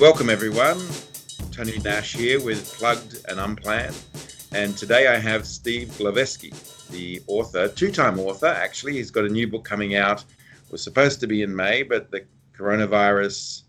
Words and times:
Welcome, 0.00 0.30
everyone. 0.30 0.78
Tony 1.50 1.76
Nash 1.78 2.14
here 2.14 2.40
with 2.40 2.72
Plugged 2.74 3.16
and 3.28 3.40
Unplanned. 3.40 3.96
And 4.52 4.76
today 4.76 5.08
I 5.08 5.16
have 5.16 5.44
Steve 5.44 5.88
Glaveski, 5.88 6.52
the 6.90 7.20
author, 7.26 7.66
two 7.66 7.90
time 7.90 8.20
author, 8.20 8.46
actually. 8.46 8.92
He's 8.92 9.10
got 9.10 9.24
a 9.24 9.28
new 9.28 9.48
book 9.48 9.64
coming 9.64 9.96
out. 9.96 10.20
It 10.20 10.70
was 10.70 10.84
supposed 10.84 11.18
to 11.18 11.26
be 11.26 11.42
in 11.42 11.54
May, 11.54 11.82
but 11.82 12.12
the 12.12 12.24
coronavirus 12.56 13.62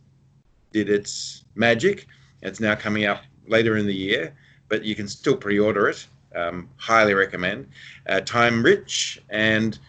did 0.72 0.88
its 0.88 1.46
magic. 1.56 2.06
It's 2.44 2.60
now 2.60 2.76
coming 2.76 3.06
out 3.06 3.22
later 3.48 3.78
in 3.78 3.88
the 3.88 3.96
year, 3.96 4.36
but 4.68 4.84
you 4.84 4.94
can 4.94 5.08
still 5.08 5.36
pre 5.36 5.58
order 5.58 5.90
it. 5.90 6.06
Um, 6.36 6.70
highly 6.78 7.16
recommend. 7.16 7.70
Uh, 8.08 8.20
Time 8.20 8.62
Rich. 8.62 9.20
And 9.32 9.80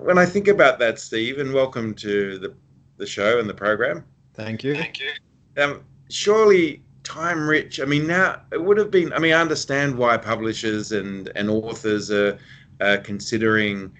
when 0.00 0.16
I 0.16 0.24
think 0.24 0.48
about 0.48 0.78
that, 0.78 0.98
Steve, 0.98 1.40
and 1.40 1.52
welcome 1.52 1.92
to 1.96 2.38
the, 2.38 2.54
the 2.96 3.06
show 3.06 3.38
and 3.38 3.46
the 3.46 3.54
program. 3.54 4.02
Thank 4.32 4.64
you. 4.64 4.74
Thank 4.74 5.00
you. 5.00 5.10
Um, 5.58 5.82
surely 6.08 6.82
time 7.02 7.48
rich. 7.48 7.80
I 7.80 7.84
mean, 7.84 8.06
now 8.06 8.40
it 8.52 8.62
would 8.62 8.76
have 8.78 8.90
been. 8.90 9.12
I 9.12 9.18
mean, 9.18 9.32
I 9.32 9.40
understand 9.40 9.96
why 9.96 10.16
publishers 10.16 10.92
and 10.92 11.30
and 11.34 11.50
authors 11.50 12.10
are, 12.10 12.38
are 12.80 12.98
considering 12.98 13.92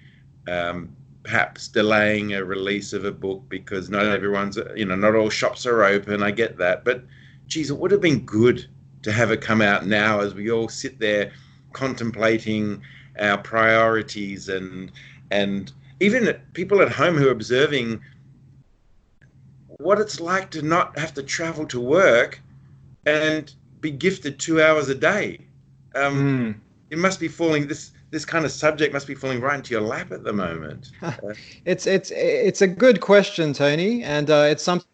um, 0.47 0.95
perhaps 1.23 1.67
delaying 1.67 2.33
a 2.33 2.43
release 2.43 2.93
of 2.93 3.05
a 3.05 3.11
book 3.11 3.43
because 3.49 3.89
not 3.89 4.05
everyone's, 4.05 4.57
you 4.75 4.85
know, 4.85 4.95
not 4.95 5.15
all 5.15 5.29
shops 5.29 5.65
are 5.65 5.83
open. 5.83 6.23
I 6.23 6.31
get 6.31 6.57
that, 6.57 6.85
but 6.85 7.03
geez, 7.47 7.69
it 7.69 7.77
would 7.77 7.91
have 7.91 8.01
been 8.01 8.25
good 8.25 8.67
to 9.03 9.11
have 9.11 9.31
it 9.31 9.41
come 9.41 9.61
out 9.61 9.85
now 9.85 10.19
as 10.21 10.33
we 10.33 10.51
all 10.51 10.69
sit 10.69 10.99
there 10.99 11.31
contemplating 11.73 12.81
our 13.19 13.37
priorities 13.37 14.49
and 14.49 14.91
and 15.31 15.71
even 15.99 16.33
people 16.53 16.81
at 16.81 16.91
home 16.91 17.15
who 17.15 17.27
are 17.27 17.31
observing 17.31 18.01
what 19.79 19.99
it's 19.99 20.19
like 20.19 20.51
to 20.51 20.61
not 20.61 20.97
have 20.99 21.13
to 21.15 21.23
travel 21.23 21.65
to 21.65 21.79
work 21.79 22.39
and 23.05 23.53
be 23.81 23.89
gifted 23.89 24.39
two 24.39 24.61
hours 24.61 24.89
a 24.89 24.95
day. 24.95 25.39
Um, 25.95 26.53
mm. 26.53 26.55
It 26.91 26.97
must 26.97 27.19
be 27.19 27.27
falling 27.27 27.67
this 27.67 27.91
this 28.11 28.25
kind 28.25 28.43
of 28.43 28.51
subject 28.51 28.91
must 28.91 29.05
be 29.07 29.13
falling 29.15 29.39
right 29.39 29.55
into 29.55 29.71
your 29.71 29.81
lap 29.81 30.11
at 30.11 30.23
the 30.23 30.33
moment. 30.33 30.91
it's 31.65 31.87
it's 31.87 32.11
it's 32.11 32.61
a 32.61 32.67
good 32.67 33.01
question, 33.01 33.53
Tony, 33.53 34.03
and 34.03 34.29
uh, 34.29 34.47
it's 34.49 34.63
something 34.63 34.87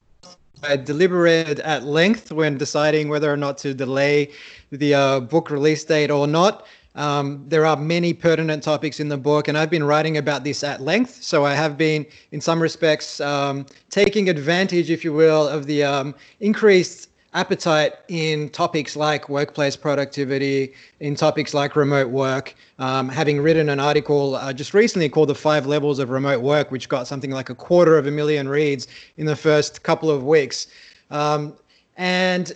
I 0.64 0.76
deliberated 0.76 1.60
at 1.62 1.84
length 1.84 2.32
when 2.32 2.58
deciding 2.58 3.10
whether 3.10 3.32
or 3.32 3.38
not 3.38 3.58
to 3.60 3.74
delay 3.74 4.32
the 4.72 4.94
uh, 4.94 5.20
book 5.20 5.50
release 5.50 5.84
date 5.84 6.12
or 6.12 6.28
not. 6.28 6.66
Um, 6.96 7.44
there 7.48 7.66
are 7.66 7.76
many 7.76 8.14
pertinent 8.14 8.64
topics 8.64 9.00
in 9.00 9.10
the 9.10 9.18
book, 9.18 9.48
and 9.48 9.58
I've 9.58 9.70
been 9.70 9.84
writing 9.84 10.18
about 10.18 10.44
this 10.44 10.64
at 10.64 10.82
length. 10.82 11.22
So 11.22 11.46
I 11.46 11.54
have 11.54 11.78
been, 11.78 12.06
in 12.32 12.40
some 12.40 12.62
respects, 12.62 13.20
um, 13.20 13.66
taking 13.90 14.30
advantage, 14.30 14.90
if 14.90 15.04
you 15.04 15.14
will, 15.14 15.48
of 15.48 15.66
the 15.66 15.84
um, 15.84 16.16
increased 16.40 17.10
appetite 17.34 17.96
in 18.08 18.48
topics 18.50 18.96
like 18.96 19.28
workplace 19.28 19.76
productivity, 19.76 20.74
in 21.02 21.16
topics 21.16 21.54
like 21.54 21.76
remote 21.76 22.10
work. 22.10 22.56
Um, 22.80 23.10
having 23.10 23.42
written 23.42 23.68
an 23.68 23.80
article 23.80 24.36
uh, 24.36 24.54
just 24.54 24.74
recently 24.74 25.10
called 25.10 25.28
The 25.28 25.36
Five 25.36 25.66
Levels 25.66 26.00
of 26.00 26.10
Remote 26.10 26.42
Work, 26.42 26.72
which 26.72 26.88
got 26.88 27.08
something 27.08 27.32
like 27.32 27.50
a 27.50 27.56
quarter 27.56 27.98
of 27.98 28.08
a 28.08 28.12
million 28.12 28.48
reads 28.48 28.88
in 29.18 29.26
the 29.26 29.36
first 29.36 29.84
couple 29.84 30.10
of 30.10 30.24
weeks. 30.24 30.68
Um, 31.12 31.56
and 31.98 32.54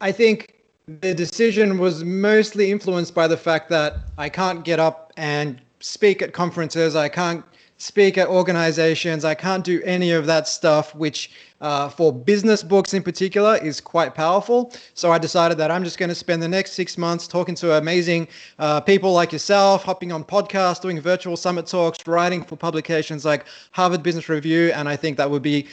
I 0.00 0.12
think 0.12 0.51
the 0.88 1.14
decision 1.14 1.78
was 1.78 2.04
mostly 2.04 2.70
influenced 2.70 3.14
by 3.14 3.28
the 3.28 3.36
fact 3.36 3.68
that 3.70 3.98
I 4.18 4.28
can't 4.28 4.64
get 4.64 4.80
up 4.80 5.12
and 5.16 5.60
speak 5.80 6.22
at 6.22 6.32
conferences. 6.32 6.96
I 6.96 7.08
can't 7.08 7.44
speak 7.78 8.16
at 8.18 8.28
organizations. 8.28 9.24
I 9.24 9.34
can't 9.34 9.64
do 9.64 9.82
any 9.84 10.12
of 10.12 10.26
that 10.26 10.46
stuff, 10.46 10.94
which 10.94 11.30
uh, 11.60 11.88
for 11.88 12.12
business 12.12 12.62
books 12.62 12.94
in 12.94 13.02
particular 13.02 13.56
is 13.56 13.80
quite 13.80 14.14
powerful. 14.14 14.72
So 14.94 15.12
I 15.12 15.18
decided 15.18 15.58
that 15.58 15.70
I'm 15.70 15.84
just 15.84 15.98
going 15.98 16.08
to 16.08 16.14
spend 16.14 16.42
the 16.42 16.48
next 16.48 16.72
six 16.72 16.98
months 16.98 17.26
talking 17.28 17.54
to 17.56 17.76
amazing 17.78 18.28
uh, 18.58 18.80
people 18.80 19.12
like 19.12 19.32
yourself, 19.32 19.84
hopping 19.84 20.10
on 20.12 20.24
podcasts, 20.24 20.80
doing 20.80 21.00
virtual 21.00 21.36
summit 21.36 21.66
talks, 21.66 21.98
writing 22.06 22.42
for 22.42 22.56
publications 22.56 23.24
like 23.24 23.46
Harvard 23.70 24.02
Business 24.02 24.28
Review. 24.28 24.72
And 24.72 24.88
I 24.88 24.96
think 24.96 25.16
that 25.16 25.30
would 25.30 25.42
be 25.42 25.66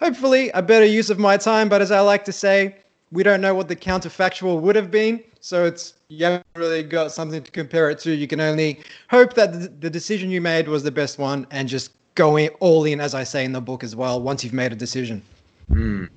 hopefully 0.00 0.50
a 0.50 0.62
better 0.62 0.86
use 0.86 1.10
of 1.10 1.18
my 1.18 1.36
time. 1.36 1.68
But 1.68 1.82
as 1.82 1.90
I 1.90 2.00
like 2.00 2.24
to 2.26 2.32
say, 2.32 2.76
we 3.12 3.22
don't 3.22 3.40
know 3.40 3.54
what 3.54 3.68
the 3.68 3.76
counterfactual 3.76 4.60
would 4.60 4.76
have 4.76 4.90
been. 4.90 5.22
So 5.40 5.64
it's 5.64 5.94
you 6.08 6.24
haven't 6.24 6.46
really 6.54 6.82
got 6.82 7.12
something 7.12 7.42
to 7.42 7.50
compare 7.50 7.90
it 7.90 7.98
to. 8.00 8.14
You 8.14 8.26
can 8.26 8.40
only 8.40 8.80
hope 9.08 9.34
that 9.34 9.80
the 9.80 9.90
decision 9.90 10.30
you 10.30 10.40
made 10.40 10.68
was 10.68 10.82
the 10.82 10.90
best 10.90 11.18
one 11.18 11.46
and 11.50 11.68
just 11.68 11.92
going 12.14 12.48
all 12.60 12.84
in, 12.84 13.00
as 13.00 13.14
I 13.14 13.24
say 13.24 13.44
in 13.44 13.52
the 13.52 13.60
book 13.60 13.82
as 13.82 13.96
well, 13.96 14.20
once 14.20 14.44
you've 14.44 14.52
made 14.52 14.72
a 14.72 14.76
decision. 14.76 15.22
Mm. 15.70 16.08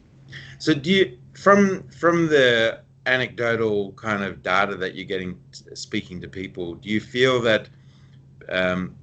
So 0.59 0.73
do 0.73 0.91
you 0.91 1.17
from 1.33 1.83
from 1.89 2.27
the 2.27 2.79
anecdotal 3.05 3.91
kind 3.93 4.23
of 4.23 4.41
data 4.43 4.75
that 4.75 4.95
you're 4.95 5.05
getting 5.05 5.37
speaking 5.73 6.21
to 6.21 6.27
people, 6.27 6.75
do 6.75 6.89
you 6.89 7.01
feel 7.01 7.41
that 7.41 7.67
um, 8.49 8.95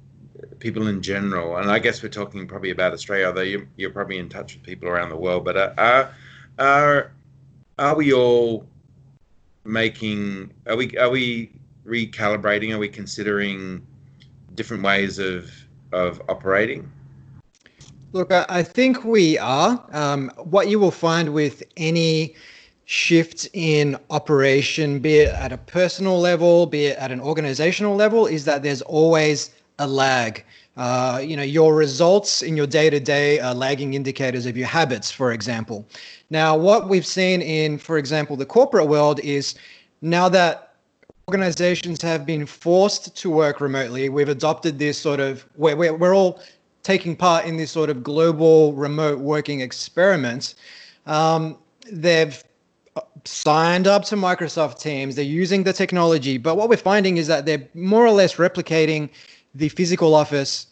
people 0.59 0.87
in 0.87 1.01
general, 1.01 1.57
and 1.57 1.69
I 1.69 1.79
guess 1.79 2.01
we're 2.01 2.09
talking 2.09 2.47
probably 2.47 2.71
about 2.71 2.93
Australia, 2.93 3.27
although 3.27 3.41
you're, 3.41 3.67
you're 3.75 3.91
probably 3.91 4.17
in 4.17 4.29
touch 4.29 4.55
with 4.55 4.63
people 4.63 4.87
around 4.87 5.09
the 5.09 5.17
world, 5.17 5.45
but 5.45 5.57
are, 5.57 5.73
are 5.77 6.13
are 6.59 7.11
we 7.95 8.13
all 8.13 8.65
making 9.63 10.51
are 10.67 10.75
we 10.75 10.97
are 10.97 11.09
we 11.09 11.51
recalibrating? 11.85 12.73
Are 12.73 12.79
we 12.79 12.89
considering 12.89 13.85
different 14.55 14.83
ways 14.83 15.19
of 15.19 15.51
of 15.91 16.21
operating? 16.29 16.91
Look 18.13 18.31
i, 18.31 18.45
I 18.49 18.63
think 18.63 19.05
we 19.05 19.37
are. 19.37 19.83
Um, 19.93 20.31
what 20.37 20.67
you 20.67 20.79
will 20.79 20.91
find 20.91 21.33
with 21.33 21.63
any 21.77 22.35
shift 22.85 23.47
in 23.53 23.97
operation 24.09 24.99
be 24.99 25.19
it 25.19 25.33
at 25.33 25.53
a 25.53 25.57
personal 25.57 26.19
level 26.19 26.65
be 26.65 26.87
it 26.87 26.97
at 26.97 27.09
an 27.09 27.21
organizational 27.21 27.95
level 27.95 28.25
is 28.25 28.43
that 28.43 28.63
there's 28.63 28.81
always 28.81 29.51
a 29.79 29.87
lag 29.87 30.43
uh, 30.77 31.21
you 31.23 31.35
know 31.35 31.43
your 31.43 31.75
results 31.75 32.41
in 32.41 32.55
your 32.55 32.67
day-to-day 32.67 33.39
are 33.39 33.53
lagging 33.53 33.93
indicators 33.93 34.45
of 34.45 34.55
your 34.55 34.67
habits 34.67 35.11
for 35.11 35.31
example. 35.33 35.85
Now 36.29 36.55
what 36.55 36.87
we've 36.87 37.05
seen 37.05 37.41
in 37.41 37.77
for 37.77 37.97
example 37.97 38.35
the 38.37 38.45
corporate 38.45 38.87
world 38.87 39.19
is 39.19 39.55
now 40.01 40.29
that 40.29 40.75
organizations 41.27 42.01
have 42.01 42.25
been 42.25 42.45
forced 42.45 43.15
to 43.15 43.29
work 43.29 43.61
remotely 43.61 44.09
we've 44.09 44.29
adopted 44.29 44.79
this 44.79 44.97
sort 44.97 45.19
of 45.19 45.45
we're, 45.55 45.75
we're, 45.75 45.93
we're 45.93 46.15
all 46.15 46.41
taking 46.83 47.15
part 47.15 47.45
in 47.45 47.57
this 47.57 47.71
sort 47.71 47.89
of 47.89 48.01
global 48.01 48.73
remote 48.73 49.19
working 49.19 49.61
experiment. 49.61 50.55
Um, 51.05 51.57
they've 51.91 52.43
signed 53.23 53.87
up 53.87 54.03
to 54.03 54.15
microsoft 54.15 54.79
teams 54.79 55.15
they're 55.15 55.23
using 55.23 55.63
the 55.63 55.71
technology 55.71 56.37
but 56.37 56.55
what 56.55 56.69
we're 56.69 56.75
finding 56.77 57.17
is 57.17 57.27
that 57.27 57.45
they're 57.45 57.67
more 57.73 58.05
or 58.05 58.11
less 58.11 58.35
replicating 58.35 59.09
the 59.55 59.69
physical 59.69 60.15
office 60.15 60.67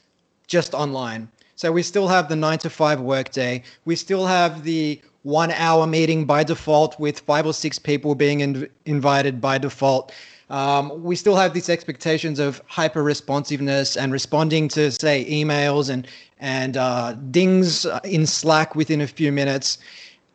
just 0.48 0.74
online. 0.74 1.30
So 1.56 1.72
we 1.72 1.84
still 1.84 2.08
have 2.08 2.30
the 2.30 2.36
nine 2.36 2.58
to 2.60 2.70
five 2.70 3.02
workday. 3.02 3.64
We 3.86 3.96
still 3.96 4.26
have 4.26 4.64
the 4.64 5.02
one 5.24 5.52
hour 5.52 5.86
meeting 5.86 6.26
by 6.26 6.44
default 6.44 7.00
with 7.00 7.20
five 7.20 7.46
or 7.46 7.54
six 7.54 7.78
people 7.78 8.16
being 8.16 8.40
in, 8.40 8.70
invited 8.86 9.42
by 9.42 9.58
default. 9.58 10.14
Um, 10.50 11.04
we 11.04 11.16
still 11.16 11.36
have 11.36 11.54
these 11.54 11.70
expectations 11.70 12.40
of 12.40 12.62
hyper 12.68 13.04
responsiveness 13.04 13.96
and 13.96 14.12
responding 14.12 14.68
to 14.70 14.92
say 14.92 15.26
emails 15.30 15.90
and 15.90 16.08
and 16.40 16.78
uh, 16.78 17.14
dings 17.30 17.86
in 18.06 18.26
Slack 18.26 18.74
within 18.74 19.02
a 19.02 19.08
few 19.08 19.32
minutes. 19.32 19.78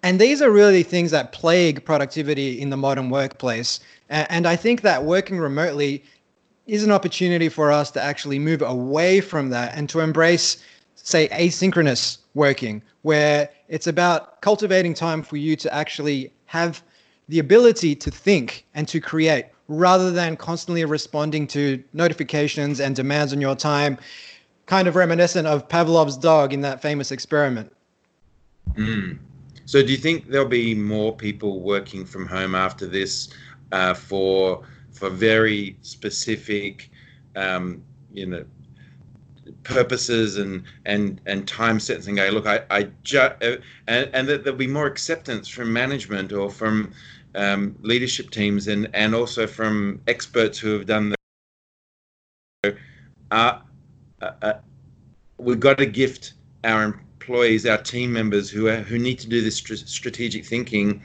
And 0.03 0.21
these 0.21 0.43
are 0.43 0.51
really 0.51 0.83
things 0.83 1.11
that 1.13 1.33
plague 1.33 1.83
productivity 1.83 2.61
in 2.61 2.69
the 2.69 2.77
modern 2.77 3.09
workplace. 3.09 3.81
And 4.11 4.47
I 4.47 4.55
think 4.55 4.83
that 4.83 5.05
working 5.05 5.39
remotely 5.39 6.05
is 6.67 6.85
an 6.85 6.91
opportunity 6.91 7.49
for 7.49 7.71
us 7.71 7.91
to 7.93 8.03
actually 8.03 8.39
move 8.39 8.63
away 8.63 9.21
from 9.21 9.51
that 9.51 9.77
and 9.77 9.89
to 9.91 10.01
embrace, 10.01 10.59
say, 10.95 11.29
asynchronous 11.29 12.19
working, 12.35 12.83
where 13.03 13.49
it's 13.69 13.87
about 13.87 14.41
cultivating 14.41 14.95
time 14.95 15.23
for 15.23 15.37
you 15.37 15.57
to 15.57 15.73
actually 15.75 16.33
have 16.47 16.83
the 17.29 17.39
ability 17.39 17.95
to 17.95 18.11
think 18.11 18.67
and 18.75 18.89
to 18.89 19.01
create 19.01 19.47
rather 19.69 20.11
than 20.11 20.37
constantly 20.37 20.85
responding 20.85 21.47
to 21.47 21.83
notifications 21.93 22.81
and 22.81 22.97
demands 22.97 23.33
on 23.33 23.41
your 23.41 23.57
time, 23.57 23.97
kind 24.67 24.89
of 24.89 24.97
reminiscent 24.97 25.47
of 25.47 25.69
Pavlov's 25.69 26.17
dog 26.17 26.53
in 26.53 26.61
that 26.61 26.83
famous 26.83 27.11
experiment. 27.11 27.73
Mm. 28.77 29.19
So, 29.67 29.83
do 29.83 29.91
you 29.91 29.97
think 29.97 30.29
there'll 30.29 30.47
be 30.47 30.75
more 30.75 31.15
people 31.15 31.61
working 31.61 32.05
from 32.05 32.27
home 32.27 32.55
after 32.55 32.87
this 32.87 33.31
uh, 33.73 33.95
for 33.95 34.63
for 34.95 35.11
very 35.11 35.77
specific, 35.83 36.91
um, 37.37 37.83
you 38.13 38.27
know, 38.27 38.45
purposes 39.63 40.39
and 40.39 40.63
and 40.87 41.21
and 41.27 41.47
time 41.47 41.79
sets 41.79 42.07
and 42.07 42.17
go 42.17 42.29
look 42.31 42.47
i 42.47 42.63
i 42.71 42.83
just 43.03 43.43
uh, 43.43 43.57
and, 43.89 44.09
and 44.15 44.27
that 44.27 44.43
there'll 44.43 44.59
be 44.59 44.67
more 44.67 44.87
acceptance 44.87 45.49
from 45.49 45.71
management 45.71 46.33
or 46.33 46.51
from 46.51 46.91
um, 47.35 47.77
leadership 47.83 48.31
teams 48.31 48.69
and 48.69 48.89
and 48.95 49.15
also 49.15 49.47
from 49.47 50.01
experts 50.07 50.59
who 50.59 50.73
have 50.73 50.87
done 50.87 51.11
the 52.63 52.77
uh, 53.31 53.59
uh, 54.23 54.31
uh, 54.43 54.55
we've 55.39 55.61
got 55.61 55.79
to 55.79 55.87
gift 55.87 56.35
our 56.65 56.85
employees, 56.85 57.67
our 57.67 57.79
team 57.79 58.13
members 58.13 58.51
who 58.51 58.69
are, 58.69 58.77
who 58.77 58.99
need 58.99 59.19
to 59.19 59.29
do 59.29 59.41
this 59.41 59.57
strategic 59.57 60.45
thinking. 60.45 61.03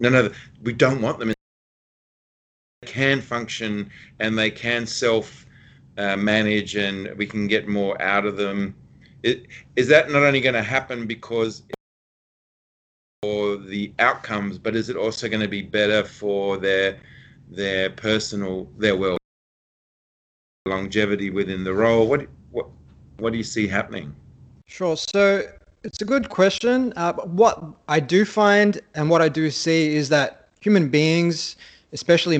No, 0.00 0.08
no, 0.08 0.30
we 0.62 0.72
don't 0.72 1.00
want 1.00 1.18
them. 1.18 1.32
Can 2.84 3.20
function 3.20 3.90
and 4.20 4.38
they 4.38 4.50
can 4.50 4.86
self 4.86 5.46
uh, 5.98 6.16
manage, 6.16 6.76
and 6.76 7.14
we 7.16 7.26
can 7.26 7.46
get 7.46 7.68
more 7.68 8.00
out 8.00 8.26
of 8.26 8.36
them. 8.36 8.74
It, 9.22 9.46
is 9.76 9.88
that 9.88 10.10
not 10.10 10.22
only 10.22 10.40
going 10.40 10.54
to 10.54 10.62
happen 10.62 11.06
because 11.06 11.62
for 13.22 13.56
the 13.56 13.92
outcomes, 13.98 14.58
but 14.58 14.76
is 14.76 14.90
it 14.90 14.96
also 14.96 15.28
going 15.28 15.40
to 15.40 15.48
be 15.48 15.62
better 15.62 16.04
for 16.04 16.58
their 16.58 16.98
their 17.50 17.90
personal 17.90 18.68
their 18.78 18.96
well 18.96 19.16
longevity 20.66 21.30
within 21.30 21.64
the 21.64 21.72
role? 21.72 22.06
What 22.06 22.26
what 22.50 22.66
what 23.18 23.32
do 23.32 23.38
you 23.38 23.44
see 23.44 23.66
happening? 23.66 24.14
Sure. 24.66 24.96
So 24.96 25.42
it's 25.84 26.00
a 26.02 26.04
good 26.04 26.28
question. 26.28 26.92
Uh, 26.96 27.12
what 27.12 27.62
I 27.88 28.00
do 28.00 28.24
find 28.24 28.80
and 28.94 29.08
what 29.08 29.22
I 29.22 29.28
do 29.28 29.50
see 29.50 29.94
is 29.94 30.08
that 30.08 30.48
human 30.60 30.88
beings, 30.88 31.56
especially 31.92 32.38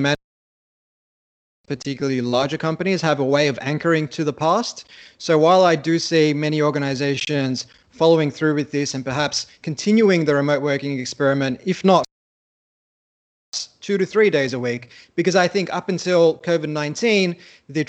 particularly 1.67 2.21
larger 2.21 2.57
companies, 2.57 3.01
have 3.01 3.19
a 3.19 3.25
way 3.25 3.47
of 3.47 3.57
anchoring 3.61 4.07
to 4.09 4.23
the 4.23 4.33
past. 4.33 4.85
So 5.17 5.37
while 5.37 5.63
I 5.63 5.75
do 5.75 5.99
see 5.99 6.33
many 6.33 6.61
organizations 6.61 7.67
following 7.91 8.29
through 8.31 8.55
with 8.55 8.71
this 8.71 8.93
and 8.93 9.05
perhaps 9.05 9.47
continuing 9.61 10.25
the 10.25 10.35
remote 10.35 10.61
working 10.61 10.99
experiment, 10.99 11.61
if 11.65 11.83
not 11.83 12.05
two 13.79 13.97
to 13.97 14.05
three 14.05 14.29
days 14.29 14.53
a 14.53 14.59
week, 14.59 14.89
because 15.15 15.35
I 15.35 15.47
think 15.47 15.73
up 15.73 15.89
until 15.89 16.39
COVID 16.39 16.69
19, 16.69 17.35
the 17.69 17.85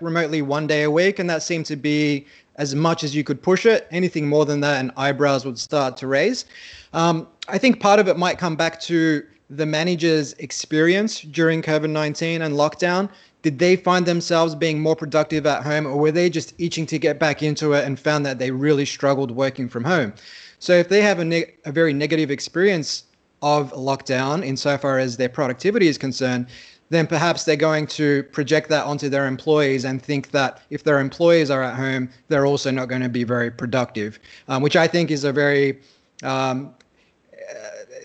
remotely 0.00 0.42
one 0.42 0.66
day 0.66 0.82
a 0.82 0.90
week, 0.90 1.18
and 1.18 1.30
that 1.30 1.42
seemed 1.42 1.66
to 1.66 1.76
be 1.76 2.26
as 2.56 2.74
much 2.74 3.04
as 3.04 3.14
you 3.14 3.22
could 3.22 3.40
push 3.40 3.66
it. 3.66 3.86
Anything 3.90 4.28
more 4.28 4.44
than 4.44 4.60
that, 4.60 4.80
and 4.80 4.90
eyebrows 4.96 5.44
would 5.44 5.58
start 5.58 5.96
to 5.98 6.06
raise. 6.06 6.46
Um, 6.92 7.28
I 7.48 7.58
think 7.58 7.80
part 7.80 8.00
of 8.00 8.08
it 8.08 8.18
might 8.18 8.38
come 8.38 8.56
back 8.56 8.80
to 8.82 9.24
the 9.50 9.66
manager's 9.66 10.32
experience 10.34 11.20
during 11.20 11.62
COVID 11.62 11.90
19 11.90 12.42
and 12.42 12.54
lockdown? 12.54 13.08
Did 13.42 13.58
they 13.58 13.76
find 13.76 14.04
themselves 14.04 14.54
being 14.54 14.80
more 14.80 14.96
productive 14.96 15.46
at 15.46 15.62
home, 15.62 15.86
or 15.86 15.96
were 15.96 16.10
they 16.10 16.28
just 16.28 16.54
itching 16.58 16.86
to 16.86 16.98
get 16.98 17.18
back 17.18 17.42
into 17.42 17.74
it 17.74 17.84
and 17.84 17.98
found 17.98 18.26
that 18.26 18.38
they 18.38 18.50
really 18.50 18.84
struggled 18.84 19.30
working 19.30 19.68
from 19.68 19.84
home? 19.84 20.14
So, 20.58 20.72
if 20.72 20.88
they 20.88 21.02
have 21.02 21.20
a, 21.20 21.24
ne- 21.24 21.54
a 21.64 21.70
very 21.70 21.92
negative 21.92 22.30
experience 22.30 23.04
of 23.42 23.72
lockdown 23.72 24.44
insofar 24.44 24.98
as 24.98 25.16
their 25.16 25.28
productivity 25.28 25.86
is 25.86 25.98
concerned, 25.98 26.46
then 26.88 27.06
perhaps 27.06 27.44
they're 27.44 27.56
going 27.56 27.86
to 27.86 28.22
project 28.24 28.68
that 28.68 28.84
onto 28.84 29.08
their 29.08 29.26
employees 29.26 29.84
and 29.84 30.02
think 30.02 30.30
that 30.30 30.62
if 30.70 30.84
their 30.84 31.00
employees 31.00 31.50
are 31.50 31.62
at 31.62 31.74
home, 31.74 32.08
they're 32.28 32.46
also 32.46 32.70
not 32.70 32.88
going 32.88 33.02
to 33.02 33.08
be 33.08 33.24
very 33.24 33.50
productive, 33.50 34.18
um, 34.48 34.62
which 34.62 34.76
I 34.76 34.86
think 34.86 35.10
is 35.10 35.24
a 35.24 35.32
very 35.32 35.78
um, 36.22 36.72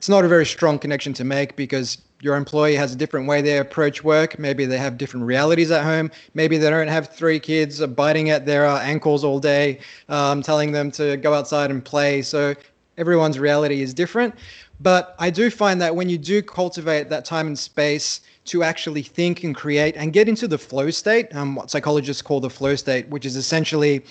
it's 0.01 0.09
not 0.09 0.25
a 0.25 0.27
very 0.27 0.47
strong 0.47 0.79
connection 0.79 1.13
to 1.13 1.23
make 1.23 1.55
because 1.55 1.99
your 2.21 2.35
employee 2.35 2.73
has 2.73 2.91
a 2.91 2.95
different 2.95 3.27
way 3.27 3.39
they 3.39 3.59
approach 3.59 4.03
work. 4.03 4.39
Maybe 4.39 4.65
they 4.65 4.79
have 4.79 4.97
different 4.97 5.27
realities 5.27 5.69
at 5.69 5.83
home. 5.83 6.09
Maybe 6.33 6.57
they 6.57 6.71
don't 6.71 6.87
have 6.87 7.09
three 7.09 7.39
kids 7.39 7.85
biting 7.85 8.31
at 8.31 8.47
their 8.47 8.65
uh, 8.65 8.79
ankles 8.79 9.23
all 9.23 9.39
day, 9.39 9.77
um, 10.09 10.41
telling 10.41 10.71
them 10.71 10.89
to 10.93 11.17
go 11.17 11.35
outside 11.35 11.69
and 11.69 11.85
play. 11.85 12.23
So 12.23 12.55
everyone's 12.97 13.37
reality 13.37 13.83
is 13.83 13.93
different. 13.93 14.33
But 14.79 15.15
I 15.19 15.29
do 15.29 15.51
find 15.51 15.79
that 15.81 15.95
when 15.95 16.09
you 16.09 16.17
do 16.17 16.41
cultivate 16.41 17.09
that 17.09 17.23
time 17.23 17.45
and 17.45 17.59
space 17.59 18.21
to 18.45 18.63
actually 18.63 19.03
think 19.03 19.43
and 19.43 19.53
create 19.55 19.95
and 19.95 20.11
get 20.11 20.27
into 20.27 20.47
the 20.47 20.57
flow 20.57 20.89
state, 20.89 21.27
um, 21.35 21.53
what 21.53 21.69
psychologists 21.69 22.23
call 22.23 22.39
the 22.39 22.49
flow 22.49 22.73
state, 22.73 23.07
which 23.09 23.27
is 23.27 23.35
essentially 23.35 24.03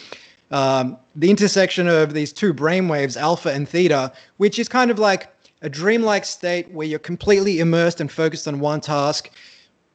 um, 0.52 0.96
the 1.16 1.30
intersection 1.30 1.88
of 1.88 2.14
these 2.14 2.32
two 2.32 2.54
brainwaves, 2.54 3.16
alpha 3.16 3.52
and 3.52 3.68
theta, 3.68 4.12
which 4.36 4.60
is 4.60 4.68
kind 4.68 4.92
of 4.92 5.00
like 5.00 5.34
a 5.62 5.68
dreamlike 5.68 6.24
state 6.24 6.70
where 6.70 6.86
you're 6.86 6.98
completely 6.98 7.60
immersed 7.60 8.00
and 8.00 8.10
focused 8.10 8.48
on 8.48 8.60
one 8.60 8.80
task, 8.80 9.30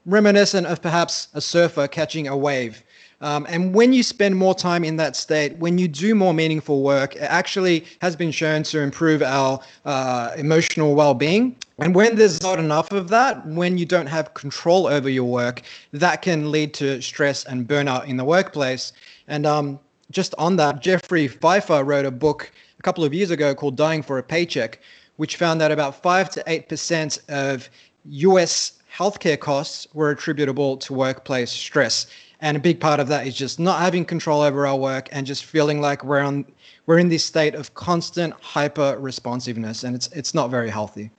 reminiscent 0.06 0.68
of 0.68 0.82
perhaps 0.82 1.28
a 1.34 1.42
surfer 1.42 1.88
catching 1.88 2.28
a 2.28 2.38
wave. 2.38 2.84
Um, 3.22 3.46
and 3.50 3.74
when 3.74 3.94
you 3.94 4.04
spend 4.04 4.36
more 4.36 4.54
time 4.54 4.84
in 4.84 4.98
that 4.98 5.16
state, 5.16 5.58
when 5.58 5.78
you 5.78 5.88
do 5.88 6.14
more 6.16 6.34
meaningful 6.34 6.84
work, 6.84 7.16
it 7.16 7.22
actually 7.22 7.86
has 8.02 8.16
been 8.16 8.32
shown 8.32 8.64
to 8.64 8.82
improve 8.82 9.24
our 9.24 9.60
uh, 9.86 10.32
emotional 10.38 10.96
well 10.96 11.14
being. 11.14 11.56
And 11.80 11.96
when 11.96 12.16
there's 12.16 12.42
not 12.42 12.60
enough 12.60 12.92
of 12.92 13.08
that, 13.10 13.46
when 13.48 13.78
you 13.78 13.86
don't 13.86 14.08
have 14.08 14.34
control 14.34 14.86
over 14.88 15.10
your 15.10 15.26
work, 15.26 15.62
that 15.94 16.22
can 16.22 16.52
lead 16.52 16.74
to 16.76 17.02
stress 17.02 17.46
and 17.46 17.68
burnout 17.68 18.06
in 18.08 18.18
the 18.18 18.26
workplace. 18.26 18.94
And 19.28 19.46
um, 19.46 19.80
just 20.12 20.36
on 20.38 20.58
that, 20.58 20.82
Jeffrey 20.82 21.28
Pfeffer 21.28 21.84
wrote 21.84 22.06
a 22.06 22.12
book 22.12 22.52
a 22.78 22.82
couple 22.82 23.04
of 23.04 23.14
years 23.14 23.32
ago 23.32 23.56
called 23.56 23.76
Dying 23.76 24.04
for 24.04 24.18
a 24.18 24.24
Paycheck, 24.24 24.80
which 25.18 25.38
found 25.38 25.62
that 25.62 25.72
about 25.72 26.02
5 26.02 26.30
to 26.32 26.44
8% 26.44 27.30
of 27.30 27.70
US 28.06 28.74
healthcare 28.96 29.40
costs 29.40 29.88
were 29.94 30.12
attributable 30.12 30.78
to 30.78 30.94
workplace 30.94 31.52
stress. 31.52 32.08
And 32.42 32.56
a 32.58 32.60
big 32.60 32.80
part 32.80 33.00
of 33.00 33.08
that 33.08 33.26
is 33.28 33.36
just 33.36 33.60
not 33.60 33.80
having 33.80 34.06
control 34.06 34.42
over 34.42 34.68
our 34.68 34.78
work 34.78 35.10
and 35.12 35.26
just 35.26 35.46
feeling 35.46 35.82
like 35.82 36.04
we're 36.04 36.20
on 36.20 36.46
we're 36.86 37.00
in 37.00 37.10
this 37.10 37.26
state 37.26 37.56
of 37.56 37.74
constant 37.74 38.34
hyper 38.42 38.98
responsiveness 39.00 39.84
and 39.84 39.96
it's 39.96 40.08
it's 40.10 40.34
not 40.34 40.52
very 40.52 40.70
healthy. 40.70 41.10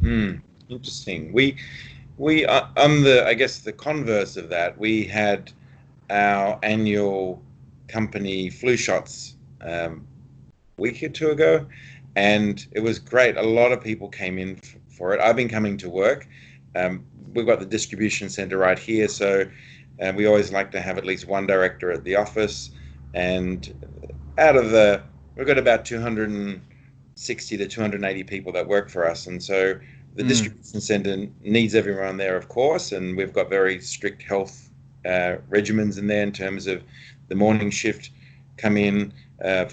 Hmm. 0.00 0.34
Interesting. 0.68 1.32
We 1.32 1.56
we 2.18 2.46
uh, 2.46 2.66
on 2.76 3.02
the 3.02 3.26
I 3.26 3.34
guess 3.34 3.60
the 3.60 3.72
converse 3.72 4.36
of 4.36 4.48
that, 4.50 4.78
we 4.78 5.04
had 5.04 5.52
our 6.10 6.58
annual 6.62 7.42
company 7.88 8.50
flu 8.50 8.76
shots 8.76 9.36
um, 9.60 10.06
week 10.76 11.02
or 11.02 11.08
two 11.08 11.30
ago, 11.30 11.66
and 12.16 12.66
it 12.72 12.80
was 12.80 12.98
great. 12.98 13.36
A 13.36 13.42
lot 13.42 13.72
of 13.72 13.80
people 13.80 14.08
came 14.08 14.38
in 14.38 14.56
f- 14.56 14.76
for 14.88 15.14
it. 15.14 15.20
I've 15.20 15.36
been 15.36 15.50
coming 15.50 15.76
to 15.78 15.88
work. 15.88 16.26
Um, 16.74 17.04
we've 17.34 17.46
got 17.46 17.60
the 17.60 17.66
distribution 17.66 18.28
center 18.30 18.56
right 18.56 18.78
here, 18.78 19.06
so 19.06 19.46
uh, 20.02 20.12
we 20.16 20.26
always 20.26 20.50
like 20.50 20.70
to 20.72 20.80
have 20.80 20.96
at 20.96 21.04
least 21.04 21.28
one 21.28 21.46
director 21.46 21.92
at 21.92 22.02
the 22.04 22.16
office. 22.16 22.70
And 23.12 23.72
out 24.38 24.56
of 24.56 24.70
the, 24.70 25.02
we've 25.36 25.46
got 25.46 25.58
about 25.58 25.84
260 25.84 27.56
to 27.58 27.68
280 27.68 28.24
people 28.24 28.52
that 28.52 28.66
work 28.66 28.88
for 28.88 29.08
us, 29.08 29.26
and 29.26 29.42
so 29.42 29.78
the 30.14 30.22
mm. 30.22 30.28
distribution 30.28 30.80
center 30.80 31.26
needs 31.42 31.74
everyone 31.74 32.16
there, 32.16 32.36
of 32.36 32.48
course, 32.48 32.92
and 32.92 33.14
we've 33.14 33.34
got 33.34 33.50
very 33.50 33.78
strict 33.80 34.22
health 34.22 34.70
uh, 35.04 35.36
regimens 35.50 35.98
in 35.98 36.06
there 36.06 36.22
in 36.22 36.32
terms 36.32 36.66
of 36.66 36.82
the 37.28 37.34
morning 37.34 37.70
shift 37.70 38.10
come 38.56 38.78
in. 38.78 39.12
Uh, 39.44 39.66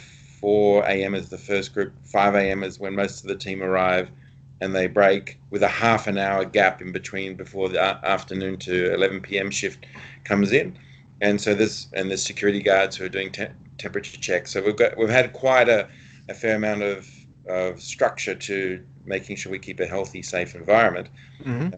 4 0.44 0.84
a.m. 0.84 1.16
is 1.16 1.30
the 1.30 1.38
first 1.38 1.74
group, 1.74 1.94
5 2.04 2.36
a.m. 2.36 2.64
is 2.64 2.78
when 2.78 2.94
most 2.96 3.22
of 3.22 3.30
the 3.30 3.36
team 3.36 3.64
arrive, 3.64 4.12
and 4.60 4.76
they 4.76 4.88
break 4.88 5.40
with 5.52 5.64
a 5.64 5.70
half 5.70 6.06
an 6.06 6.18
hour 6.18 6.44
gap 6.44 6.82
in 6.82 6.92
between 6.92 7.38
before 7.38 7.70
the 7.70 7.80
afternoon 7.80 8.58
to 8.58 8.94
11 8.94 9.22
p.m. 9.22 9.50
shift 9.50 9.86
comes 10.26 10.52
in. 10.52 10.78
And 11.22 11.40
so 11.40 11.56
this 11.56 11.88
and 11.94 12.12
the 12.12 12.18
security 12.18 12.62
guards 12.62 12.98
who 12.98 13.06
are 13.06 13.10
doing 13.10 13.32
te- 13.32 13.56
temperature 13.78 14.18
checks. 14.20 14.52
So 14.52 14.62
we've 14.62 14.76
got 14.76 14.98
we've 14.98 15.08
had 15.08 15.32
quite 15.32 15.70
a, 15.70 15.88
a 16.28 16.34
fair 16.34 16.58
amount 16.58 16.82
of, 16.82 17.10
of 17.48 17.82
structure 17.82 18.36
to 18.36 18.84
making 19.06 19.38
sure 19.38 19.50
we 19.50 19.60
keep 19.60 19.80
a 19.80 19.86
healthy, 19.86 20.22
safe 20.22 20.56
environment. 20.56 21.08
Mm-hmm. 21.42 21.70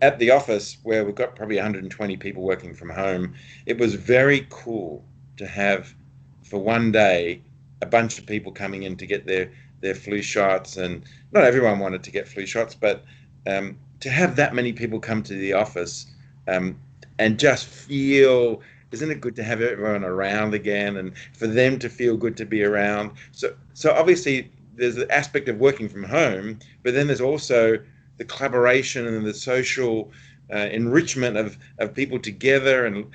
At 0.00 0.18
the 0.18 0.30
office, 0.30 0.78
where 0.84 1.04
we've 1.04 1.14
got 1.14 1.36
probably 1.36 1.56
120 1.56 2.16
people 2.16 2.44
working 2.44 2.74
from 2.74 2.88
home, 2.88 3.34
it 3.66 3.76
was 3.76 3.92
very 3.92 4.46
cool 4.48 5.04
to 5.36 5.46
have 5.46 5.94
for 6.42 6.58
one 6.58 6.92
day 6.92 7.42
a 7.82 7.86
bunch 7.86 8.18
of 8.18 8.26
people 8.26 8.52
coming 8.52 8.84
in 8.84 8.96
to 8.96 9.06
get 9.06 9.26
their 9.26 9.50
their 9.80 9.94
flu 9.94 10.22
shots, 10.22 10.76
and 10.76 11.04
not 11.32 11.44
everyone 11.44 11.78
wanted 11.78 12.02
to 12.02 12.10
get 12.10 12.26
flu 12.26 12.46
shots, 12.46 12.74
but 12.74 13.04
um, 13.46 13.76
to 14.00 14.10
have 14.10 14.36
that 14.36 14.54
many 14.54 14.72
people 14.72 14.98
come 15.00 15.22
to 15.22 15.34
the 15.34 15.52
office 15.52 16.06
um, 16.48 16.78
and 17.18 17.38
just 17.38 17.66
feel 17.66 18.60
isn't 18.92 19.10
it 19.10 19.20
good 19.20 19.36
to 19.36 19.42
have 19.42 19.60
everyone 19.60 20.04
around 20.04 20.54
again 20.54 20.96
and 20.96 21.12
for 21.34 21.46
them 21.46 21.78
to 21.78 21.88
feel 21.88 22.16
good 22.16 22.36
to 22.36 22.46
be 22.46 22.62
around? 22.62 23.10
So 23.32 23.54
so 23.74 23.92
obviously 23.92 24.50
there's 24.74 24.94
the 24.94 25.10
aspect 25.12 25.48
of 25.48 25.58
working 25.58 25.88
from 25.88 26.04
home 26.04 26.58
but 26.82 26.94
then 26.94 27.06
there's 27.06 27.20
also 27.20 27.78
the 28.18 28.24
collaboration 28.24 29.06
and 29.06 29.26
the 29.26 29.34
social 29.34 30.12
uh, 30.52 30.68
enrichment 30.70 31.36
of 31.36 31.58
of 31.78 31.94
people 31.94 32.18
together 32.18 32.86
and 32.86 33.06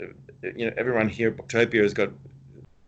uh, 0.00 0.06
you 0.56 0.66
know 0.66 0.72
everyone 0.76 1.08
here 1.08 1.28
at 1.28 1.36
booktopia 1.36 1.82
has 1.82 1.94
got 1.94 2.10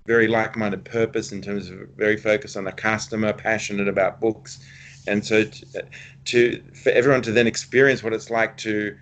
very 0.06 0.28
like-minded 0.28 0.84
purpose 0.84 1.32
in 1.32 1.42
terms 1.42 1.68
of 1.68 1.78
very 1.96 2.16
focused 2.16 2.56
on 2.56 2.64
the 2.64 2.72
customer, 2.72 3.32
passionate 3.32 3.88
about 3.88 4.20
books, 4.20 4.58
and 5.06 5.24
so 5.24 5.44
to, 5.44 5.84
to 6.24 6.62
for 6.74 6.90
everyone 6.90 7.22
to 7.22 7.32
then 7.32 7.46
experience 7.46 8.02
what 8.02 8.12
it's 8.12 8.30
like 8.30 8.56
to, 8.58 8.96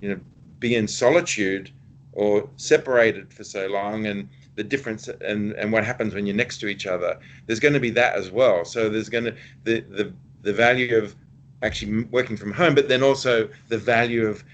you 0.00 0.08
know, 0.10 0.20
be 0.58 0.74
in 0.74 0.86
solitude 0.86 1.70
or 2.12 2.48
separated 2.56 3.32
for 3.32 3.44
so 3.44 3.66
long 3.66 4.06
and 4.06 4.28
the 4.54 4.62
difference 4.62 5.08
and, 5.08 5.52
and 5.52 5.72
what 5.72 5.84
happens 5.84 6.14
when 6.14 6.26
you're 6.26 6.36
next 6.36 6.58
to 6.58 6.66
each 6.66 6.86
other 6.86 7.18
there's 7.46 7.58
going 7.58 7.72
to 7.72 7.80
be 7.80 7.90
that 7.90 8.14
as 8.14 8.30
well. 8.30 8.64
So 8.64 8.88
there's 8.88 9.08
going 9.08 9.24
to 9.24 9.34
the, 9.64 9.80
the 9.80 10.12
the 10.42 10.52
value 10.52 10.96
of 10.96 11.14
actually 11.62 12.04
working 12.04 12.36
from 12.36 12.52
home 12.52 12.74
but 12.74 12.88
then 12.88 13.02
also 13.02 13.48
the 13.68 13.78
value 13.78 14.26
of 14.26 14.44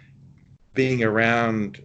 being 0.75 1.03
around 1.03 1.83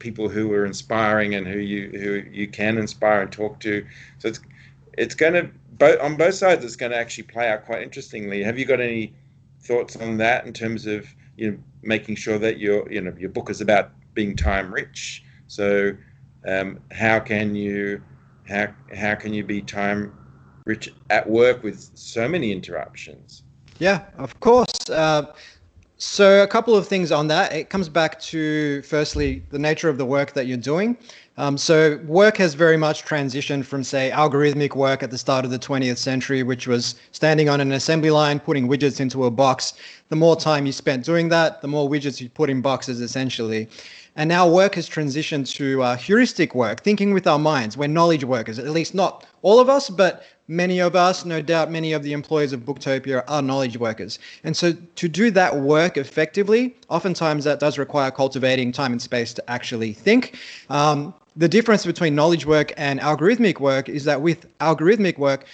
people 0.00 0.28
who 0.28 0.52
are 0.52 0.66
inspiring 0.66 1.36
and 1.36 1.46
who 1.46 1.58
you 1.58 1.90
who 1.90 2.24
you 2.32 2.48
can 2.48 2.76
inspire 2.76 3.22
and 3.22 3.30
talk 3.30 3.60
to. 3.60 3.86
So 4.18 4.28
it's 4.28 4.40
it's 4.98 5.14
going 5.14 5.34
to 5.34 5.50
both 5.72 6.00
on 6.00 6.16
both 6.16 6.34
sides. 6.34 6.64
It's 6.64 6.76
going 6.76 6.90
to 6.90 6.98
actually 6.98 7.24
play 7.24 7.48
out 7.48 7.64
quite 7.64 7.82
interestingly. 7.82 8.42
Have 8.42 8.58
you 8.58 8.64
got 8.64 8.80
any 8.80 9.14
thoughts 9.60 9.94
on 9.96 10.16
that 10.16 10.46
in 10.46 10.52
terms 10.52 10.86
of 10.86 11.06
you 11.36 11.52
know 11.52 11.58
making 11.82 12.16
sure 12.16 12.38
that 12.38 12.58
your 12.58 12.90
you 12.90 13.00
know 13.00 13.14
your 13.16 13.30
book 13.30 13.50
is 13.50 13.60
about 13.60 13.92
being 14.14 14.34
time 14.34 14.74
rich? 14.74 15.22
So 15.46 15.96
um, 16.46 16.80
how 16.90 17.20
can 17.20 17.54
you 17.54 18.02
how 18.48 18.68
how 18.96 19.14
can 19.14 19.32
you 19.32 19.44
be 19.44 19.62
time 19.62 20.12
rich 20.64 20.92
at 21.10 21.28
work 21.28 21.62
with 21.62 21.90
so 21.94 22.28
many 22.28 22.50
interruptions? 22.50 23.42
Yeah, 23.78 24.04
of 24.18 24.38
course. 24.40 24.90
Uh, 24.90 25.32
so, 26.02 26.42
a 26.42 26.46
couple 26.46 26.74
of 26.74 26.88
things 26.88 27.12
on 27.12 27.28
that. 27.28 27.52
It 27.52 27.68
comes 27.68 27.90
back 27.90 28.18
to, 28.20 28.80
firstly, 28.80 29.42
the 29.50 29.58
nature 29.58 29.90
of 29.90 29.98
the 29.98 30.06
work 30.06 30.32
that 30.32 30.46
you're 30.46 30.56
doing. 30.56 30.96
Um, 31.36 31.58
so, 31.58 31.98
work 32.06 32.38
has 32.38 32.54
very 32.54 32.78
much 32.78 33.04
transitioned 33.04 33.66
from, 33.66 33.84
say, 33.84 34.10
algorithmic 34.10 34.74
work 34.74 35.02
at 35.02 35.10
the 35.10 35.18
start 35.18 35.44
of 35.44 35.50
the 35.50 35.58
20th 35.58 35.98
century, 35.98 36.42
which 36.42 36.66
was 36.66 36.94
standing 37.12 37.50
on 37.50 37.60
an 37.60 37.72
assembly 37.72 38.10
line, 38.10 38.40
putting 38.40 38.66
widgets 38.66 38.98
into 38.98 39.26
a 39.26 39.30
box. 39.30 39.74
The 40.08 40.16
more 40.16 40.36
time 40.36 40.64
you 40.64 40.72
spent 40.72 41.04
doing 41.04 41.28
that, 41.28 41.60
the 41.60 41.68
more 41.68 41.86
widgets 41.86 42.18
you 42.18 42.30
put 42.30 42.48
in 42.48 42.62
boxes, 42.62 43.02
essentially. 43.02 43.68
And 44.16 44.28
now 44.28 44.48
work 44.48 44.74
has 44.74 44.88
transitioned 44.88 45.48
to 45.54 45.82
uh, 45.82 45.96
heuristic 45.96 46.54
work, 46.54 46.82
thinking 46.82 47.14
with 47.14 47.26
our 47.26 47.38
minds. 47.38 47.76
We're 47.76 47.88
knowledge 47.88 48.24
workers, 48.24 48.58
at 48.58 48.68
least 48.68 48.94
not 48.94 49.26
all 49.42 49.60
of 49.60 49.68
us, 49.68 49.88
but 49.88 50.24
many 50.48 50.80
of 50.80 50.96
us, 50.96 51.24
no 51.24 51.40
doubt 51.40 51.70
many 51.70 51.92
of 51.92 52.02
the 52.02 52.12
employees 52.12 52.52
of 52.52 52.60
Booktopia 52.60 53.22
are 53.28 53.40
knowledge 53.40 53.76
workers. 53.78 54.18
And 54.42 54.56
so 54.56 54.72
to 54.96 55.08
do 55.08 55.30
that 55.30 55.56
work 55.56 55.96
effectively, 55.96 56.74
oftentimes 56.88 57.44
that 57.44 57.60
does 57.60 57.78
require 57.78 58.10
cultivating 58.10 58.72
time 58.72 58.92
and 58.92 59.00
space 59.00 59.32
to 59.34 59.50
actually 59.50 59.92
think. 59.92 60.38
Um, 60.68 61.14
the 61.36 61.48
difference 61.48 61.86
between 61.86 62.14
knowledge 62.16 62.44
work 62.44 62.72
and 62.76 62.98
algorithmic 63.00 63.60
work 63.60 63.88
is 63.88 64.04
that 64.04 64.20
with 64.20 64.46
algorithmic 64.58 65.16
work, 65.18 65.46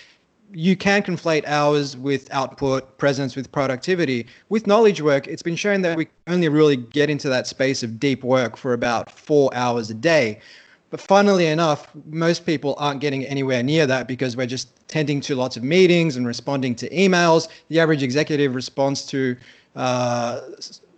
you 0.53 0.77
can 0.77 1.03
conflate 1.03 1.47
hours 1.47 1.97
with 1.97 2.33
output, 2.33 2.99
presence 2.99 3.37
with 3.37 3.51
productivity. 3.53 4.27
With 4.49 4.67
knowledge 4.67 5.01
work, 5.01 5.27
it's 5.27 5.43
been 5.43 5.57
shown 5.57 5.83
that 5.83 5.97
we 5.97 6.09
only 6.27 6.49
really 6.49 6.77
get 6.77 7.11
into 7.11 7.29
that 7.29 7.47
space 7.47 7.83
of 7.83 7.99
deep 7.99 8.23
work 8.25 8.57
for 8.57 8.73
about 8.73 9.11
four 9.11 9.51
hours 9.55 9.91
a 9.91 9.95
day. 9.95 10.41
But 10.91 11.01
funnily 11.01 11.47
enough, 11.47 11.89
most 12.07 12.47
people 12.47 12.77
aren't 12.79 13.01
getting 13.01 13.25
anywhere 13.27 13.63
near 13.63 13.87
that 13.87 14.07
because 14.07 14.37
we're 14.37 14.47
just 14.47 14.69
tending 14.89 15.21
to 15.23 15.35
lots 15.35 15.57
of 15.57 15.65
meetings 15.65 16.17
and 16.17 16.27
responding 16.27 16.75
to 16.77 16.89
emails. 16.91 17.49
The 17.69 17.81
average 17.81 18.03
executive 18.03 18.55
responds 18.55 19.05
to 19.07 19.37
uh, 19.75 20.41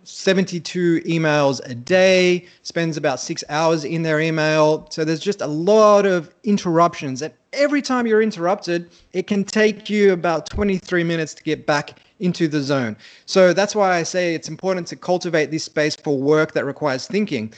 72 0.03 1.01
emails 1.01 1.59
a 1.69 1.75
day, 1.75 2.45
spends 2.63 2.97
about 2.97 3.19
six 3.19 3.43
hours 3.49 3.83
in 3.83 4.03
their 4.03 4.19
email. 4.19 4.87
So 4.91 5.03
there's 5.03 5.19
just 5.19 5.41
a 5.41 5.47
lot 5.47 6.05
of 6.05 6.33
interruptions. 6.43 7.21
And 7.21 7.33
every 7.53 7.81
time 7.81 8.07
you're 8.07 8.21
interrupted, 8.21 8.89
it 9.13 9.27
can 9.27 9.43
take 9.43 9.89
you 9.89 10.13
about 10.13 10.49
23 10.49 11.03
minutes 11.03 11.33
to 11.35 11.43
get 11.43 11.65
back 11.65 11.99
into 12.19 12.47
the 12.47 12.61
zone. 12.61 12.95
So 13.25 13.53
that's 13.53 13.75
why 13.75 13.95
I 13.95 14.03
say 14.03 14.35
it's 14.35 14.49
important 14.49 14.87
to 14.87 14.95
cultivate 14.95 15.51
this 15.51 15.63
space 15.63 15.95
for 15.95 16.17
work 16.17 16.53
that 16.53 16.65
requires 16.65 17.07
thinking. 17.07 17.53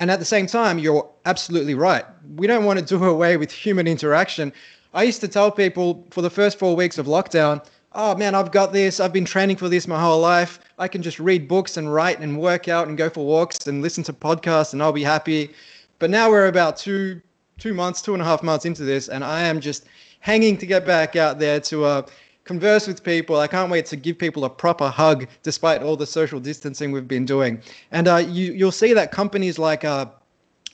And 0.00 0.10
at 0.10 0.18
the 0.18 0.24
same 0.24 0.46
time, 0.46 0.78
you're 0.78 1.08
absolutely 1.26 1.74
right. 1.74 2.04
We 2.36 2.46
don't 2.46 2.64
want 2.64 2.78
to 2.78 2.84
do 2.84 3.04
away 3.16 3.36
with 3.36 3.52
human 3.52 3.86
interaction. 3.86 4.52
I 4.92 5.04
used 5.04 5.20
to 5.20 5.28
tell 5.28 5.50
people 5.50 6.06
for 6.10 6.22
the 6.22 6.30
first 6.30 6.58
four 6.58 6.74
weeks 6.74 6.98
of 6.98 7.06
lockdown, 7.06 7.64
oh 7.92 8.16
man, 8.16 8.34
I've 8.34 8.50
got 8.50 8.72
this. 8.72 8.98
I've 8.98 9.12
been 9.12 9.24
training 9.24 9.56
for 9.56 9.68
this 9.68 9.86
my 9.86 10.00
whole 10.00 10.20
life. 10.20 10.58
I 10.78 10.88
can 10.88 11.02
just 11.02 11.20
read 11.20 11.46
books 11.46 11.76
and 11.76 11.92
write 11.92 12.20
and 12.20 12.38
work 12.40 12.68
out 12.68 12.88
and 12.88 12.96
go 12.96 13.08
for 13.08 13.24
walks 13.24 13.66
and 13.66 13.82
listen 13.82 14.02
to 14.04 14.12
podcasts 14.12 14.72
and 14.72 14.82
I'll 14.82 14.92
be 14.92 15.04
happy. 15.04 15.52
But 15.98 16.10
now 16.10 16.30
we're 16.30 16.48
about 16.48 16.76
two, 16.76 17.20
two 17.60 17.74
months, 17.74 18.02
two 18.02 18.14
and 18.14 18.22
a 18.22 18.24
half 18.24 18.42
months 18.42 18.64
into 18.64 18.82
this, 18.82 19.08
and 19.08 19.22
I 19.22 19.42
am 19.42 19.60
just 19.60 19.84
hanging 20.20 20.56
to 20.58 20.66
get 20.66 20.84
back 20.84 21.14
out 21.14 21.38
there 21.38 21.60
to 21.60 21.84
uh, 21.84 22.02
converse 22.44 22.88
with 22.88 23.04
people. 23.04 23.38
I 23.38 23.46
can't 23.46 23.70
wait 23.70 23.86
to 23.86 23.96
give 23.96 24.18
people 24.18 24.44
a 24.44 24.50
proper 24.50 24.88
hug, 24.88 25.28
despite 25.42 25.82
all 25.82 25.96
the 25.96 26.06
social 26.06 26.40
distancing 26.40 26.90
we've 26.90 27.06
been 27.06 27.26
doing. 27.26 27.62
And 27.92 28.08
uh, 28.08 28.16
you, 28.16 28.52
you'll 28.52 28.72
see 28.72 28.92
that 28.94 29.12
companies 29.12 29.58
like 29.58 29.84
uh, 29.84 30.06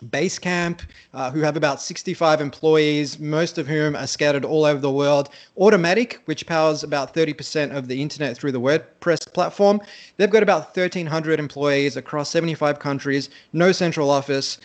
Basecamp, 0.05 0.83
uh, 1.14 1.31
who 1.31 1.40
have 1.40 1.57
about 1.57 1.81
65 1.81 2.40
employees, 2.40 3.19
most 3.19 3.57
of 3.57 3.66
whom 3.66 3.97
are 3.97 4.07
scattered 4.07 4.45
all 4.45 4.64
over 4.64 4.78
the 4.78 4.90
world. 4.90 5.31
Automattic, 5.59 6.19
which 6.26 6.47
powers 6.47 6.83
about 6.83 7.14
30% 7.14 7.75
of 7.75 7.88
the 7.88 8.00
internet 8.02 8.37
through 8.37 8.52
the 8.52 8.61
WordPress 8.61 9.33
platform, 9.33 9.81
they've 10.16 10.31
got 10.31 10.43
about 10.43 10.76
1,300 10.76 11.40
employees 11.40 11.97
across 11.97 12.31
75 12.31 12.78
countries, 12.78 13.31
no 13.52 13.73
central 13.73 14.11
office. 14.11 14.59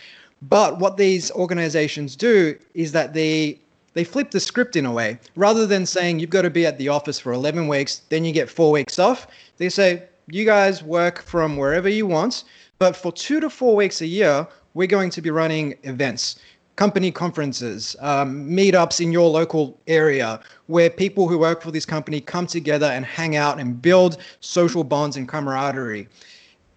But 0.48 0.78
what 0.80 0.96
these 0.96 1.30
organizations 1.32 2.16
do 2.16 2.56
is 2.74 2.92
that 2.92 3.14
they 3.14 3.60
they 3.94 4.04
flip 4.04 4.30
the 4.30 4.40
script 4.40 4.74
in 4.74 4.86
a 4.86 4.92
way. 4.92 5.18
Rather 5.36 5.66
than 5.66 5.84
saying 5.84 6.18
you've 6.18 6.30
got 6.30 6.42
to 6.42 6.50
be 6.50 6.64
at 6.64 6.78
the 6.78 6.88
office 6.88 7.18
for 7.18 7.32
11 7.32 7.68
weeks, 7.68 8.02
then 8.08 8.24
you 8.24 8.32
get 8.32 8.48
four 8.48 8.72
weeks 8.72 8.98
off, 8.98 9.26
they 9.58 9.68
say 9.68 10.04
you 10.28 10.46
guys 10.46 10.82
work 10.82 11.22
from 11.22 11.58
wherever 11.58 11.88
you 11.88 12.06
want, 12.06 12.44
but 12.78 12.96
for 12.96 13.12
two 13.12 13.38
to 13.40 13.50
four 13.50 13.76
weeks 13.76 14.00
a 14.00 14.06
year, 14.06 14.46
we're 14.74 14.86
going 14.86 15.10
to 15.10 15.20
be 15.20 15.30
running 15.30 15.74
events, 15.82 16.38
company 16.76 17.10
conferences, 17.10 17.94
um, 18.00 18.48
meetups 18.48 19.00
in 19.00 19.12
your 19.12 19.28
local 19.28 19.78
area 19.86 20.40
where 20.68 20.88
people 20.88 21.28
who 21.28 21.38
work 21.38 21.60
for 21.60 21.70
this 21.70 21.84
company 21.84 22.18
come 22.18 22.46
together 22.46 22.86
and 22.86 23.04
hang 23.04 23.36
out 23.36 23.60
and 23.60 23.82
build 23.82 24.16
social 24.40 24.84
bonds 24.84 25.18
and 25.18 25.28
camaraderie. 25.28 26.08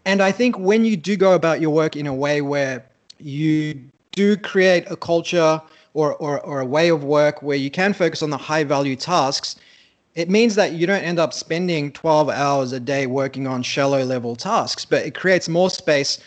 And 0.04 0.22
I 0.22 0.34
think 0.34 0.60
when 0.60 0.84
you 0.84 0.98
do 0.98 1.16
go 1.16 1.34
about 1.34 1.62
your 1.62 1.72
work 1.72 1.96
in 1.96 2.08
a 2.08 2.14
way 2.14 2.42
where 2.42 2.86
you 3.26 3.82
do 4.12 4.38
create 4.38 4.86
a 4.90 4.96
culture 4.96 5.60
or, 5.94 6.14
or, 6.16 6.40
or 6.42 6.60
a 6.60 6.66
way 6.66 6.90
of 6.90 7.04
work 7.04 7.42
where 7.42 7.58
you 7.58 7.72
can 7.72 7.94
focus 7.94 8.22
on 8.22 8.30
the 8.30 8.38
high 8.38 8.64
value 8.64 8.96
tasks, 8.96 9.56
it 10.14 10.30
means 10.30 10.56
that 10.56 10.74
you 10.74 10.86
don't 10.86 11.04
end 11.04 11.20
up 11.20 11.34
spending 11.34 11.92
12 11.92 12.30
hours 12.30 12.72
a 12.72 12.80
day 12.80 13.08
working 13.08 13.48
on 13.48 13.64
shallow 13.64 14.04
level 14.04 14.36
tasks, 14.36 14.86
but 14.86 15.06
it 15.06 15.16
creates 15.16 15.50
more 15.50 15.70
space 15.70 16.20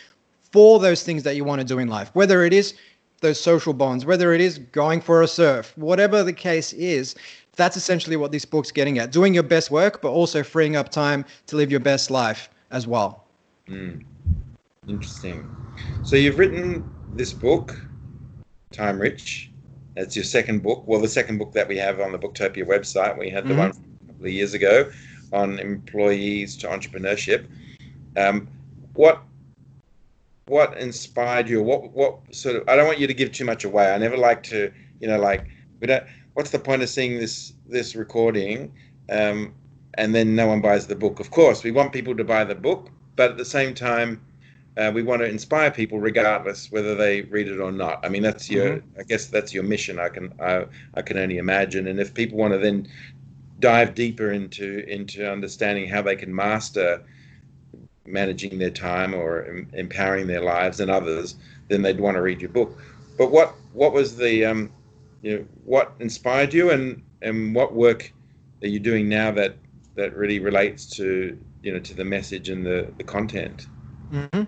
for 0.51 0.79
those 0.79 1.03
things 1.03 1.23
that 1.23 1.35
you 1.35 1.43
want 1.43 1.61
to 1.61 1.65
do 1.65 1.79
in 1.79 1.87
life, 1.87 2.09
whether 2.13 2.43
it 2.43 2.53
is 2.53 2.73
those 3.21 3.39
social 3.39 3.73
bonds, 3.73 4.05
whether 4.05 4.33
it 4.33 4.41
is 4.41 4.57
going 4.57 4.99
for 4.99 5.21
a 5.21 5.27
surf, 5.27 5.73
whatever 5.77 6.23
the 6.23 6.33
case 6.33 6.73
is. 6.73 7.15
That's 7.55 7.77
essentially 7.77 8.15
what 8.15 8.31
this 8.31 8.45
book's 8.45 8.71
getting 8.71 8.99
at 8.99 9.11
doing 9.11 9.33
your 9.33 9.43
best 9.43 9.71
work, 9.71 10.01
but 10.01 10.09
also 10.09 10.43
freeing 10.43 10.75
up 10.75 10.89
time 10.89 11.25
to 11.47 11.55
live 11.55 11.71
your 11.71 11.81
best 11.81 12.11
life 12.11 12.49
as 12.71 12.87
well. 12.87 13.25
Mm. 13.67 14.03
Interesting. 14.89 15.55
So 16.03 16.15
you've 16.15 16.39
written 16.39 16.89
this 17.13 17.31
book, 17.31 17.79
Time 18.71 18.99
Rich, 18.99 19.51
That's 19.95 20.15
your 20.15 20.25
second 20.25 20.63
book. 20.63 20.83
Well, 20.87 20.99
the 20.99 21.07
second 21.07 21.37
book 21.37 21.53
that 21.53 21.67
we 21.67 21.77
have 21.77 21.99
on 21.99 22.11
the 22.11 22.17
Booktopia 22.17 22.65
website. 22.65 23.17
We 23.17 23.29
had 23.29 23.45
the 23.45 23.49
mm-hmm. 23.49 23.59
one 23.59 23.69
a 23.69 24.07
couple 24.07 24.25
of 24.25 24.31
years 24.31 24.53
ago 24.53 24.91
on 25.31 25.59
employees 25.59 26.57
to 26.57 26.67
entrepreneurship. 26.67 27.45
Um, 28.17 28.47
what 28.93 29.21
what 30.47 30.75
inspired 30.77 31.47
you? 31.47 31.61
What 31.61 31.91
what 31.91 32.19
sort 32.33 32.55
of? 32.55 32.67
I 32.67 32.75
don't 32.75 32.87
want 32.87 32.99
you 32.99 33.07
to 33.07 33.13
give 33.13 33.31
too 33.31 33.45
much 33.45 33.65
away. 33.65 33.93
I 33.93 33.97
never 33.97 34.17
like 34.17 34.41
to, 34.43 34.71
you 34.99 35.07
know, 35.07 35.19
like 35.19 35.45
we 35.79 35.87
don't. 35.87 36.03
What's 36.33 36.49
the 36.49 36.59
point 36.59 36.81
of 36.81 36.89
seeing 36.89 37.19
this 37.19 37.53
this 37.67 37.95
recording, 37.95 38.71
um, 39.09 39.53
and 39.95 40.15
then 40.15 40.35
no 40.35 40.47
one 40.47 40.61
buys 40.61 40.87
the 40.87 40.95
book? 40.95 41.19
Of 41.19 41.29
course, 41.29 41.63
we 41.63 41.71
want 41.71 41.93
people 41.93 42.15
to 42.15 42.23
buy 42.23 42.43
the 42.43 42.55
book, 42.55 42.89
but 43.15 43.31
at 43.31 43.37
the 43.37 43.45
same 43.45 43.73
time, 43.75 44.21
uh, 44.77 44.91
we 44.93 45.03
want 45.03 45.21
to 45.21 45.27
inspire 45.27 45.71
people 45.71 45.99
regardless 45.99 46.71
whether 46.71 46.95
they 46.95 47.21
read 47.23 47.47
it 47.47 47.59
or 47.59 47.71
not. 47.71 48.05
I 48.05 48.09
mean, 48.09 48.23
that's 48.23 48.49
your, 48.49 48.77
mm-hmm. 48.77 48.99
I 48.99 49.03
guess 49.03 49.27
that's 49.27 49.53
your 49.53 49.63
mission. 49.63 49.99
I 49.99 50.09
can, 50.09 50.33
I, 50.39 50.65
I 50.93 51.01
can 51.01 51.17
only 51.17 51.37
imagine. 51.37 51.87
And 51.87 51.99
if 51.99 52.13
people 52.13 52.37
want 52.37 52.53
to 52.53 52.59
then 52.59 52.87
dive 53.59 53.93
deeper 53.93 54.31
into 54.31 54.85
into 54.87 55.29
understanding 55.29 55.89
how 55.89 56.01
they 56.01 56.15
can 56.15 56.33
master 56.33 57.03
managing 58.05 58.57
their 58.57 58.69
time 58.69 59.13
or 59.13 59.45
em- 59.45 59.69
empowering 59.73 60.27
their 60.27 60.41
lives 60.41 60.79
and 60.79 60.89
others, 60.89 61.35
then 61.67 61.81
they'd 61.81 61.99
want 61.99 62.15
to 62.15 62.21
read 62.21 62.41
your 62.41 62.49
book. 62.49 62.77
But 63.17 63.31
what 63.31 63.53
what 63.73 63.93
was 63.93 64.17
the 64.17 64.45
um, 64.45 64.71
you 65.21 65.39
know, 65.39 65.45
what 65.65 65.93
inspired 65.99 66.53
you, 66.53 66.71
and 66.71 67.01
and 67.21 67.53
what 67.53 67.73
work 67.73 68.11
are 68.61 68.67
you 68.67 68.79
doing 68.79 69.09
now 69.09 69.31
that 69.31 69.55
that 69.95 70.15
really 70.15 70.39
relates 70.39 70.85
to 70.97 71.37
you 71.61 71.73
know 71.73 71.79
to 71.79 71.93
the 71.93 72.05
message 72.05 72.49
and 72.49 72.65
the 72.65 72.91
the 72.97 73.03
content? 73.03 73.67
Mm-hmm. 74.11 74.43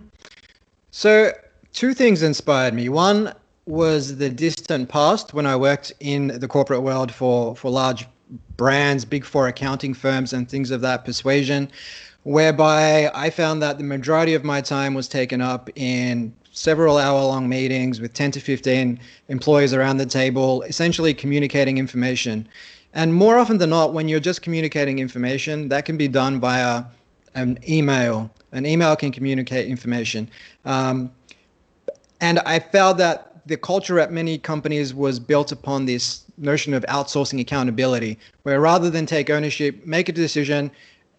So, 0.94 1.32
two 1.72 1.94
things 1.94 2.22
inspired 2.22 2.74
me. 2.74 2.90
One 2.90 3.34
was 3.66 4.18
the 4.18 4.30
distant 4.30 4.90
past 4.90 5.34
when 5.34 5.46
I 5.46 5.56
worked 5.56 5.94
in 6.02 6.28
the 6.40 6.50
corporate 6.50 6.82
world 6.82 7.14
for, 7.14 7.56
for 7.56 7.72
large 7.72 8.06
brands, 8.58 9.06
big 9.06 9.24
four 9.24 9.48
accounting 9.48 9.94
firms, 9.94 10.34
and 10.34 10.50
things 10.50 10.70
of 10.70 10.82
that 10.82 11.06
persuasion, 11.06 11.72
whereby 12.24 13.10
I 13.16 13.30
found 13.30 13.62
that 13.62 13.78
the 13.78 13.86
majority 13.86 14.34
of 14.34 14.44
my 14.44 14.60
time 14.60 14.94
was 14.94 15.08
taken 15.08 15.40
up 15.40 15.70
in 15.76 16.34
several 16.52 16.98
hour 16.98 17.22
long 17.22 17.48
meetings 17.48 18.02
with 18.02 18.14
10 18.14 18.32
to 18.32 18.42
15 18.42 19.00
employees 19.30 19.74
around 19.74 19.96
the 19.96 20.06
table, 20.06 20.62
essentially 20.64 21.14
communicating 21.14 21.78
information. 21.78 22.46
And 22.94 23.16
more 23.16 23.38
often 23.38 23.60
than 23.60 23.70
not, 23.70 23.94
when 23.94 24.10
you're 24.10 24.20
just 24.20 24.42
communicating 24.42 25.00
information, 25.00 25.70
that 25.70 25.86
can 25.86 25.96
be 25.96 26.10
done 26.10 26.42
via 26.42 26.84
an 27.36 27.58
email 27.68 28.30
an 28.52 28.66
email 28.66 28.96
can 28.96 29.12
communicate 29.12 29.68
information. 29.68 30.30
Um, 30.66 31.12
and 32.20 32.40
I 32.40 32.60
found 32.60 33.00
that 33.00 33.48
the 33.48 33.58
culture 33.58 34.00
at 34.00 34.12
many 34.12 34.38
companies 34.38 34.94
was 34.94 35.20
built 35.20 35.52
upon 35.52 35.86
this 35.86 36.24
notion 36.38 36.74
of 36.74 36.84
outsourcing 36.84 37.40
accountability, 37.40 38.18
where 38.44 38.60
rather 38.60 38.90
than 38.90 39.06
take 39.06 39.30
ownership, 39.30 39.86
make 39.86 40.10
a 40.10 40.12
decision, 40.12 40.72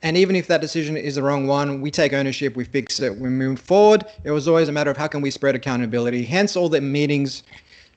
and 0.03 0.17
even 0.17 0.35
if 0.35 0.47
that 0.49 0.61
decision 0.61 0.97
is 0.97 1.15
the 1.15 1.23
wrong 1.23 1.47
one, 1.47 1.81
we 1.81 1.91
take 1.91 2.13
ownership, 2.13 2.57
we 2.57 2.65
fix 2.65 3.01
it, 3.01 3.17
we 3.17 3.29
move 3.29 3.61
forward. 3.61 4.05
It 4.25 4.33
was 4.33 4.49
always 4.49 4.69
a 4.69 4.73
matter 4.73 4.91
of 4.91 4.97
how 4.97 5.07
can 5.07 5.21
we 5.21 5.31
spread 5.31 5.55
accountability. 5.55 6.25
Hence 6.25 6.57
all 6.57 6.69
the 6.69 6.81
meetings, 6.81 7.45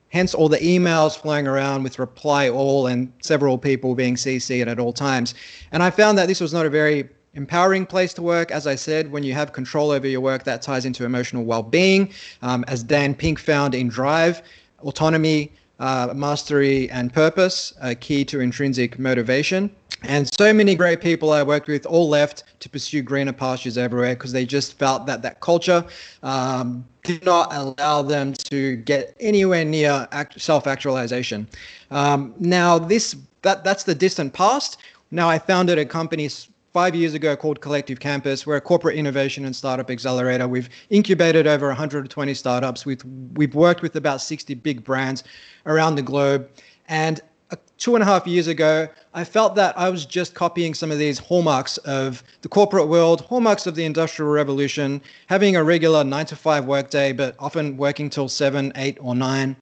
hence 0.09 0.35
all 0.35 0.47
the 0.47 0.59
emails 0.59 1.17
flying 1.17 1.47
around 1.47 1.83
with 1.83 1.97
reply 1.97 2.47
all 2.47 2.87
and 2.87 3.11
several 3.21 3.57
people 3.57 3.95
being 3.95 4.15
CC'd 4.15 4.67
at 4.67 4.79
all 4.79 4.93
times. 4.93 5.33
And 5.71 5.81
I 5.81 5.89
found 5.89 6.17
that 6.19 6.27
this 6.27 6.39
was 6.39 6.53
not 6.53 6.67
a 6.67 6.69
very 6.69 7.09
empowering 7.35 7.85
place 7.85 8.13
to 8.15 8.21
work. 8.21 8.51
As 8.51 8.65
I 8.65 8.75
said, 8.75 9.11
when 9.11 9.23
you 9.23 9.33
have 9.33 9.53
control 9.53 9.91
over 9.91 10.07
your 10.07 10.21
work, 10.21 10.43
that 10.45 10.61
ties 10.61 10.85
into 10.85 11.05
emotional 11.05 11.43
well-being. 11.43 12.11
Um, 12.41 12.65
as 12.67 12.83
Dan 12.83 13.13
Pink 13.13 13.39
found 13.39 13.75
in 13.75 13.87
Drive, 13.87 14.41
autonomy, 14.79 15.51
uh, 15.79 16.13
mastery, 16.15 16.89
and 16.89 17.13
purpose 17.13 17.73
are 17.81 17.95
key 17.95 18.23
to 18.25 18.39
intrinsic 18.39 18.97
motivation. 18.97 19.69
And 20.03 20.31
so 20.35 20.53
many 20.53 20.75
great 20.75 21.01
people 21.01 21.31
I 21.31 21.41
worked 21.43 21.67
with 21.67 21.85
all 21.85 22.07
left 22.07 22.43
to 22.59 22.69
pursue 22.69 23.01
greener 23.01 23.33
pastures 23.33 23.77
everywhere 23.77 24.15
because 24.15 24.31
they 24.31 24.45
just 24.45 24.77
felt 24.77 25.05
that 25.07 25.21
that 25.23 25.39
culture 25.39 25.83
um, 26.21 26.85
did 27.03 27.25
not 27.25 27.53
allow 27.53 28.01
them 28.01 28.33
to 28.33 28.77
get 28.77 29.15
anywhere 29.19 29.65
near 29.65 30.07
act- 30.11 30.39
self-actualization. 30.39 31.47
Um, 31.91 32.33
now, 32.39 32.77
this 32.77 33.15
that 33.41 33.63
that's 33.63 33.83
the 33.83 33.95
distant 33.95 34.33
past. 34.33 34.77
Now, 35.11 35.29
I 35.29 35.39
founded 35.39 35.77
a 35.77 35.85
company 35.85 36.29
five 36.75 36.93
years 36.93 37.13
ago 37.13 37.37
called 37.37 37.61
Collective 37.61 38.01
Campus. 38.01 38.45
We're 38.45 38.57
a 38.57 38.61
corporate 38.61 38.97
innovation 38.97 39.45
and 39.45 39.55
startup 39.55 39.89
accelerator. 39.89 40.45
We've 40.45 40.69
incubated 40.89 41.47
over 41.47 41.67
120 41.67 42.33
startups. 42.33 42.85
We've 42.85 43.01
we've 43.35 43.55
worked 43.55 43.81
with 43.81 43.95
about 43.95 44.19
60 44.19 44.55
big 44.55 44.83
brands 44.83 45.23
around 45.65 45.95
the 45.95 46.01
globe, 46.01 46.49
and 46.89 47.21
uh, 47.51 47.55
two 47.77 47.95
and 47.95 48.03
a 48.03 48.05
half 48.05 48.27
years 48.27 48.47
ago, 48.47 48.89
I 49.13 49.23
felt 49.23 49.55
that 49.55 49.79
I 49.79 49.89
was 49.89 50.05
just 50.05 50.35
copying 50.35 50.73
some 50.73 50.91
of 50.91 50.97
these 50.97 51.17
hallmarks 51.17 51.77
of 51.77 52.21
the 52.41 52.49
corporate 52.49 52.89
world, 52.89 53.21
hallmarks 53.21 53.65
of 53.67 53.75
the 53.75 53.85
industrial 53.85 54.33
revolution, 54.33 55.01
having 55.27 55.55
a 55.55 55.63
regular 55.63 56.03
nine 56.03 56.25
to 56.25 56.35
five 56.35 56.65
workday, 56.65 57.13
but 57.13 57.37
often 57.39 57.77
working 57.77 58.09
till 58.09 58.27
seven, 58.27 58.73
eight, 58.75 58.97
or 58.99 59.15
nine. 59.15 59.55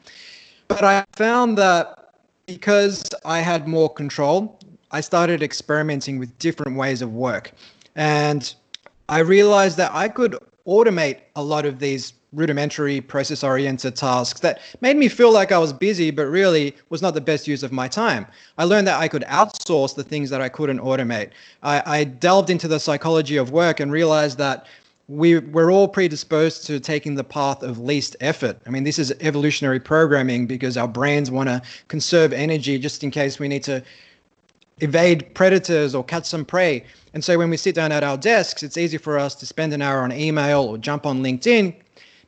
But 0.68 0.84
I 0.84 1.06
found 1.12 1.60
that 1.60 2.16
because 2.48 3.04
I 3.24 3.42
had 3.42 3.68
more 3.68 3.94
control, 3.94 4.60
I 4.94 5.02
started 5.02 5.42
experimenting 5.42 6.20
with 6.20 6.38
different 6.38 6.78
ways 6.78 7.02
of 7.02 7.14
work. 7.14 7.52
And 7.96 8.54
I 9.10 9.20
realized 9.20 9.76
that 9.78 9.92
I 9.94 10.08
could 10.08 10.38
automate 10.68 11.18
a 11.36 11.44
lot 11.44 11.66
of 11.66 11.80
these 11.80 12.14
rudimentary 12.32 13.02
process 13.02 13.44
oriented 13.44 13.96
tasks 13.96 14.40
that 14.40 14.60
made 14.82 14.98
me 14.98 15.08
feel 15.08 15.32
like 15.32 15.52
I 15.52 15.58
was 15.58 15.74
busy, 15.74 16.10
but 16.12 16.26
really 16.28 16.76
was 16.90 17.02
not 17.02 17.14
the 17.16 17.22
best 17.22 17.48
use 17.48 17.64
of 17.64 17.72
my 17.72 17.88
time. 17.88 18.26
I 18.58 18.64
learned 18.64 18.88
that 18.88 19.00
I 19.00 19.08
could 19.08 19.24
outsource 19.24 19.96
the 19.96 20.04
things 20.04 20.30
that 20.30 20.42
I 20.42 20.50
couldn't 20.50 20.80
automate. 20.80 21.32
I, 21.64 21.84
I 21.86 22.04
delved 22.04 22.50
into 22.50 22.68
the 22.68 22.80
psychology 22.80 23.38
of 23.38 23.52
work 23.52 23.80
and 23.80 23.92
realized 23.92 24.38
that 24.38 24.68
we, 25.08 25.40
we're 25.40 25.72
all 25.72 25.88
predisposed 25.88 26.66
to 26.68 26.80
taking 26.80 27.16
the 27.16 27.24
path 27.24 27.62
of 27.62 27.80
least 27.80 28.16
effort. 28.22 28.58
I 28.66 28.70
mean, 28.70 28.84
this 28.84 28.98
is 28.98 29.14
evolutionary 29.20 29.80
programming 29.80 30.48
because 30.48 30.78
our 30.78 30.88
brains 30.88 31.30
want 31.30 31.50
to 31.50 31.62
conserve 31.88 32.32
energy 32.32 32.80
just 32.80 33.04
in 33.04 33.12
case 33.12 33.38
we 33.38 33.48
need 33.48 33.64
to 33.64 33.84
evade 34.84 35.34
predators 35.34 35.96
or 35.96 36.04
catch 36.04 36.26
some 36.26 36.46
prey. 36.46 36.84
And 37.14 37.24
so 37.24 37.38
when 37.38 37.50
we 37.50 37.58
sit 37.58 37.76
down 37.76 37.92
at 37.92 38.04
our 38.04 38.18
desks, 38.18 38.64
it's 38.64 38.78
easy 38.78 38.98
for 38.98 39.18
us 39.18 39.34
to 39.36 39.46
spend 39.46 39.74
an 39.74 39.82
hour 39.82 40.00
on 40.00 40.12
email 40.12 40.62
or 40.62 40.78
jump 40.78 41.06
on 41.06 41.24
LinkedIn 41.24 41.76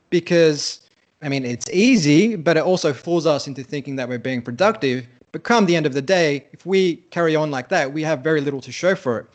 because, 0.09 0.81
I 1.21 1.29
mean, 1.29 1.45
it's 1.45 1.69
easy, 1.69 2.35
but 2.35 2.55
it 2.57 2.63
also 2.63 2.93
fools 2.93 3.25
us 3.25 3.47
into 3.47 3.63
thinking 3.63 3.95
that 3.97 4.07
we're 4.07 4.19
being 4.19 4.41
productive. 4.41 5.05
But 5.31 5.44
come 5.44 5.65
the 5.65 5.75
end 5.75 5.85
of 5.85 5.94
the 5.94 6.01
day, 6.01 6.46
if 6.53 6.65
we 6.65 6.98
carry 7.11 7.35
on 7.35 7.51
like 7.51 7.68
that, 7.70 7.91
we 7.91 8.01
have 8.03 8.22
very 8.22 8.41
little 8.41 8.61
to 8.61 8.72
show 8.72 8.96
for 8.96 9.20
it. 9.20 9.27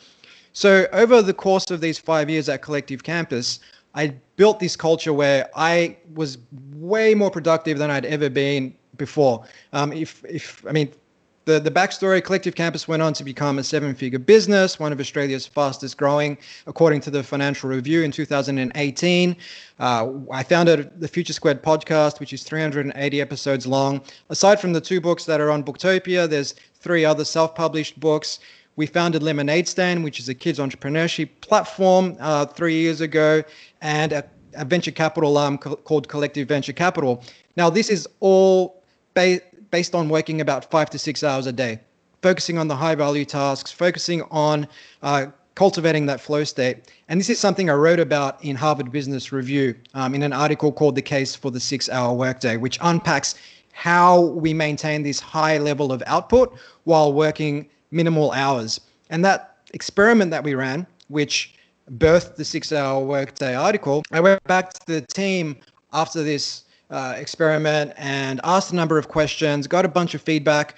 So 0.52 0.86
over 0.92 1.20
the 1.20 1.34
course 1.34 1.70
of 1.70 1.80
these 1.80 1.98
five 1.98 2.30
years 2.30 2.48
at 2.48 2.62
Collective 2.62 3.02
Campus, 3.02 3.60
I 3.94 4.14
built 4.36 4.60
this 4.60 4.76
culture 4.76 5.12
where 5.12 5.48
I 5.54 5.96
was 6.14 6.38
way 6.74 7.14
more 7.14 7.30
productive 7.30 7.78
than 7.78 7.90
I'd 7.90 8.06
ever 8.06 8.30
been 8.30 8.74
before. 8.96 9.44
Um, 9.72 9.92
if, 9.92 10.24
if 10.24 10.64
I 10.66 10.72
mean, 10.72 10.90
the, 11.46 11.58
the 11.58 11.70
backstory 11.70 12.22
Collective 12.22 12.54
Campus 12.54 12.86
went 12.86 13.02
on 13.02 13.12
to 13.14 13.24
become 13.24 13.58
a 13.58 13.64
seven 13.64 13.94
figure 13.94 14.18
business, 14.18 14.78
one 14.78 14.92
of 14.92 15.00
Australia's 15.00 15.46
fastest 15.46 15.96
growing, 15.96 16.36
according 16.66 17.00
to 17.02 17.10
the 17.10 17.22
Financial 17.22 17.70
Review 17.70 18.02
in 18.02 18.10
2018. 18.10 19.36
Uh, 19.78 20.08
I 20.30 20.42
founded 20.42 21.00
the 21.00 21.08
Future 21.08 21.32
Squared 21.32 21.62
podcast, 21.62 22.20
which 22.20 22.32
is 22.32 22.42
380 22.42 23.20
episodes 23.20 23.66
long. 23.66 24.02
Aside 24.28 24.60
from 24.60 24.72
the 24.74 24.80
two 24.80 25.00
books 25.00 25.24
that 25.24 25.40
are 25.40 25.50
on 25.50 25.64
Booktopia, 25.64 26.28
there's 26.28 26.54
three 26.74 27.04
other 27.04 27.24
self 27.24 27.54
published 27.54 27.98
books. 27.98 28.38
We 28.76 28.86
founded 28.86 29.22
Lemonade 29.22 29.66
Stand, 29.66 30.04
which 30.04 30.20
is 30.20 30.28
a 30.28 30.34
kids 30.34 30.58
entrepreneurship 30.58 31.30
platform, 31.40 32.16
uh, 32.20 32.46
three 32.46 32.74
years 32.74 33.00
ago, 33.00 33.42
and 33.80 34.12
a, 34.12 34.24
a 34.54 34.64
venture 34.64 34.90
capital 34.90 35.36
arm 35.38 35.58
co- 35.58 35.76
called 35.76 36.08
Collective 36.08 36.48
Venture 36.48 36.72
Capital. 36.72 37.22
Now, 37.56 37.70
this 37.70 37.88
is 37.90 38.06
all 38.20 38.82
based 39.14 39.42
based 39.70 39.94
on 39.94 40.08
working 40.08 40.40
about 40.40 40.70
five 40.70 40.90
to 40.90 40.98
six 40.98 41.22
hours 41.22 41.46
a 41.46 41.52
day, 41.52 41.80
focusing 42.22 42.58
on 42.58 42.68
the 42.68 42.76
high 42.76 42.94
value 42.94 43.24
tasks, 43.24 43.70
focusing 43.70 44.22
on 44.30 44.66
uh, 45.02 45.26
cultivating 45.54 46.06
that 46.06 46.20
flow 46.20 46.44
state. 46.44 46.92
And 47.08 47.20
this 47.20 47.28
is 47.28 47.38
something 47.38 47.68
I 47.68 47.74
wrote 47.74 48.00
about 48.00 48.42
in 48.44 48.56
Harvard 48.56 48.90
Business 48.90 49.32
Review 49.32 49.74
um, 49.94 50.14
in 50.14 50.22
an 50.22 50.32
article 50.32 50.72
called 50.72 50.94
The 50.94 51.02
Case 51.02 51.34
for 51.34 51.50
the 51.50 51.60
Six 51.60 51.88
Hour 51.88 52.14
Workday, 52.14 52.56
which 52.56 52.78
unpacks 52.80 53.34
how 53.72 54.20
we 54.20 54.52
maintain 54.52 55.02
this 55.02 55.20
high 55.20 55.58
level 55.58 55.92
of 55.92 56.02
output 56.06 56.58
while 56.84 57.12
working 57.12 57.68
minimal 57.90 58.32
hours. 58.32 58.80
And 59.10 59.24
that 59.24 59.56
experiment 59.74 60.30
that 60.30 60.44
we 60.44 60.54
ran, 60.54 60.86
which 61.08 61.54
birthed 61.98 62.36
the 62.36 62.44
six 62.44 62.72
hour 62.72 63.02
workday 63.04 63.54
article, 63.54 64.02
I 64.12 64.20
went 64.20 64.42
back 64.44 64.72
to 64.72 64.80
the 64.86 65.00
team 65.02 65.56
after 65.92 66.22
this 66.22 66.64
uh, 66.90 67.14
experiment 67.16 67.92
and 67.96 68.40
asked 68.44 68.72
a 68.72 68.76
number 68.76 68.98
of 68.98 69.08
questions, 69.08 69.66
got 69.66 69.84
a 69.84 69.88
bunch 69.88 70.14
of 70.14 70.22
feedback 70.22 70.76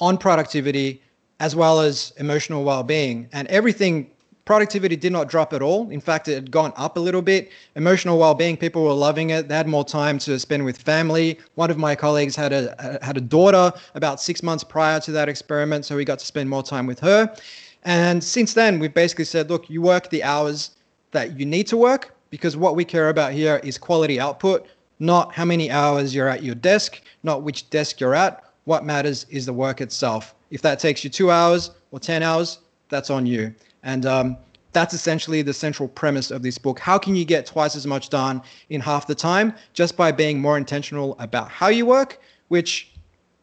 on 0.00 0.18
productivity 0.18 1.02
as 1.40 1.54
well 1.54 1.80
as 1.80 2.12
emotional 2.18 2.64
well-being. 2.64 3.28
And 3.32 3.46
everything 3.48 4.10
productivity 4.46 4.94
did 4.96 5.12
not 5.12 5.28
drop 5.28 5.52
at 5.52 5.60
all. 5.60 5.90
In 5.90 6.00
fact 6.00 6.28
it 6.28 6.34
had 6.34 6.50
gone 6.50 6.72
up 6.76 6.96
a 6.96 7.00
little 7.00 7.20
bit. 7.20 7.50
Emotional 7.74 8.18
well-being 8.18 8.56
people 8.56 8.84
were 8.84 8.92
loving 8.92 9.30
it. 9.30 9.48
They 9.48 9.56
had 9.56 9.66
more 9.66 9.84
time 9.84 10.18
to 10.20 10.38
spend 10.38 10.64
with 10.64 10.78
family. 10.78 11.38
One 11.56 11.70
of 11.70 11.76
my 11.76 11.94
colleagues 11.94 12.36
had 12.36 12.52
a 12.52 12.98
had 13.02 13.16
a 13.16 13.20
daughter 13.20 13.72
about 13.94 14.20
6 14.20 14.42
months 14.42 14.64
prior 14.64 15.00
to 15.00 15.12
that 15.12 15.28
experiment 15.28 15.84
so 15.84 15.96
we 15.96 16.04
got 16.04 16.20
to 16.20 16.26
spend 16.26 16.48
more 16.48 16.62
time 16.62 16.86
with 16.86 17.00
her. 17.00 17.34
And 17.82 18.22
since 18.22 18.54
then 18.54 18.78
we've 18.78 18.94
basically 18.94 19.24
said 19.24 19.50
look 19.50 19.68
you 19.68 19.82
work 19.82 20.10
the 20.10 20.22
hours 20.22 20.70
that 21.10 21.38
you 21.38 21.44
need 21.44 21.66
to 21.66 21.76
work 21.76 22.14
because 22.30 22.56
what 22.56 22.76
we 22.76 22.84
care 22.84 23.08
about 23.08 23.32
here 23.32 23.60
is 23.64 23.78
quality 23.78 24.20
output 24.20 24.66
not 24.98 25.34
how 25.34 25.44
many 25.44 25.70
hours 25.70 26.14
you're 26.14 26.28
at 26.28 26.42
your 26.42 26.54
desk, 26.54 27.02
not 27.22 27.42
which 27.42 27.68
desk 27.70 28.00
you're 28.00 28.14
at. 28.14 28.44
What 28.64 28.84
matters 28.84 29.26
is 29.30 29.46
the 29.46 29.52
work 29.52 29.80
itself. 29.80 30.34
If 30.50 30.62
that 30.62 30.78
takes 30.78 31.04
you 31.04 31.10
two 31.10 31.30
hours 31.30 31.70
or 31.90 32.00
10 32.00 32.22
hours, 32.22 32.58
that's 32.88 33.10
on 33.10 33.26
you. 33.26 33.54
And 33.82 34.06
um, 34.06 34.36
that's 34.72 34.94
essentially 34.94 35.42
the 35.42 35.54
central 35.54 35.88
premise 35.88 36.30
of 36.30 36.42
this 36.42 36.58
book. 36.58 36.78
How 36.78 36.98
can 36.98 37.16
you 37.16 37.24
get 37.24 37.46
twice 37.46 37.76
as 37.76 37.86
much 37.86 38.08
done 38.08 38.42
in 38.70 38.80
half 38.80 39.06
the 39.06 39.14
time 39.14 39.54
just 39.72 39.96
by 39.96 40.12
being 40.12 40.40
more 40.40 40.56
intentional 40.56 41.16
about 41.18 41.50
how 41.50 41.68
you 41.68 41.86
work, 41.86 42.20
which 42.48 42.92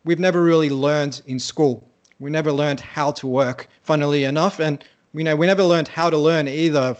we've 0.05 0.19
never 0.19 0.43
really 0.43 0.69
learned 0.69 1.21
in 1.27 1.39
school. 1.39 1.87
We 2.19 2.29
never 2.29 2.51
learned 2.51 2.79
how 2.79 3.11
to 3.13 3.27
work, 3.27 3.67
funnily 3.81 4.25
enough. 4.25 4.59
And 4.59 4.83
we 5.13 5.23
know 5.23 5.35
we 5.35 5.47
never 5.47 5.63
learned 5.63 5.87
how 5.87 6.09
to 6.09 6.17
learn 6.17 6.47
either 6.47 6.95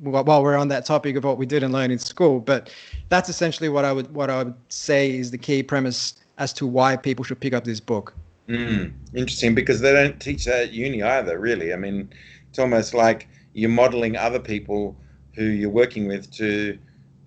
while 0.00 0.42
we're 0.42 0.56
on 0.56 0.68
that 0.68 0.86
topic 0.86 1.16
of 1.16 1.24
what 1.24 1.38
we 1.38 1.46
didn't 1.46 1.72
learn 1.72 1.90
in 1.90 1.98
school. 1.98 2.40
But 2.40 2.70
that's 3.08 3.28
essentially 3.28 3.68
what 3.68 3.84
I 3.84 3.92
would 3.92 4.12
what 4.14 4.30
I 4.30 4.42
would 4.42 4.54
say 4.68 5.10
is 5.10 5.30
the 5.30 5.38
key 5.38 5.62
premise 5.62 6.14
as 6.38 6.52
to 6.54 6.66
why 6.66 6.96
people 6.96 7.24
should 7.24 7.40
pick 7.40 7.52
up 7.52 7.64
this 7.64 7.80
book. 7.80 8.14
Mm, 8.48 8.92
interesting, 9.12 9.54
because 9.54 9.80
they 9.80 9.92
don't 9.92 10.18
teach 10.20 10.46
that 10.46 10.62
at 10.64 10.72
uni 10.72 11.02
either. 11.02 11.38
Really, 11.38 11.72
I 11.72 11.76
mean, 11.76 12.10
it's 12.48 12.58
almost 12.58 12.94
like 12.94 13.28
you're 13.52 13.70
modeling 13.70 14.16
other 14.16 14.38
people 14.38 14.96
who 15.34 15.44
you're 15.44 15.70
working 15.70 16.06
with 16.06 16.30
to 16.36 16.78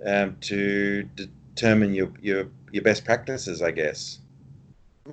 um, 0.06 0.36
to 0.42 1.04
determine 1.16 1.94
your 1.94 2.12
your 2.22 2.48
your 2.72 2.84
best 2.84 3.06
practices, 3.06 3.62
I 3.62 3.72
guess. 3.72 4.20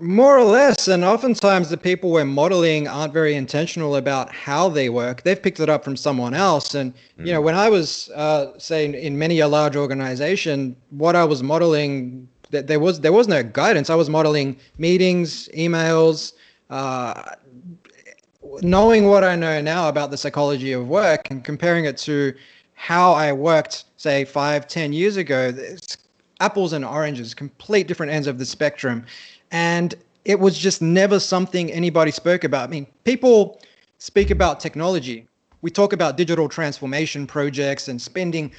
More 0.01 0.39
or 0.39 0.45
less, 0.45 0.89
and 0.89 1.05
oftentimes 1.05 1.71
the 1.71 1.77
people 1.77 2.11
we're 2.11 2.25
modeling 2.25 2.89
aren't 2.89 3.13
very 3.13 3.35
intentional 3.35 3.97
about 3.97 4.33
how 4.33 4.69
they 4.69 4.89
work. 4.89 5.23
They've 5.23 5.41
picked 5.41 5.61
it 5.61 5.69
up 5.69 5.85
from 5.85 5.97
someone 5.97 6.35
else. 6.35 6.75
And 6.75 6.93
you 7.17 7.33
know, 7.33 7.41
hmm. 7.41 7.47
when 7.47 7.55
I 7.55 7.69
was 7.69 8.11
uh, 8.15 8.59
saying 8.59 8.95
in 8.95 9.19
many 9.19 9.41
a 9.41 9.49
large 9.49 9.77
organization, 9.77 10.77
what 10.91 11.17
I 11.17 11.25
was 11.25 11.43
modeling 11.43 12.29
that 12.51 12.67
there 12.67 12.81
was 12.81 13.01
there 13.01 13.13
was 13.13 13.29
no 13.29 13.43
guidance. 13.43 13.91
I 13.91 13.95
was 13.95 14.09
modeling 14.09 14.57
meetings, 14.79 15.49
emails, 15.49 16.33
uh, 16.71 17.23
knowing 18.63 19.07
what 19.07 19.25
I 19.25 19.37
know 19.37 19.61
now 19.61 19.89
about 19.89 20.11
the 20.11 20.17
psychology 20.17 20.73
of 20.73 20.89
work 20.89 21.31
and 21.31 21.45
comparing 21.45 21.85
it 21.85 21.97
to 21.99 22.35
how 22.75 23.13
I 23.13 23.33
worked, 23.33 23.85
say 23.97 24.25
five, 24.25 24.67
ten 24.67 24.93
years 24.93 25.17
ago. 25.17 25.53
It's 25.55 25.99
apples 26.41 26.73
and 26.73 26.85
oranges, 26.85 27.35
complete 27.35 27.89
different 27.89 28.13
ends 28.13 28.29
of 28.29 28.39
the 28.39 28.47
spectrum. 28.47 29.05
And 29.51 29.95
it 30.25 30.39
was 30.39 30.59
just 30.59 30.83
never 30.83 31.19
something 31.19 31.71
anybody 31.73 32.11
spoke 32.11 32.45
about. 32.45 32.69
I 32.69 32.71
mean, 32.71 32.87
people 33.05 33.61
speak 33.99 34.31
about 34.31 34.61
technology. 34.61 35.27
We 35.63 35.71
talk 35.71 35.93
about 35.93 36.17
digital 36.17 36.49
transformation 36.49 37.27
projects 37.27 37.89
and 37.89 38.01
spending 38.01 38.53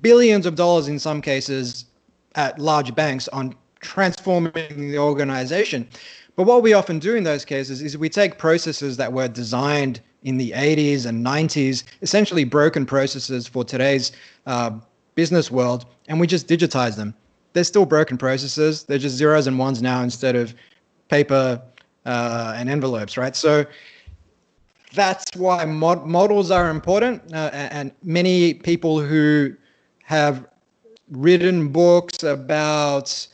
billions 0.00 0.46
of 0.46 0.54
dollars 0.54 0.88
in 0.88 0.98
some 0.98 1.20
cases 1.20 1.86
at 2.34 2.58
large 2.58 2.94
banks 2.94 3.28
on 3.28 3.54
transforming 3.80 4.90
the 4.90 4.98
organization. 4.98 5.88
But 6.36 6.44
what 6.44 6.62
we 6.62 6.72
often 6.72 6.98
do 6.98 7.16
in 7.16 7.24
those 7.24 7.44
cases 7.44 7.82
is 7.82 7.98
we 7.98 8.08
take 8.08 8.38
processes 8.38 8.96
that 8.96 9.12
were 9.12 9.28
designed 9.28 10.00
in 10.22 10.36
the 10.36 10.52
80s 10.52 11.06
and 11.06 11.24
90s, 11.24 11.84
essentially 12.02 12.44
broken 12.44 12.86
processes 12.86 13.46
for 13.46 13.64
today's 13.64 14.12
uh, 14.46 14.70
business 15.14 15.50
world, 15.50 15.84
and 16.06 16.20
we 16.20 16.26
just 16.26 16.46
digitize 16.46 16.96
them. 16.96 17.14
They're 17.58 17.64
still 17.64 17.86
broken 17.86 18.16
processes. 18.16 18.84
They're 18.84 18.98
just 18.98 19.16
zeros 19.16 19.48
and 19.48 19.58
ones 19.58 19.82
now 19.82 20.00
instead 20.04 20.36
of 20.36 20.54
paper 21.08 21.60
uh, 22.06 22.54
and 22.54 22.70
envelopes, 22.70 23.16
right? 23.16 23.34
So 23.34 23.66
that's 24.94 25.24
why 25.34 25.64
mod- 25.64 26.06
models 26.06 26.52
are 26.52 26.70
important. 26.70 27.20
Uh, 27.34 27.50
and 27.52 27.90
many 28.04 28.54
people 28.54 29.00
who 29.00 29.56
have 30.04 30.46
written 31.10 31.66
books 31.70 32.22
about 32.22 33.26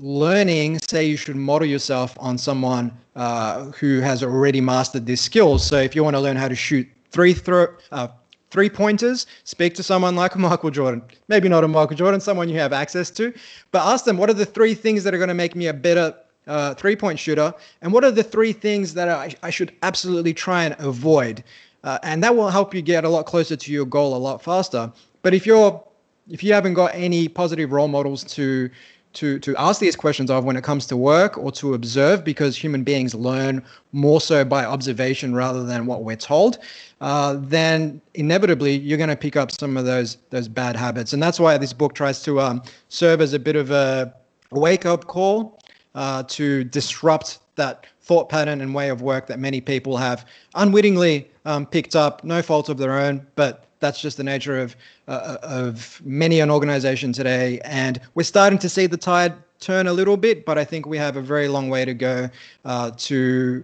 learning 0.00 0.78
say 0.88 1.04
you 1.04 1.18
should 1.18 1.36
model 1.36 1.68
yourself 1.68 2.16
on 2.18 2.38
someone 2.38 2.90
uh, 3.16 3.64
who 3.72 4.00
has 4.00 4.22
already 4.22 4.62
mastered 4.62 5.04
this 5.04 5.20
skill. 5.20 5.58
So 5.58 5.76
if 5.76 5.94
you 5.94 6.02
want 6.02 6.16
to 6.16 6.20
learn 6.20 6.36
how 6.36 6.48
to 6.48 6.56
shoot 6.56 6.88
three 7.10 7.34
throw, 7.34 7.66
uh, 7.90 8.08
three 8.52 8.68
pointers, 8.68 9.26
speak 9.44 9.74
to 9.74 9.82
someone 9.82 10.14
like 10.14 10.36
Michael 10.36 10.70
Jordan. 10.70 11.02
Maybe 11.28 11.48
not 11.48 11.64
a 11.64 11.68
Michael 11.68 11.96
Jordan, 11.96 12.20
someone 12.20 12.50
you 12.50 12.58
have 12.58 12.74
access 12.74 13.10
to, 13.12 13.32
but 13.72 13.82
ask 13.84 14.04
them 14.04 14.18
what 14.18 14.28
are 14.28 14.34
the 14.34 14.44
three 14.44 14.74
things 14.74 15.02
that 15.04 15.14
are 15.14 15.16
going 15.18 15.28
to 15.28 15.34
make 15.34 15.56
me 15.56 15.68
a 15.68 15.72
better 15.72 16.14
uh, 16.46 16.74
three 16.74 16.94
point 16.94 17.18
shooter, 17.18 17.54
and 17.80 17.92
what 17.92 18.04
are 18.04 18.10
the 18.10 18.22
three 18.22 18.52
things 18.52 18.94
that 18.94 19.08
I, 19.08 19.34
I 19.42 19.50
should 19.50 19.72
absolutely 19.82 20.34
try 20.34 20.64
and 20.64 20.76
avoid. 20.78 21.42
Uh, 21.82 21.98
and 22.02 22.22
that 22.22 22.36
will 22.36 22.50
help 22.50 22.74
you 22.74 22.82
get 22.82 23.04
a 23.04 23.08
lot 23.08 23.26
closer 23.26 23.56
to 23.56 23.72
your 23.72 23.86
goal 23.86 24.14
a 24.14 24.18
lot 24.18 24.42
faster. 24.42 24.92
But 25.22 25.34
if 25.34 25.46
you're 25.46 25.82
if 26.28 26.44
you 26.44 26.52
haven't 26.52 26.74
got 26.74 26.94
any 26.94 27.28
positive 27.28 27.72
role 27.72 27.88
models 27.88 28.22
to 28.24 28.70
to 29.14 29.38
to 29.40 29.56
ask 29.56 29.80
these 29.80 29.96
questions 29.96 30.30
of 30.30 30.44
when 30.44 30.56
it 30.56 30.64
comes 30.64 30.86
to 30.86 30.96
work 30.96 31.36
or 31.38 31.52
to 31.52 31.74
observe 31.74 32.24
because 32.24 32.56
human 32.56 32.82
beings 32.82 33.14
learn 33.14 33.62
more 33.92 34.20
so 34.20 34.44
by 34.44 34.64
observation 34.64 35.34
rather 35.34 35.64
than 35.64 35.86
what 35.86 36.04
we're 36.04 36.16
told 36.16 36.58
uh, 37.02 37.36
then 37.40 38.00
inevitably 38.14 38.78
you're 38.78 38.96
going 38.96 39.10
to 39.10 39.16
pick 39.16 39.36
up 39.36 39.50
some 39.50 39.76
of 39.76 39.84
those 39.84 40.18
those 40.30 40.46
bad 40.46 40.76
habits. 40.76 41.12
And 41.12 41.20
that's 41.20 41.40
why 41.40 41.58
this 41.58 41.72
book 41.72 41.94
tries 41.94 42.22
to 42.22 42.40
um, 42.40 42.62
serve 42.88 43.20
as 43.20 43.32
a 43.32 43.40
bit 43.40 43.56
of 43.56 43.72
a 43.72 44.14
wake 44.52 44.86
up 44.86 45.06
call 45.08 45.58
uh, 45.96 46.22
to 46.28 46.62
disrupt 46.62 47.40
that 47.56 47.86
thought 48.02 48.28
pattern 48.28 48.60
and 48.60 48.72
way 48.72 48.88
of 48.88 49.02
work 49.02 49.26
that 49.26 49.40
many 49.40 49.60
people 49.60 49.96
have 49.96 50.24
unwittingly 50.54 51.28
um, 51.44 51.66
picked 51.66 51.96
up 51.96 52.24
no 52.24 52.42
fault 52.42 52.68
of 52.68 52.78
their 52.78 52.98
own 52.98 53.26
but 53.34 53.66
that's 53.82 54.00
just 54.00 54.16
the 54.16 54.24
nature 54.24 54.58
of 54.58 54.74
uh, 55.08 55.36
of 55.42 56.00
many 56.04 56.40
an 56.40 56.50
organization 56.50 57.12
today, 57.12 57.60
and 57.64 58.00
we're 58.14 58.22
starting 58.22 58.58
to 58.60 58.68
see 58.68 58.86
the 58.86 58.96
tide 58.96 59.34
turn 59.60 59.86
a 59.86 59.92
little 59.92 60.16
bit. 60.16 60.46
But 60.46 60.56
I 60.56 60.64
think 60.64 60.86
we 60.86 60.96
have 60.96 61.16
a 61.16 61.20
very 61.20 61.48
long 61.48 61.68
way 61.68 61.84
to 61.84 61.92
go 61.92 62.30
uh, 62.64 62.92
to 62.96 63.62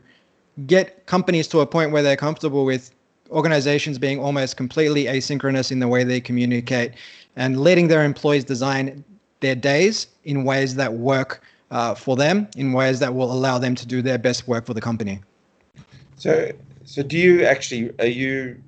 get 0.67 1.07
companies 1.07 1.49
to 1.49 1.61
a 1.61 1.67
point 1.67 1.93
where 1.93 2.03
they're 2.03 2.17
comfortable 2.17 2.67
with 2.67 2.91
organizations 3.31 3.99
being 3.99 4.19
almost 4.19 4.57
completely 4.57 5.05
asynchronous 5.05 5.71
in 5.71 5.79
the 5.79 5.89
way 5.89 6.03
they 6.03 6.21
communicate 6.21 6.93
and 7.37 7.61
letting 7.61 7.89
their 7.89 8.05
employees 8.05 8.45
design 8.45 9.05
their 9.41 9.55
days 9.55 10.09
in 10.25 10.45
ways 10.45 10.75
that 10.75 10.93
work 10.93 11.43
uh, 11.71 11.95
for 11.95 12.17
them, 12.17 12.49
in 12.57 12.73
ways 12.73 12.99
that 12.99 13.15
will 13.15 13.31
allow 13.31 13.59
them 13.59 13.75
to 13.75 13.87
do 13.87 14.03
their 14.03 14.19
best 14.19 14.49
work 14.49 14.67
for 14.67 14.75
the 14.75 14.81
company. 14.81 15.21
So, 16.17 16.51
so 16.89 17.03
do 17.03 17.19
you 17.19 17.45
actually 17.45 17.93
are 17.99 18.07
you 18.07 18.63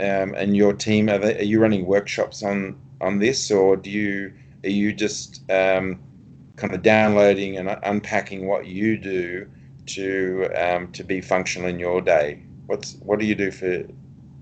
um, 0.00 0.34
and 0.34 0.56
your 0.56 0.72
team 0.72 1.10
are, 1.10 1.18
they, 1.18 1.38
are 1.38 1.42
you 1.42 1.60
running 1.60 1.84
workshops 1.84 2.42
on 2.42 2.80
on 3.02 3.18
this, 3.18 3.50
or 3.50 3.76
do 3.76 3.90
you 3.90 4.32
are 4.64 4.70
you 4.70 4.94
just 4.94 5.42
um, 5.50 6.00
kind 6.56 6.74
of 6.74 6.82
downloading 6.82 7.58
and 7.58 7.68
unpacking 7.82 8.46
what 8.46 8.66
you 8.66 8.96
do 8.96 9.46
to 9.88 10.48
um, 10.56 10.90
to 10.92 11.04
be 11.04 11.20
functional 11.20 11.68
in 11.68 11.78
your 11.78 12.00
day? 12.00 12.42
What's 12.64 12.94
what 13.02 13.18
do 13.18 13.26
you 13.26 13.34
do 13.34 13.50
for 13.50 13.84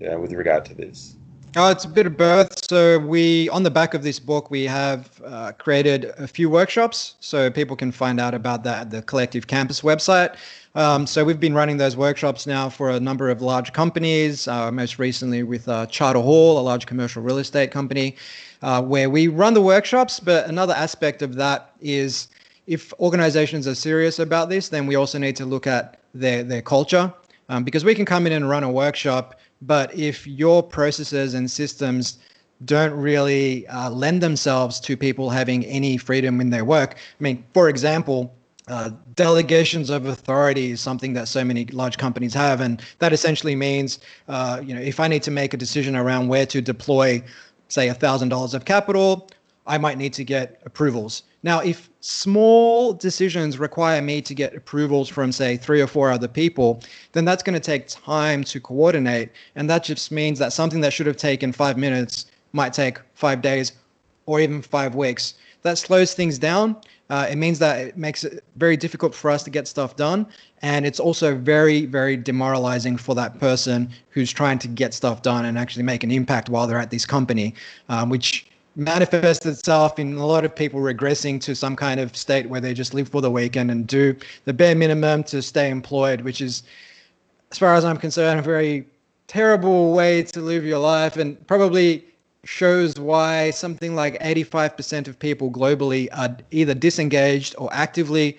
uh, 0.09 0.17
with 0.17 0.31
regard 0.31 0.63
to 0.65 0.73
this? 0.73 1.17
Oh, 1.57 1.71
it's 1.71 1.85
a 1.85 1.89
bit 1.89 2.05
of 2.05 2.17
both. 2.17 2.65
So 2.69 2.99
we, 2.99 3.47
on 3.49 3.63
the 3.63 3.71
back 3.71 3.93
of 3.93 4.03
this 4.03 4.19
book, 4.19 4.51
we 4.51 4.65
have 4.65 5.21
uh, 5.23 5.53
created 5.53 6.11
a 6.17 6.27
few 6.27 6.49
workshops, 6.49 7.15
so 7.21 7.49
people 7.49 7.77
can 7.77 7.93
find 7.93 8.19
out 8.19 8.33
about 8.33 8.63
that 8.65 8.81
at 8.81 8.89
the 8.91 9.01
Collective 9.01 9.47
Campus 9.47 9.79
website. 9.81 10.35
Um, 10.75 11.07
so 11.07 11.23
we've 11.23 11.39
been 11.39 11.53
running 11.53 11.77
those 11.77 11.95
workshops 11.95 12.45
now 12.45 12.67
for 12.67 12.89
a 12.89 12.99
number 12.99 13.29
of 13.29 13.41
large 13.41 13.71
companies, 13.71 14.45
uh, 14.45 14.69
most 14.73 14.99
recently 14.99 15.41
with 15.41 15.69
uh, 15.69 15.85
Charter 15.85 16.19
Hall, 16.19 16.59
a 16.59 16.61
large 16.61 16.85
commercial 16.85 17.23
real 17.23 17.37
estate 17.37 17.71
company, 17.71 18.17
uh, 18.61 18.81
where 18.81 19.09
we 19.09 19.29
run 19.29 19.53
the 19.53 19.61
workshops. 19.61 20.19
But 20.19 20.49
another 20.49 20.73
aspect 20.73 21.21
of 21.21 21.35
that 21.35 21.71
is 21.79 22.27
if 22.67 22.91
organizations 22.99 23.69
are 23.69 23.75
serious 23.75 24.19
about 24.19 24.49
this, 24.49 24.67
then 24.67 24.85
we 24.85 24.95
also 24.95 25.17
need 25.17 25.37
to 25.37 25.45
look 25.45 25.65
at 25.65 26.01
their, 26.13 26.43
their 26.43 26.61
culture. 26.61 27.13
Um, 27.47 27.63
because 27.63 27.85
we 27.85 27.95
can 27.95 28.05
come 28.05 28.27
in 28.27 28.33
and 28.33 28.49
run 28.49 28.63
a 28.63 28.71
workshop, 28.71 29.39
but 29.61 29.95
if 29.95 30.27
your 30.27 30.61
processes 30.61 31.35
and 31.35 31.49
systems 31.49 32.17
don't 32.65 32.93
really 32.93 33.65
uh, 33.67 33.89
lend 33.89 34.21
themselves 34.21 34.79
to 34.81 34.97
people 34.97 35.29
having 35.29 35.63
any 35.65 35.95
freedom 35.95 36.41
in 36.41 36.49
their 36.49 36.65
work. 36.65 36.95
I 36.95 37.23
mean, 37.23 37.45
for 37.53 37.69
example, 37.69 38.33
uh, 38.67 38.89
delegations 39.15 39.89
of 39.89 40.05
authority 40.05 40.71
is 40.71 40.81
something 40.81 41.13
that 41.13 41.27
so 41.27 41.43
many 41.43 41.65
large 41.67 41.97
companies 41.97 42.33
have, 42.33 42.61
and 42.61 42.81
that 42.99 43.13
essentially 43.13 43.55
means, 43.55 43.99
uh, 44.27 44.61
you 44.63 44.73
know, 44.73 44.81
if 44.81 44.99
I 44.99 45.07
need 45.07 45.23
to 45.23 45.31
make 45.31 45.53
a 45.53 45.57
decision 45.57 45.95
around 45.95 46.27
where 46.27 46.45
to 46.47 46.61
deploy, 46.61 47.23
say, 47.67 47.91
thousand 47.93 48.29
dollars 48.29 48.53
of 48.53 48.65
capital, 48.65 49.29
I 49.67 49.77
might 49.77 49.97
need 49.97 50.13
to 50.13 50.23
get 50.23 50.61
approvals. 50.65 51.23
Now, 51.43 51.59
if 51.59 51.89
small 52.01 52.93
decisions 52.93 53.59
require 53.59 54.01
me 54.01 54.21
to 54.21 54.33
get 54.33 54.55
approvals 54.55 55.09
from, 55.09 55.31
say, 55.31 55.57
three 55.57 55.81
or 55.81 55.87
four 55.87 56.11
other 56.11 56.27
people, 56.27 56.81
then 57.11 57.25
that's 57.25 57.43
going 57.43 57.53
to 57.53 57.59
take 57.59 57.87
time 57.87 58.43
to 58.45 58.59
coordinate, 58.59 59.29
and 59.55 59.69
that 59.69 59.83
just 59.83 60.11
means 60.11 60.39
that 60.39 60.53
something 60.53 60.81
that 60.81 60.91
should 60.93 61.07
have 61.07 61.17
taken 61.17 61.51
five 61.51 61.77
minutes 61.77 62.25
might 62.53 62.73
take 62.73 62.99
five 63.13 63.41
days 63.41 63.73
or 64.25 64.39
even 64.39 64.61
five 64.61 64.95
weeks. 64.95 65.35
That 65.65 65.77
slows 65.77 66.13
things 66.13 66.39
down 66.39 66.77
uh, 67.09 67.27
it 67.29 67.35
means 67.35 67.59
that 67.59 67.79
it 67.79 67.97
makes 67.97 68.23
it 68.23 68.43
very 68.55 68.75
difficult 68.75 69.13
for 69.13 69.29
us 69.29 69.43
to 69.43 69.49
get 69.49 69.67
stuff 69.67 69.95
done. 69.95 70.25
And 70.61 70.85
it's 70.85 70.99
also 70.99 71.35
very, 71.35 71.85
very 71.85 72.17
demoralizing 72.17 72.97
for 72.97 73.13
that 73.15 73.39
person 73.39 73.89
who's 74.09 74.31
trying 74.31 74.57
to 74.59 74.67
get 74.67 74.93
stuff 74.93 75.21
done 75.21 75.45
and 75.45 75.57
actually 75.57 75.83
make 75.83 76.03
an 76.03 76.11
impact 76.11 76.49
while 76.49 76.65
they're 76.65 76.79
at 76.79 76.89
this 76.89 77.05
company, 77.05 77.53
um, 77.89 78.09
which 78.09 78.47
manifests 78.75 79.45
itself 79.45 79.99
in 79.99 80.15
a 80.15 80.25
lot 80.25 80.43
of 80.43 80.55
people 80.55 80.79
regressing 80.79 81.39
to 81.41 81.55
some 81.55 81.75
kind 81.75 81.99
of 81.99 82.15
state 82.17 82.49
where 82.49 82.59
they 82.59 82.73
just 82.73 82.93
live 82.93 83.07
for 83.07 83.21
the 83.21 83.31
weekend 83.31 83.69
and 83.69 83.85
do 83.87 84.15
the 84.45 84.53
bare 84.53 84.75
minimum 84.75 85.23
to 85.23 85.41
stay 85.41 85.69
employed, 85.69 86.21
which 86.21 86.41
is, 86.41 86.63
as 87.51 87.59
far 87.59 87.75
as 87.75 87.85
I'm 87.85 87.97
concerned, 87.97 88.39
a 88.39 88.43
very 88.43 88.85
terrible 89.27 89.93
way 89.93 90.23
to 90.23 90.41
live 90.41 90.65
your 90.65 90.79
life 90.79 91.17
and 91.17 91.45
probably 91.47 92.03
shows 92.45 92.95
why 92.95 93.51
something 93.51 93.95
like 93.95 94.21
85% 94.21 95.07
of 95.07 95.19
people 95.19 95.51
globally 95.51 96.07
are 96.13 96.37
either 96.51 96.73
disengaged 96.73 97.55
or 97.57 97.69
actively 97.73 98.37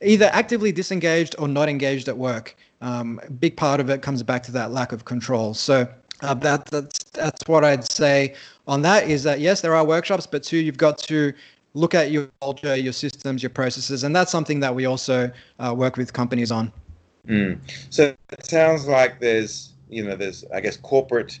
either 0.00 0.30
actively 0.32 0.70
disengaged 0.70 1.34
or 1.38 1.48
not 1.48 1.68
engaged 1.68 2.08
at 2.08 2.16
work. 2.16 2.56
Um, 2.80 3.20
a 3.26 3.30
big 3.30 3.56
part 3.56 3.80
of 3.80 3.90
it 3.90 4.02
comes 4.02 4.22
back 4.22 4.42
to 4.44 4.52
that 4.52 4.70
lack 4.70 4.92
of 4.92 5.04
control. 5.04 5.54
So 5.54 5.88
uh, 6.20 6.34
that, 6.34 6.66
that's 6.66 7.04
that's 7.12 7.48
what 7.48 7.64
I'd 7.64 7.90
say 7.90 8.34
on 8.66 8.82
that 8.82 9.08
is 9.08 9.22
that 9.24 9.40
yes, 9.40 9.60
there 9.60 9.74
are 9.74 9.84
workshops, 9.84 10.26
but 10.26 10.42
two, 10.42 10.58
you've 10.58 10.76
got 10.76 10.98
to 10.98 11.32
look 11.74 11.94
at 11.94 12.10
your 12.10 12.28
culture, 12.40 12.76
your 12.76 12.92
systems, 12.92 13.42
your 13.42 13.50
processes, 13.50 14.04
and 14.04 14.14
that's 14.14 14.30
something 14.30 14.60
that 14.60 14.74
we 14.74 14.84
also 14.86 15.30
uh, 15.58 15.74
work 15.76 15.96
with 15.96 16.12
companies 16.12 16.50
on. 16.52 16.72
Mm. 17.26 17.58
So 17.90 18.14
it 18.32 18.46
sounds 18.46 18.86
like 18.86 19.20
there's 19.20 19.72
you 19.88 20.04
know 20.04 20.16
there's 20.16 20.44
I 20.54 20.60
guess 20.60 20.76
corporate 20.76 21.40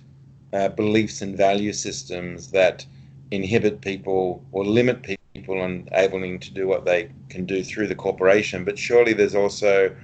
uh, 0.52 0.68
beliefs 0.68 1.22
and 1.22 1.36
value 1.36 1.72
systems 1.72 2.50
that 2.52 2.86
inhibit 3.30 3.80
people 3.80 4.44
or 4.52 4.64
limit 4.64 5.02
people 5.02 5.62
and 5.62 5.88
enabling 5.88 6.40
to 6.40 6.52
do 6.52 6.66
what 6.66 6.84
they 6.84 7.10
can 7.28 7.44
do 7.44 7.62
through 7.62 7.86
the 7.86 7.94
corporation. 7.94 8.64
But 8.64 8.78
surely 8.78 9.12
there's 9.12 9.34
also, 9.34 9.94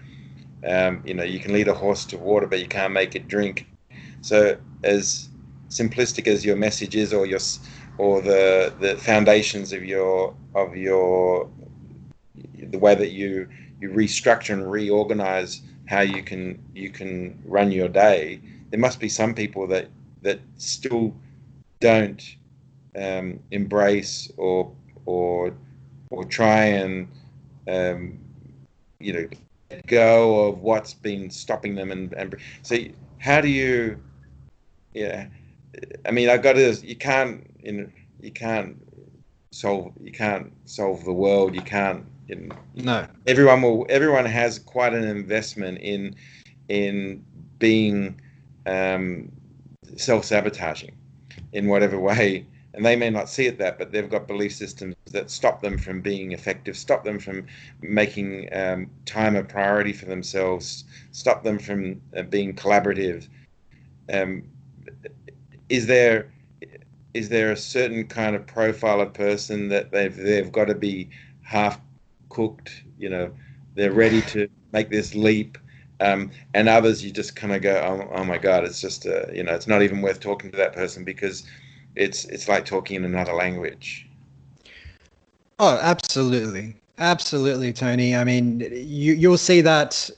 um, 0.67 1.03
you 1.05 1.15
know, 1.15 1.25
you 1.25 1.41
can 1.41 1.53
lead 1.53 1.69
a 1.69 1.75
horse 1.75 2.05
to 2.07 2.19
water, 2.19 2.47
but 2.47 2.61
you 2.61 2.69
can't 2.69 2.93
make 2.93 3.15
it 3.15 3.29
drink. 3.29 3.67
So 4.21 4.57
as 4.83 5.29
simplistic 5.69 6.27
as 6.27 6.45
your 6.45 6.57
message 6.57 6.95
is, 6.95 7.13
or 7.13 7.27
your 7.27 7.41
or 7.99 8.21
the 8.21 8.73
the 8.81 8.97
foundations 8.97 9.73
of 9.73 9.85
your 9.85 10.35
of 10.55 10.77
your 10.77 11.49
the 12.35 12.79
way 12.79 12.95
that 12.95 13.13
you 13.13 13.49
you 13.81 13.91
restructure 13.91 14.53
and 14.53 14.71
reorganize 14.71 15.63
how 15.87 16.01
you 16.01 16.23
can 16.23 16.63
you 16.75 16.91
can 16.91 17.41
run 17.45 17.71
your 17.71 17.89
day 17.89 18.41
there 18.71 18.81
must 18.81 18.99
be 18.99 19.09
some 19.09 19.35
people 19.35 19.67
that 19.67 19.89
that 20.25 20.41
still 20.57 21.15
don't 21.81 22.37
um, 22.97 23.39
embrace 23.51 24.31
or 24.37 24.73
or 25.07 25.55
or 26.11 26.25
try 26.25 26.65
and 26.65 27.09
um, 27.69 28.19
you 28.99 29.13
know 29.13 29.29
let 29.71 29.87
go 29.87 30.49
of 30.49 30.61
what's 30.61 30.95
been 30.95 31.31
stopping 31.31 31.75
them 31.75 31.91
and 31.93 32.13
and 32.15 32.35
so 32.63 32.77
how 33.19 33.41
do 33.41 33.49
you 33.49 33.99
yeah 34.95 35.27
I 36.07 36.11
mean 36.11 36.29
I 36.29 36.37
got 36.37 36.55
to 36.55 36.73
you 36.87 36.97
can't 36.97 37.47
you 37.63 37.73
know 37.73 37.91
you 38.21 38.33
can't 38.33 38.77
solve 39.53 39.93
you 40.03 40.13
can't 40.13 40.53
solve 40.65 41.05
the 41.05 41.13
world 41.13 41.55
you 41.55 41.63
can't 41.63 42.05
you 42.27 42.37
know, 42.37 42.57
no. 42.75 43.07
Everyone 43.27 43.61
will 43.61 43.87
everyone 43.91 44.25
has 44.25 44.59
quite 44.59 44.95
an 44.95 45.05
investment 45.05 45.79
in 45.79 46.15
in 46.69 47.25
being 47.59 48.21
um, 48.67 49.31
self-sabotaging 49.97 50.95
in 51.53 51.69
whatever 51.69 51.99
way. 51.99 52.47
And 52.75 52.85
they 52.85 52.97
may 52.97 53.09
not 53.11 53.29
see 53.29 53.47
it 53.47 53.59
that 53.59 53.79
but 53.79 53.93
they've 53.93 54.11
got 54.11 54.27
belief 54.27 54.53
systems 54.55 54.97
that 55.13 55.31
stop 55.31 55.63
them 55.63 55.79
from 55.79 56.01
being 56.01 56.33
effective 56.33 56.77
stop 56.77 57.05
them 57.05 57.21
from 57.21 57.47
making 57.81 58.49
um, 58.53 58.91
time 59.07 59.37
a 59.37 59.45
priority 59.45 59.93
for 59.93 60.07
themselves 60.07 60.85
stop 61.13 61.45
them 61.45 61.59
from 61.59 62.01
uh, 62.17 62.23
being 62.23 62.55
collaborative. 62.55 63.29
Um, 64.13 64.43
is 65.69 65.87
there 65.87 66.33
is 67.15 67.29
there 67.29 67.53
a 67.53 67.57
certain 67.57 68.07
kind 68.07 68.35
of 68.35 68.45
profile 68.47 69.01
of 69.01 69.15
person 69.15 69.69
that 69.69 69.93
they've 69.93 70.17
they've 70.17 70.51
got 70.51 70.67
to 70.67 70.75
be 70.75 71.09
half 71.43 71.81
cooked 72.29 72.83
you 72.99 73.09
know 73.09 73.33
they're 73.75 73.93
ready 73.93 74.21
to 74.23 74.49
make 74.73 74.91
this 74.91 75.15
leap 75.15 75.57
um, 76.01 76.31
and 76.55 76.69
others 76.69 77.05
you 77.05 77.11
just 77.11 77.37
kind 77.37 77.53
of 77.55 77.63
go 77.63 77.75
oh, 77.77 78.17
oh, 78.17 78.25
my 78.25 78.39
god 78.39 78.65
it's 78.65 78.81
just 78.81 79.07
uh, 79.07 79.27
you 79.33 79.43
know 79.43 79.55
it's 79.55 79.67
not 79.67 79.83
even 79.83 80.03
worth 80.03 80.21
talking 80.21 80.51
to 80.51 80.57
that 80.57 80.73
person 80.73 81.05
because 81.05 81.45
it's 81.97 82.25
it's 82.27 82.49
like 82.49 82.65
talking 82.65 82.97
in 82.97 83.05
another 83.05 83.33
language. 83.33 84.09
Oh 85.61 85.79
absolutely. 85.81 86.77
Absolutely 86.99 87.73
tony. 87.73 88.17
I 88.17 88.25
mean 88.25 88.61
you 88.73 89.15
you'll 89.15 89.39
see 89.39 89.61
that 89.61 90.11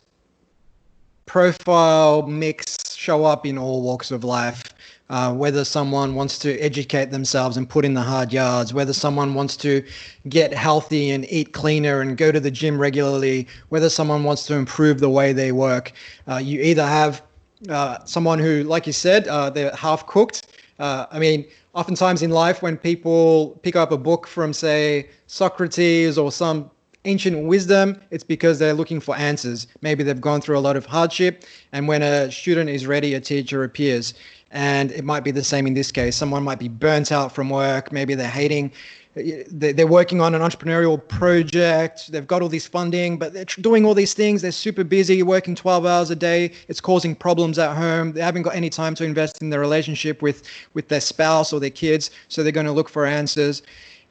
profile 1.26 2.22
mix 2.22 2.94
show 2.94 3.24
up 3.24 3.44
in 3.44 3.58
all 3.58 3.82
walks 3.82 4.10
of 4.10 4.24
life 4.24 4.62
uh, 5.10 5.32
whether 5.32 5.64
someone 5.64 6.14
wants 6.14 6.38
to 6.38 6.58
educate 6.58 7.10
themselves 7.10 7.56
and 7.56 7.68
put 7.68 7.84
in 7.84 7.94
the 7.94 8.02
hard 8.02 8.32
yards, 8.32 8.74
whether 8.74 8.92
someone 8.92 9.34
wants 9.34 9.56
to 9.56 9.82
get 10.28 10.52
healthy 10.52 11.10
and 11.10 11.30
eat 11.30 11.52
cleaner 11.52 12.00
and 12.00 12.16
go 12.16 12.32
to 12.32 12.40
the 12.40 12.50
gym 12.50 12.78
regularly, 12.78 13.46
whether 13.68 13.88
someone 13.88 14.24
wants 14.24 14.46
to 14.46 14.54
improve 14.54 15.00
the 15.00 15.10
way 15.10 15.32
they 15.32 15.52
work. 15.52 15.92
Uh, 16.28 16.36
you 16.36 16.60
either 16.60 16.86
have 16.86 17.22
uh, 17.68 17.98
someone 18.04 18.38
who, 18.38 18.64
like 18.64 18.86
you 18.86 18.92
said, 18.92 19.28
uh, 19.28 19.48
they're 19.50 19.74
half 19.74 20.06
cooked. 20.06 20.58
Uh, 20.78 21.06
I 21.10 21.18
mean, 21.18 21.46
oftentimes 21.74 22.22
in 22.22 22.30
life, 22.30 22.62
when 22.62 22.76
people 22.76 23.58
pick 23.62 23.76
up 23.76 23.92
a 23.92 23.96
book 23.96 24.26
from, 24.26 24.52
say, 24.52 25.08
Socrates 25.26 26.18
or 26.18 26.32
some 26.32 26.70
ancient 27.06 27.46
wisdom, 27.46 27.98
it's 28.10 28.24
because 28.24 28.58
they're 28.58 28.74
looking 28.74 29.00
for 29.00 29.16
answers. 29.16 29.68
Maybe 29.80 30.02
they've 30.02 30.20
gone 30.20 30.40
through 30.40 30.58
a 30.58 30.60
lot 30.60 30.76
of 30.76 30.84
hardship, 30.84 31.44
and 31.72 31.88
when 31.88 32.02
a 32.02 32.30
student 32.30 32.68
is 32.68 32.86
ready, 32.86 33.14
a 33.14 33.20
teacher 33.20 33.62
appears. 33.64 34.12
And 34.50 34.92
it 34.92 35.04
might 35.04 35.24
be 35.24 35.30
the 35.30 35.44
same 35.44 35.66
in 35.66 35.74
this 35.74 35.90
case. 35.90 36.16
Someone 36.16 36.44
might 36.44 36.58
be 36.58 36.68
burnt 36.68 37.10
out 37.10 37.34
from 37.34 37.50
work. 37.50 37.90
Maybe 37.90 38.14
they're 38.14 38.28
hating, 38.28 38.72
they're 39.16 39.86
working 39.86 40.20
on 40.20 40.34
an 40.34 40.42
entrepreneurial 40.42 41.06
project. 41.08 42.12
They've 42.12 42.26
got 42.26 42.42
all 42.42 42.48
this 42.48 42.66
funding, 42.66 43.18
but 43.18 43.32
they're 43.32 43.46
doing 43.60 43.84
all 43.84 43.94
these 43.94 44.14
things. 44.14 44.42
They're 44.42 44.52
super 44.52 44.84
busy, 44.84 45.22
working 45.22 45.54
12 45.54 45.86
hours 45.86 46.10
a 46.10 46.16
day. 46.16 46.52
It's 46.68 46.80
causing 46.80 47.14
problems 47.14 47.58
at 47.58 47.74
home. 47.74 48.12
They 48.12 48.20
haven't 48.20 48.42
got 48.42 48.54
any 48.54 48.70
time 48.70 48.94
to 48.96 49.04
invest 49.04 49.40
in 49.40 49.50
their 49.50 49.60
relationship 49.60 50.22
with, 50.22 50.42
with 50.74 50.88
their 50.88 51.00
spouse 51.00 51.52
or 51.52 51.60
their 51.60 51.70
kids. 51.70 52.10
So 52.28 52.42
they're 52.42 52.52
going 52.52 52.66
to 52.66 52.72
look 52.72 52.88
for 52.88 53.06
answers. 53.06 53.62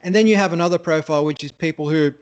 And 0.02 0.14
then 0.14 0.26
you 0.26 0.36
have 0.36 0.52
another 0.52 0.78
profile, 0.78 1.24
which 1.24 1.42
is 1.44 1.52
people 1.52 1.88
who 1.88 2.12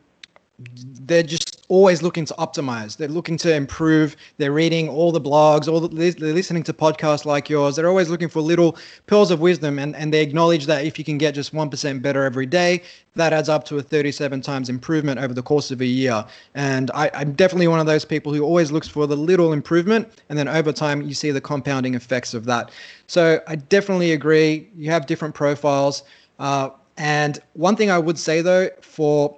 they're 1.00 1.22
just 1.22 1.43
always 1.68 2.02
looking 2.02 2.24
to 2.26 2.34
optimize. 2.34 2.96
They're 2.96 3.08
looking 3.08 3.36
to 3.38 3.54
improve. 3.54 4.16
They're 4.38 4.52
reading 4.52 4.88
all 4.88 5.12
the 5.12 5.20
blogs, 5.20 5.68
all 5.68 5.80
the, 5.80 5.88
they're 5.88 6.32
listening 6.32 6.62
to 6.64 6.72
podcasts 6.72 7.24
like 7.24 7.48
yours. 7.48 7.76
They're 7.76 7.88
always 7.88 8.10
looking 8.10 8.28
for 8.28 8.40
little 8.40 8.76
pearls 9.06 9.30
of 9.30 9.40
wisdom, 9.40 9.78
and, 9.78 9.96
and 9.96 10.12
they 10.12 10.22
acknowledge 10.22 10.66
that 10.66 10.84
if 10.84 10.98
you 10.98 11.04
can 11.04 11.18
get 11.18 11.34
just 11.34 11.52
one 11.52 11.70
percent 11.70 12.02
better 12.02 12.24
every 12.24 12.46
day, 12.46 12.82
that 13.16 13.32
adds 13.32 13.48
up 13.48 13.64
to 13.64 13.78
a 13.78 13.82
37 13.82 14.40
times 14.40 14.68
improvement 14.68 15.20
over 15.20 15.32
the 15.32 15.42
course 15.42 15.70
of 15.70 15.80
a 15.80 15.86
year. 15.86 16.24
And 16.54 16.90
I, 16.94 17.10
I'm 17.14 17.32
definitely 17.32 17.68
one 17.68 17.80
of 17.80 17.86
those 17.86 18.04
people 18.04 18.34
who 18.34 18.42
always 18.42 18.72
looks 18.72 18.88
for 18.88 19.06
the 19.06 19.16
little 19.16 19.52
improvement, 19.52 20.22
and 20.28 20.38
then 20.38 20.48
over 20.48 20.72
time 20.72 21.02
you 21.02 21.14
see 21.14 21.30
the 21.30 21.40
compounding 21.40 21.94
effects 21.94 22.34
of 22.34 22.44
that. 22.46 22.70
So 23.06 23.40
I 23.46 23.56
definitely 23.56 24.12
agree. 24.12 24.68
You 24.76 24.90
have 24.90 25.06
different 25.06 25.34
profiles. 25.34 26.02
Uh, 26.38 26.70
and 26.96 27.38
one 27.54 27.76
thing 27.76 27.90
I 27.90 27.98
would 27.98 28.18
say 28.18 28.40
though, 28.40 28.68
for 28.80 29.36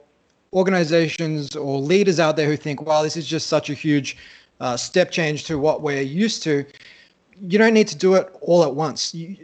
organizations 0.56 1.54
or 1.54 1.78
leaders 1.78 2.18
out 2.18 2.34
there 2.36 2.46
who 2.46 2.56
think, 2.56 2.80
wow, 2.80 3.02
this 3.02 3.16
is 3.16 3.26
just 3.26 3.46
such 3.46 3.68
a 3.68 3.74
huge 3.74 4.16
uh, 4.60 4.76
step 4.76 5.10
change 5.10 5.44
to 5.44 5.58
what 5.58 5.82
we're 5.82 6.00
used 6.00 6.42
to, 6.42 6.64
you 7.40 7.58
don't 7.58 7.74
need 7.74 7.86
to 7.88 7.96
do 7.96 8.14
it 8.14 8.34
all 8.40 8.64
at 8.64 8.74
once. 8.74 9.14
You, 9.14 9.36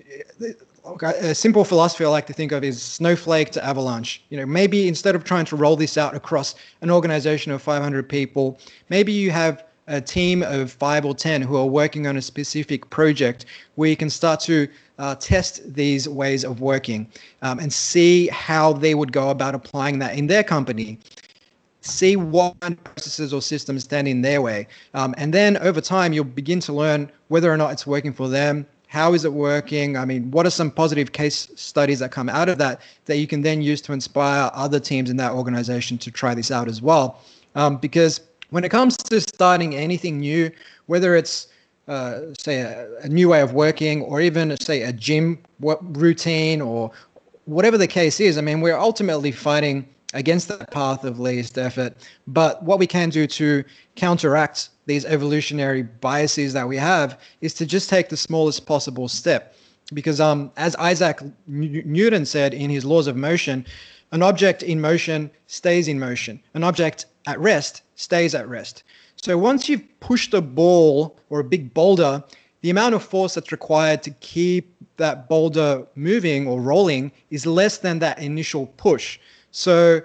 a 1.05 1.35
simple 1.35 1.65
philosophy 1.65 2.05
I 2.05 2.09
like 2.09 2.27
to 2.27 2.33
think 2.33 2.51
of 2.51 2.65
is 2.65 2.83
snowflake 2.83 3.51
to 3.51 3.65
avalanche. 3.65 4.25
You 4.31 4.39
know, 4.39 4.47
maybe 4.47 4.89
instead 4.89 5.15
of 5.15 5.23
trying 5.23 5.45
to 5.47 5.57
roll 5.57 5.77
this 5.77 5.99
out 5.99 6.15
across 6.15 6.55
an 6.81 6.91
organization 6.91 7.53
of 7.53 7.61
500 7.61 8.09
people, 8.09 8.59
maybe 8.89 9.13
you 9.13 9.31
have 9.31 9.65
a 9.89 10.01
team 10.01 10.43
of 10.43 10.73
five 10.73 11.05
or 11.05 11.15
10 11.15 11.43
who 11.43 11.57
are 11.57 11.67
working 11.67 12.07
on 12.07 12.17
a 12.17 12.23
specific 12.23 12.89
project 12.89 13.45
where 13.75 13.91
you 13.91 13.97
can 13.97 14.09
start 14.09 14.41
to 14.41 14.67
uh, 15.03 15.17
test 15.17 15.75
these 15.75 16.09
ways 16.09 16.45
of 16.45 16.61
working 16.61 17.09
um, 17.43 17.59
and 17.59 17.73
see 17.73 18.29
how 18.29 18.73
they 18.73 18.95
would 18.95 19.13
go 19.13 19.31
about 19.31 19.53
applying 19.53 19.99
that 19.99 20.17
in 20.17 20.29
their 20.29 20.45
company. 20.45 20.97
See 21.81 22.15
what 22.15 22.55
processes 22.85 23.35
or 23.35 23.43
systems 23.43 23.83
stand 23.83 24.07
in 24.07 24.23
their 24.23 24.41
way. 24.41 24.69
Um, 24.95 25.13
and 25.19 25.35
then 25.35 25.57
over 25.57 25.81
time, 25.81 26.13
you'll 26.13 26.23
begin 26.23 26.61
to 26.61 26.73
learn 26.73 27.11
whether 27.27 27.53
or 27.53 27.57
not 27.57 27.73
it's 27.73 27.85
working 27.85 28.13
for 28.13 28.29
them. 28.29 28.65
How 28.87 29.13
is 29.15 29.25
it 29.25 29.33
working? 29.33 29.97
I 29.97 30.05
mean, 30.05 30.31
what 30.31 30.47
are 30.47 30.51
some 30.51 30.71
positive 30.71 31.11
case 31.11 31.49
studies 31.57 31.99
that 31.99 32.13
come 32.13 32.29
out 32.29 32.49
of 32.49 32.59
that 32.59 32.81
that 33.07 33.17
you 33.17 33.27
can 33.27 33.43
then 33.43 33.61
use 33.61 33.81
to 33.83 33.93
inspire 33.93 34.53
other 34.55 34.79
teams 34.79 35.11
in 35.11 35.17
that 35.17 35.33
organization 35.33 35.99
to 35.99 36.13
try 36.13 36.33
this 36.33 36.53
out 36.53 36.69
as 36.69 36.81
well? 36.81 37.21
Um, 37.57 37.79
because 37.79 38.21
when 38.51 38.63
it 38.63 38.69
comes 38.69 38.97
to 38.97 39.21
starting 39.21 39.75
anything 39.75 40.21
new, 40.21 40.53
whether 40.87 41.17
it's 41.17 41.49
uh, 41.89 42.21
say 42.39 42.61
a, 42.61 42.89
a, 43.01 43.09
new 43.09 43.29
way 43.29 43.41
of 43.41 43.55
working 43.55 44.03
or 44.03 44.21
even 44.21 44.57
say 44.61 44.83
a 44.83 44.93
gym 44.93 45.39
routine 45.61 46.61
or 46.61 46.91
whatever 47.47 47.77
the 47.77 47.89
case 47.89 48.21
is, 48.21 48.39
I 48.39 48.41
mean, 48.41 48.61
we're 48.61 48.79
ultimately 48.79 49.33
fighting 49.33 49.89
against 50.15 50.49
that 50.49 50.71
path 50.71 51.05
of 51.05 51.19
least 51.19 51.59
effort. 51.59 51.95
But 52.27 52.63
what 52.63 52.79
we 52.79 52.87
can 52.87 53.09
do 53.11 53.27
to 53.27 53.65
counteract 53.97 54.71
these 54.87 55.05
evolutionary 55.05 55.83
biases 55.83 56.53
that 56.53 56.69
we 56.69 56.77
have 56.77 57.19
is 57.41 57.55
to 57.55 57.67
just 57.67 57.89
take 57.89 58.09
the 58.09 58.17
smallest 58.17 58.67
possible 58.67 59.09
step. 59.09 59.57
Because 59.95 60.21
um, 60.21 60.51
as 60.57 60.77
Isaac 60.77 61.21
Newton 61.47 62.25
said 62.27 62.55
in 62.55 62.71
his 62.71 62.85
laws 62.85 63.07
of 63.07 63.17
motion, 63.17 63.67
an 64.13 64.23
object 64.23 64.63
in 64.63 64.81
motion 64.81 65.31
stays 65.47 65.89
in 65.89 65.99
motion. 65.99 66.41
An 66.55 66.63
object 66.63 67.07
at 67.27 67.39
rest 67.41 67.83
stays 67.97 68.35
at 68.35 68.49
rest. 68.49 68.85
So 69.23 69.39
once 69.39 69.69
you've 69.69 69.85
pushed 70.01 70.35
a 70.35 70.41
ball 70.41 71.17
or 71.31 71.39
a 71.39 71.45
big 71.45 71.73
boulder, 71.73 72.25
the 72.63 72.71
amount 72.71 72.97
of 72.97 73.05
force 73.05 73.35
that's 73.35 73.53
required 73.53 74.03
to 74.03 74.11
keep 74.19 74.75
that 74.97 75.29
boulder 75.29 75.87
moving 75.95 76.49
or 76.49 76.61
rolling 76.61 77.13
is 77.31 77.47
less 77.47 77.79
than 77.79 78.01
that 78.01 78.19
initial 78.19 78.67
push. 78.77 79.21
So, 79.53 80.01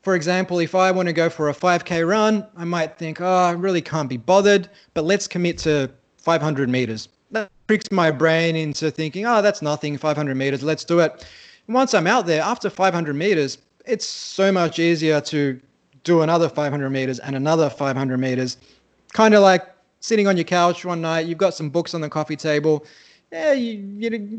for 0.00 0.14
example, 0.14 0.60
if 0.60 0.74
I 0.74 0.90
want 0.90 1.08
to 1.08 1.12
go 1.12 1.28
for 1.28 1.50
a 1.50 1.54
5K 1.54 2.08
run, 2.08 2.46
I 2.56 2.64
might 2.64 2.96
think, 2.96 3.20
oh, 3.20 3.26
I 3.26 3.50
really 3.50 3.82
can't 3.82 4.08
be 4.08 4.16
bothered, 4.16 4.70
but 4.94 5.04
let's 5.04 5.28
commit 5.28 5.58
to 5.58 5.90
500 6.16 6.70
meters. 6.70 7.10
That 7.32 7.50
tricks 7.68 7.90
my 7.90 8.10
brain 8.10 8.56
into 8.56 8.90
thinking, 8.90 9.26
oh, 9.26 9.42
that's 9.42 9.60
nothing, 9.60 9.98
500 9.98 10.34
meters, 10.34 10.62
let's 10.62 10.84
do 10.84 11.00
it. 11.00 11.26
And 11.66 11.74
once 11.74 11.92
I'm 11.92 12.06
out 12.06 12.24
there, 12.24 12.40
after 12.40 12.70
500 12.70 13.14
meters, 13.14 13.58
it's 13.84 14.06
so 14.06 14.50
much 14.50 14.78
easier 14.78 15.20
to 15.20 15.60
do 16.04 16.22
another 16.22 16.48
500 16.48 16.90
meters 16.90 17.18
and 17.18 17.34
another 17.34 17.68
500 17.68 18.18
meters. 18.18 18.56
Kind 19.12 19.34
of 19.34 19.42
like 19.42 19.66
sitting 20.00 20.26
on 20.26 20.36
your 20.36 20.44
couch 20.44 20.84
one 20.84 21.00
night, 21.00 21.26
you've 21.26 21.38
got 21.38 21.54
some 21.54 21.70
books 21.70 21.94
on 21.94 22.00
the 22.00 22.08
coffee 22.08 22.36
table. 22.36 22.84
Yeah, 23.32 23.52
you, 23.52 23.78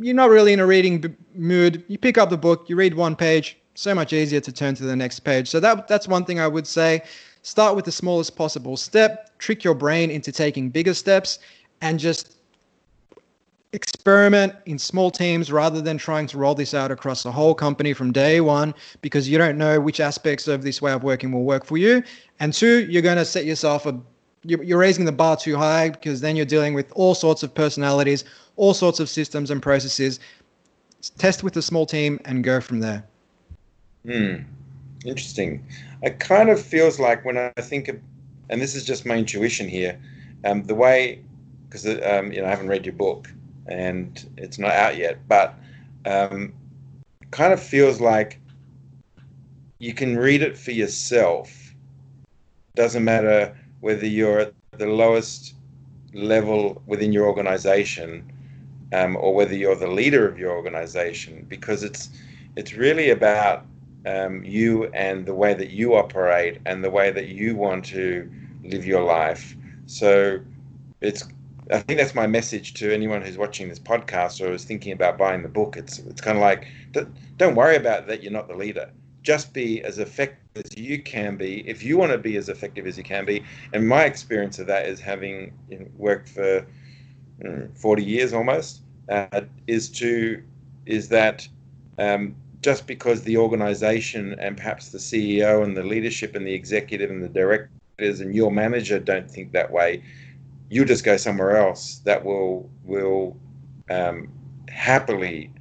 you're 0.01 0.15
not 0.15 0.29
really 0.29 0.53
in 0.53 0.59
a 0.59 0.65
reading 0.65 1.15
mood. 1.33 1.83
You 1.87 1.97
pick 1.97 2.17
up 2.17 2.29
the 2.29 2.37
book, 2.37 2.69
you 2.69 2.75
read 2.75 2.93
one 2.93 3.15
page, 3.15 3.57
so 3.73 3.93
much 3.93 4.13
easier 4.13 4.39
to 4.39 4.51
turn 4.51 4.75
to 4.75 4.83
the 4.83 4.95
next 4.95 5.19
page. 5.21 5.49
So 5.49 5.59
that 5.59 5.87
that's 5.87 6.07
one 6.07 6.23
thing 6.23 6.39
I 6.39 6.47
would 6.47 6.67
say. 6.67 7.01
Start 7.41 7.75
with 7.75 7.85
the 7.85 7.91
smallest 7.91 8.35
possible 8.35 8.77
step, 8.77 9.37
trick 9.37 9.63
your 9.63 9.75
brain 9.75 10.09
into 10.09 10.31
taking 10.31 10.69
bigger 10.69 10.93
steps, 10.93 11.39
and 11.81 11.99
just 11.99 12.37
experiment 14.05 14.53
in 14.67 14.77
small 14.77 15.09
teams 15.09 15.51
rather 15.51 15.81
than 15.81 15.97
trying 15.97 16.27
to 16.27 16.37
roll 16.37 16.53
this 16.53 16.75
out 16.75 16.91
across 16.91 17.23
the 17.23 17.31
whole 17.31 17.55
company 17.55 17.91
from 17.91 18.11
day 18.11 18.39
one 18.39 18.71
because 19.01 19.27
you 19.27 19.35
don't 19.35 19.57
know 19.57 19.81
which 19.81 19.99
aspects 19.99 20.47
of 20.47 20.61
this 20.61 20.79
way 20.79 20.91
of 20.91 21.01
working 21.03 21.31
will 21.31 21.41
work 21.41 21.65
for 21.65 21.75
you. 21.75 22.03
And 22.39 22.53
two, 22.53 22.85
you're 22.85 23.01
going 23.01 23.17
to 23.17 23.25
set 23.25 23.45
yourself 23.45 23.87
a 23.87 23.99
you're 24.43 24.77
raising 24.77 25.05
the 25.05 25.11
bar 25.11 25.35
too 25.35 25.57
high 25.57 25.89
because 25.89 26.21
then 26.21 26.35
you're 26.35 26.45
dealing 26.45 26.75
with 26.75 26.91
all 26.91 27.15
sorts 27.15 27.41
of 27.41 27.51
personalities, 27.51 28.25
all 28.57 28.75
sorts 28.75 28.99
of 28.99 29.09
systems 29.09 29.49
and 29.49 29.59
processes. 29.59 30.19
Test 31.17 31.41
with 31.41 31.57
a 31.57 31.63
small 31.63 31.87
team 31.87 32.19
and 32.25 32.43
go 32.43 32.61
from 32.61 32.81
there. 32.81 33.03
Hmm. 34.05 34.35
Interesting. 35.03 35.65
It 36.03 36.19
kind 36.19 36.51
of 36.51 36.61
feels 36.61 36.99
like 36.99 37.25
when 37.25 37.39
I 37.39 37.49
think 37.59 37.87
of, 37.87 37.99
and 38.51 38.61
this 38.61 38.75
is 38.75 38.85
just 38.85 39.03
my 39.03 39.15
intuition 39.15 39.67
here, 39.67 39.99
um, 40.43 40.61
the 40.61 40.75
way, 40.75 41.23
because 41.67 41.87
um, 41.87 42.31
you 42.31 42.39
know 42.39 42.45
I 42.45 42.51
haven't 42.51 42.67
read 42.67 42.85
your 42.85 42.93
book 42.93 43.31
and 43.67 44.29
it's 44.37 44.57
not 44.59 44.71
out 44.71 44.97
yet, 44.97 45.27
but 45.27 45.55
um, 46.05 46.53
kind 47.31 47.53
of 47.53 47.61
feels 47.61 47.99
like 47.99 48.39
you 49.79 49.93
can 49.93 50.17
read 50.17 50.41
it 50.41 50.57
for 50.57 50.71
yourself. 50.71 51.73
Doesn't 52.75 53.03
matter 53.03 53.57
whether 53.81 54.05
you're 54.05 54.39
at 54.39 54.53
the 54.77 54.87
lowest 54.87 55.55
level 56.13 56.81
within 56.85 57.11
your 57.11 57.27
organization 57.27 58.31
um, 58.93 59.17
or 59.17 59.33
whether 59.33 59.55
you're 59.55 59.75
the 59.75 59.87
leader 59.87 60.27
of 60.27 60.39
your 60.39 60.51
organization, 60.51 61.45
because 61.49 61.83
it's 61.83 62.09
it's 62.55 62.73
really 62.73 63.09
about 63.09 63.65
um, 64.05 64.43
you 64.43 64.85
and 64.93 65.25
the 65.25 65.33
way 65.33 65.53
that 65.53 65.71
you 65.71 65.95
operate 65.95 66.61
and 66.65 66.83
the 66.83 66.89
way 66.89 67.11
that 67.11 67.27
you 67.27 67.55
want 67.55 67.83
to 67.85 68.29
live 68.63 68.85
your 68.85 69.03
life. 69.03 69.55
So 69.87 70.39
it's 71.01 71.25
I 71.71 71.79
think 71.79 71.99
that's 71.99 72.13
my 72.13 72.27
message 72.27 72.73
to 72.75 72.93
anyone 72.93 73.21
who's 73.21 73.37
watching 73.37 73.69
this 73.69 73.79
podcast 73.79 74.45
or 74.45 74.51
is 74.51 74.65
thinking 74.65 74.93
about 74.93 75.17
buying 75.17 75.41
the 75.41 75.49
book. 75.49 75.77
It's 75.77 75.99
it's 75.99 76.21
kind 76.21 76.37
of 76.37 76.41
like 76.41 76.67
don't 77.37 77.55
worry 77.55 77.75
about 77.75 78.07
that 78.07 78.21
you're 78.21 78.31
not 78.31 78.47
the 78.47 78.55
leader. 78.55 78.91
Just 79.23 79.53
be 79.53 79.81
as 79.83 79.97
effective 79.97 80.63
as 80.63 80.77
you 80.77 81.01
can 81.01 81.35
be 81.35 81.67
if 81.67 81.83
you 81.83 81.97
want 81.97 82.11
to 82.11 82.17
be 82.17 82.37
as 82.37 82.49
effective 82.49 82.85
as 82.85 82.97
you 82.97 83.03
can 83.03 83.25
be. 83.25 83.43
And 83.73 83.87
my 83.87 84.03
experience 84.05 84.59
of 84.59 84.67
that 84.67 84.85
is 84.85 84.99
having 84.99 85.53
you 85.69 85.79
know, 85.79 85.87
worked 85.97 86.29
for 86.29 86.65
mm, 87.43 87.77
40 87.77 88.03
years 88.03 88.33
almost 88.33 88.81
uh, 89.09 89.41
is 89.67 89.89
to 89.91 90.43
is 90.85 91.09
that 91.09 91.47
um, 91.97 92.35
just 92.61 92.87
because 92.87 93.23
the 93.23 93.37
organization 93.37 94.35
and 94.39 94.57
perhaps 94.57 94.89
the 94.89 94.97
CEO 94.97 95.63
and 95.63 95.75
the 95.75 95.83
leadership 95.83 96.35
and 96.35 96.45
the 96.45 96.53
executive 96.53 97.09
and 97.09 97.23
the 97.23 97.29
directors 97.29 98.19
and 98.19 98.35
your 98.35 98.51
manager 98.51 98.99
don't 98.99 99.29
think 99.29 99.51
that 99.51 99.71
way, 99.71 100.03
you 100.69 100.85
just 100.85 101.03
go 101.03 101.17
somewhere 101.17 101.57
else 101.57 101.99
that 102.05 102.23
will 102.23 102.69
will 102.83 103.37
um, 103.89 104.29
happily 104.69 105.51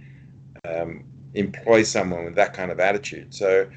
um, 0.65 1.05
employ 1.35 1.83
someone 1.83 2.25
with 2.25 2.35
that 2.37 2.53
kind 2.53 2.71
of 2.71 2.81
attitude. 2.81 3.35
So 3.35 3.69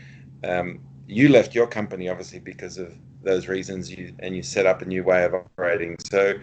um, 0.44 0.80
you 1.08 1.30
left 1.30 1.54
your 1.56 1.68
company 1.68 2.10
obviously 2.10 2.40
because 2.40 2.78
of 2.78 2.94
those 3.24 3.48
reasons, 3.48 3.92
you, 3.92 4.14
and 4.20 4.36
you 4.36 4.42
set 4.42 4.66
up 4.66 4.82
a 4.82 4.86
new 4.86 5.04
way 5.04 5.26
of 5.26 5.34
operating. 5.34 5.98
So 6.12 6.36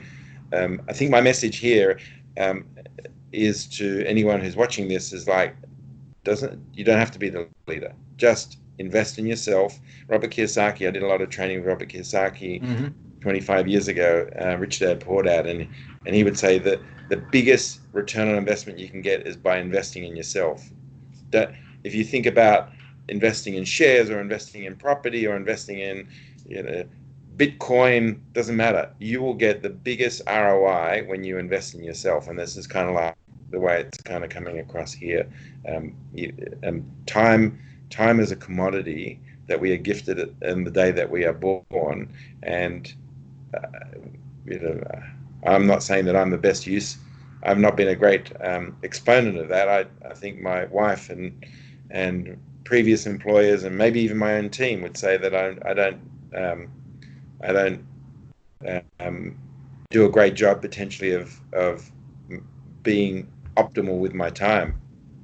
um, 0.53 0.83
I 0.89 0.93
think 0.93 1.11
my 1.11 1.21
message 1.21 1.59
here 1.59 1.99
um, 2.39 2.67
is 3.33 3.67
to 3.79 4.05
anyone 4.07 4.41
who's 4.41 4.57
watching 4.57 4.89
this 4.89 5.13
is 5.13 5.27
like 5.27 5.57
doesn't 6.25 6.63
you 6.73 6.85
don't 6.85 6.99
have 6.99 7.11
to 7.13 7.19
be 7.19 7.29
the 7.29 7.49
leader. 7.67 7.93
Just 8.17 8.59
invest 8.79 9.19
in 9.19 9.27
yourself. 9.27 9.79
Robert 10.09 10.31
Kiyosaki, 10.31 10.87
I 10.89 10.91
did 10.91 11.03
a 11.03 11.07
lot 11.07 11.21
of 11.21 11.31
training 11.31 11.59
with 11.59 11.67
Robert 11.67 11.89
Kiyosaki 11.89 12.63
mm-hmm. 12.63 12.89
25 13.25 13.67
years 13.69 13.89
ago, 13.89 14.29
uh, 14.39 14.55
Rich 14.59 14.81
Dad 14.81 15.03
and 15.03 15.67
and 16.05 16.15
he 16.15 16.23
would 16.25 16.39
say 16.39 16.59
that 16.59 16.79
the 17.09 17.17
biggest 17.17 17.81
return 17.93 18.29
on 18.29 18.35
investment 18.35 18.79
you 18.79 18.87
can 18.87 19.01
get 19.01 19.27
is 19.27 19.35
by 19.35 19.57
investing 19.59 20.05
in 20.05 20.15
yourself. 20.15 20.63
That 21.31 21.55
if 21.85 21.95
you 21.95 22.05
think 22.05 22.27
about 22.27 22.69
investing 23.09 23.55
in 23.55 23.65
shares 23.65 24.11
or 24.11 24.21
investing 24.21 24.65
in 24.65 24.77
property 24.77 25.27
or 25.27 25.37
investing 25.37 25.79
in 25.79 26.07
you 26.47 26.63
know 26.63 26.85
Bitcoin 27.39 28.21
doesn't 28.35 28.57
matter. 28.57 28.93
You 28.99 29.23
will 29.23 29.33
get 29.33 29.63
the 29.63 29.71
biggest 29.71 30.21
ROI 30.27 31.05
when 31.07 31.25
you 31.25 31.39
invest 31.39 31.75
in 31.75 31.83
yourself, 31.83 32.29
and 32.29 32.39
this 32.39 32.59
is 32.59 32.67
kind 32.67 32.91
of 32.91 32.95
like 32.95 33.17
the 33.51 33.59
way 33.59 33.81
it's 33.81 34.03
kind 34.03 34.23
of 34.23 34.29
coming 34.29 34.59
across 34.59 34.93
here. 34.93 35.27
Um, 35.67 35.95
you, 36.13 36.35
um, 36.63 36.85
time, 37.07 37.59
time 37.89 38.21
is 38.21 38.33
a 38.33 38.37
commodity 38.37 39.19
that 39.49 39.59
we 39.59 39.73
are 39.73 39.79
gifted 39.79 40.37
in 40.43 40.63
the 40.63 40.71
day 40.71 40.91
that 40.93 41.11
we 41.11 41.25
are 41.25 41.33
born, 41.33 42.13
and 42.43 42.95
you 44.47 44.59
know, 44.59 44.83
I'm 45.47 45.67
not 45.67 45.83
saying 45.83 46.05
that 46.07 46.17
I'm 46.17 46.31
the 46.31 46.39
best 46.39 46.67
use. 46.67 46.97
I've 47.43 47.59
not 47.59 47.77
been 47.77 47.89
a 47.89 47.95
great 47.95 48.33
um, 48.41 48.77
exponent 48.83 49.37
of 49.39 49.49
that. 49.49 49.69
I, 49.69 49.87
I 50.09 50.15
think 50.15 50.41
my 50.41 50.65
wife 50.67 51.11
and 51.11 51.45
and 51.91 52.39
previous 52.65 53.07
employers 53.07 53.65
and 53.65 53.77
maybe 53.77 54.01
even 54.01 54.17
my 54.17 54.35
own 54.35 54.49
team 54.49 54.81
would 54.81 54.97
say 54.97 55.19
that 55.19 55.35
I, 55.35 55.55
I 55.69 55.75
don't 55.75 56.01
um, 56.35 56.69
I 57.43 57.53
don't 57.53 57.85
um, 59.01 59.37
do 59.91 60.07
a 60.07 60.09
great 60.09 60.35
job 60.35 60.61
potentially 60.61 61.13
of 61.13 61.39
of 61.53 61.91
being 62.83 63.29
optimal 63.57 63.99
with 63.99 64.15
my 64.15 64.31
time, 64.31 64.81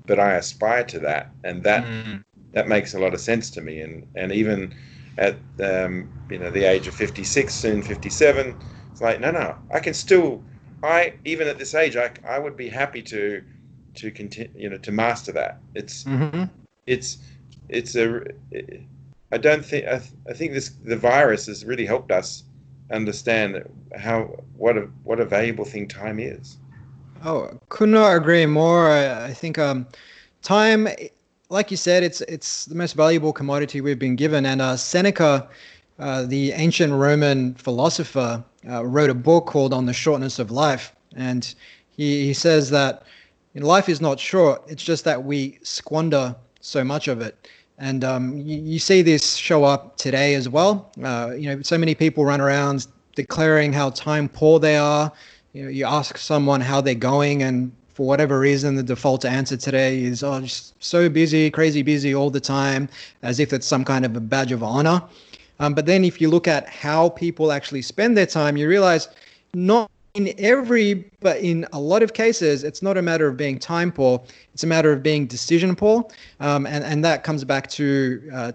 but 0.07 0.19
I 0.19 0.35
aspire 0.35 0.85
to 0.85 0.99
that, 1.01 1.31
and 1.45 1.63
that 1.65 1.85
mm. 1.85 2.23
that 2.53 2.69
makes 2.69 2.95
a 2.95 2.99
lot 2.99 3.15
of 3.15 3.21
sense 3.21 3.51
to 3.53 3.61
me. 3.61 3.81
And 3.81 4.07
and 4.15 4.33
even 4.33 4.75
at 5.21 5.37
um, 5.63 6.11
you 6.31 6.39
know 6.39 6.51
the 6.51 6.65
age 6.65 6.89
of 6.89 6.95
56, 6.95 7.55
soon 7.55 7.83
57, 7.83 8.57
it's 8.91 9.01
like 9.01 9.21
no, 9.21 9.31
no, 9.31 9.55
I 9.73 9.79
can 9.79 9.95
still. 9.95 10.43
I 10.83 11.13
even 11.27 11.47
at 11.47 11.59
this 11.59 11.75
age, 11.75 11.97
I 11.97 12.11
I 12.27 12.39
would 12.39 12.57
be 12.57 12.69
happy 12.69 13.03
to 13.03 13.43
to 13.97 14.11
continue, 14.11 14.51
you 14.57 14.71
know, 14.71 14.79
to 14.79 14.91
master 14.91 15.31
that. 15.33 15.59
It's 15.75 16.05
mm-hmm. 16.05 16.45
it's 16.87 17.19
it's 17.69 17.95
a. 17.95 18.23
I 19.33 19.39
don't 19.39 19.65
think 19.65 19.87
I, 19.87 19.99
th- 19.99 20.13
I 20.29 20.33
think 20.33 20.55
this 20.55 20.71
the 20.85 20.97
virus 20.97 21.47
has 21.47 21.65
really 21.65 21.87
helped 21.87 22.11
us 22.11 22.45
understand 22.91 23.63
how 23.97 24.23
what 24.57 24.77
a 24.77 24.89
what 25.05 25.21
a 25.21 25.25
valuable 25.25 25.67
thing 25.67 25.87
time 25.87 26.19
is. 26.19 26.57
Oh, 27.23 27.51
could 27.69 27.91
not 27.91 28.17
agree 28.17 28.47
more. 28.47 28.91
I, 28.91 29.27
I 29.27 29.35
think 29.35 29.59
um, 29.59 29.87
time, 30.43 30.89
like 31.51 31.71
you 31.71 31.77
said, 31.77 32.03
it's 32.03 32.21
it's 32.23 32.65
the 32.65 32.75
most 32.75 32.95
valuable 32.95 33.33
commodity 33.33 33.81
we've 33.81 33.99
been 33.99 34.17
given. 34.17 34.47
And 34.47 34.63
uh, 34.63 34.77
Seneca, 34.77 35.49
uh, 35.99 36.23
the 36.23 36.53
ancient 36.53 36.93
Roman 36.93 37.55
philosopher, 37.55 38.43
uh, 38.69 38.87
wrote 38.87 39.11
a 39.11 39.15
book 39.15 39.47
called 39.47 39.75
On 39.75 39.85
the 39.85 39.93
Shortness 39.93 40.39
of 40.39 40.51
Life, 40.51 40.95
and 41.17 41.55
he 41.97 42.25
he 42.25 42.33
says 42.33 42.71
that 42.71 43.03
life 43.55 43.89
is 43.89 44.01
not 44.01 44.19
short. 44.19 44.63
It's 44.69 44.83
just 44.83 45.05
that 45.05 45.25
we 45.25 45.59
squander 45.63 46.35
so 46.61 46.85
much 46.85 47.09
of 47.09 47.21
it. 47.21 47.49
And 47.79 48.05
um, 48.05 48.39
you, 48.39 48.59
you, 48.59 48.79
see 48.79 49.01
this 49.01 49.37
show 49.37 49.65
up 49.65 49.97
today 49.97 50.35
as 50.35 50.51
well. 50.51 50.93
Uh, 51.03 51.33
you 51.35 51.49
know, 51.49 51.63
so 51.63 51.79
many 51.79 51.95
people 51.95 52.27
run 52.27 52.39
around 52.39 52.87
declaring 53.17 53.73
how 53.73 53.89
time 53.91 54.29
poor 54.29 54.59
they 54.61 54.77
are 54.77 55.11
you 55.53 55.65
know, 55.65 55.69
you 55.69 55.85
ask 55.85 56.17
someone 56.17 56.61
how 56.61 56.81
they're 56.81 56.95
going, 56.95 57.43
and 57.43 57.73
for 58.01 58.07
whatever 58.07 58.41
reason, 58.41 58.77
the 58.77 58.83
default 58.83 59.27
answer 59.27 59.59
today 59.59 60.03
is, 60.03 60.23
"Oh, 60.23 60.41
just 60.41 60.73
so 60.83 61.11
busy, 61.11 61.51
crazy 61.51 61.83
busy 61.83 62.15
all 62.15 62.31
the 62.31 62.41
time," 62.41 62.89
as 63.23 63.39
if 63.39 63.53
it's 63.53 63.67
some 63.67 63.85
kind 63.85 64.07
of 64.07 64.17
a 64.17 64.21
badge 64.21 64.53
of 64.53 64.63
honor. 64.63 65.03
Um, 65.59 65.75
but 65.75 65.85
then, 65.85 66.03
if 66.03 66.19
you 66.19 66.31
look 66.31 66.49
at 66.49 66.67
how 66.67 67.11
people 67.11 67.53
actually 67.53 67.83
spend 67.83 68.17
their 68.17 68.25
time, 68.25 68.57
you 68.57 68.67
realize 68.69 69.09
not 69.53 69.91
in 70.15 70.33
every, 70.39 71.05
but 71.21 71.41
in 71.41 71.67
a 71.75 71.79
lot 71.79 72.03
of 72.03 72.15
cases, 72.15 72.65
it's 72.65 72.81
not 72.81 72.97
a 72.97 73.03
matter 73.03 73.29
of 73.29 73.37
being 73.37 73.59
time 73.59 73.93
poor. 73.93 74.23
It's 74.55 74.65
a 74.65 74.67
matter 74.67 74.93
of 74.93 75.03
being 75.03 75.27
decision 75.27 75.77
poor, 75.77 76.03
um, 76.41 76.65
and 76.65 76.83
and 76.83 77.05
that 77.05 77.23
comes 77.23 77.45
back 77.45 77.69
to 77.73 78.23
uh, 78.33 78.53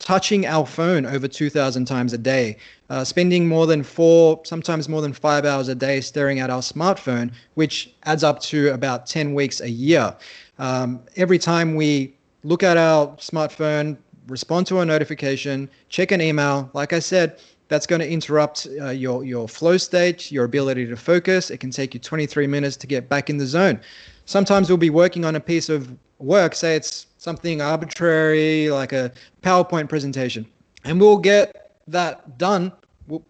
touching 0.00 0.46
our 0.46 0.66
phone 0.66 1.06
over 1.06 1.28
2,000 1.28 1.84
times 1.84 2.12
a 2.12 2.18
day, 2.18 2.56
uh, 2.88 3.04
spending 3.04 3.46
more 3.46 3.66
than 3.66 3.84
four, 3.84 4.40
sometimes 4.44 4.88
more 4.88 5.02
than 5.02 5.12
five 5.12 5.44
hours 5.44 5.68
a 5.68 5.74
day 5.74 6.00
staring 6.00 6.40
at 6.40 6.50
our 6.50 6.62
smartphone, 6.62 7.30
which 7.54 7.94
adds 8.04 8.24
up 8.24 8.40
to 8.40 8.72
about 8.72 9.06
10 9.06 9.34
weeks 9.34 9.60
a 9.60 9.70
year. 9.70 10.16
Um, 10.58 11.00
every 11.16 11.38
time 11.38 11.76
we 11.76 12.14
look 12.42 12.62
at 12.62 12.76
our 12.76 13.08
smartphone, 13.16 13.96
respond 14.26 14.66
to 14.68 14.80
a 14.80 14.84
notification, 14.84 15.68
check 15.90 16.10
an 16.10 16.20
email, 16.20 16.70
like 16.72 16.92
I 16.92 16.98
said, 16.98 17.38
that's 17.70 17.86
going 17.86 18.00
to 18.00 18.10
interrupt 18.10 18.66
uh, 18.80 18.90
your, 18.90 19.24
your 19.24 19.48
flow 19.48 19.76
state, 19.76 20.30
your 20.30 20.44
ability 20.44 20.86
to 20.86 20.96
focus. 20.96 21.50
It 21.50 21.58
can 21.58 21.70
take 21.70 21.94
you 21.94 22.00
23 22.00 22.48
minutes 22.48 22.76
to 22.78 22.86
get 22.86 23.08
back 23.08 23.30
in 23.30 23.38
the 23.38 23.46
zone. 23.46 23.80
Sometimes 24.26 24.68
we'll 24.68 24.76
be 24.76 24.90
working 24.90 25.24
on 25.24 25.36
a 25.36 25.40
piece 25.40 25.68
of 25.68 25.96
work, 26.18 26.56
say 26.56 26.74
it's 26.74 27.06
something 27.16 27.62
arbitrary 27.62 28.70
like 28.70 28.92
a 28.92 29.12
PowerPoint 29.42 29.88
presentation, 29.88 30.44
and 30.84 31.00
we'll 31.00 31.16
get 31.16 31.72
that 31.86 32.36
done 32.36 32.72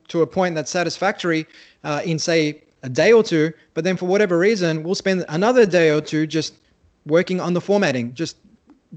to 0.09 0.23
a 0.23 0.27
point 0.27 0.55
that's 0.55 0.71
satisfactory 0.71 1.47
uh, 1.85 2.01
in 2.05 2.19
say 2.19 2.63
a 2.83 2.89
day 2.89 3.13
or 3.13 3.23
two. 3.23 3.53
But 3.75 3.85
then 3.85 3.97
for 3.97 4.07
whatever 4.07 4.39
reason, 4.39 4.83
we'll 4.83 4.95
spend 4.95 5.25
another 5.29 5.67
day 5.67 5.91
or 5.91 6.01
two 6.01 6.27
just 6.27 6.55
working 7.05 7.41
on 7.41 7.53
the 7.53 7.61
formatting, 7.61 8.15
just 8.15 8.37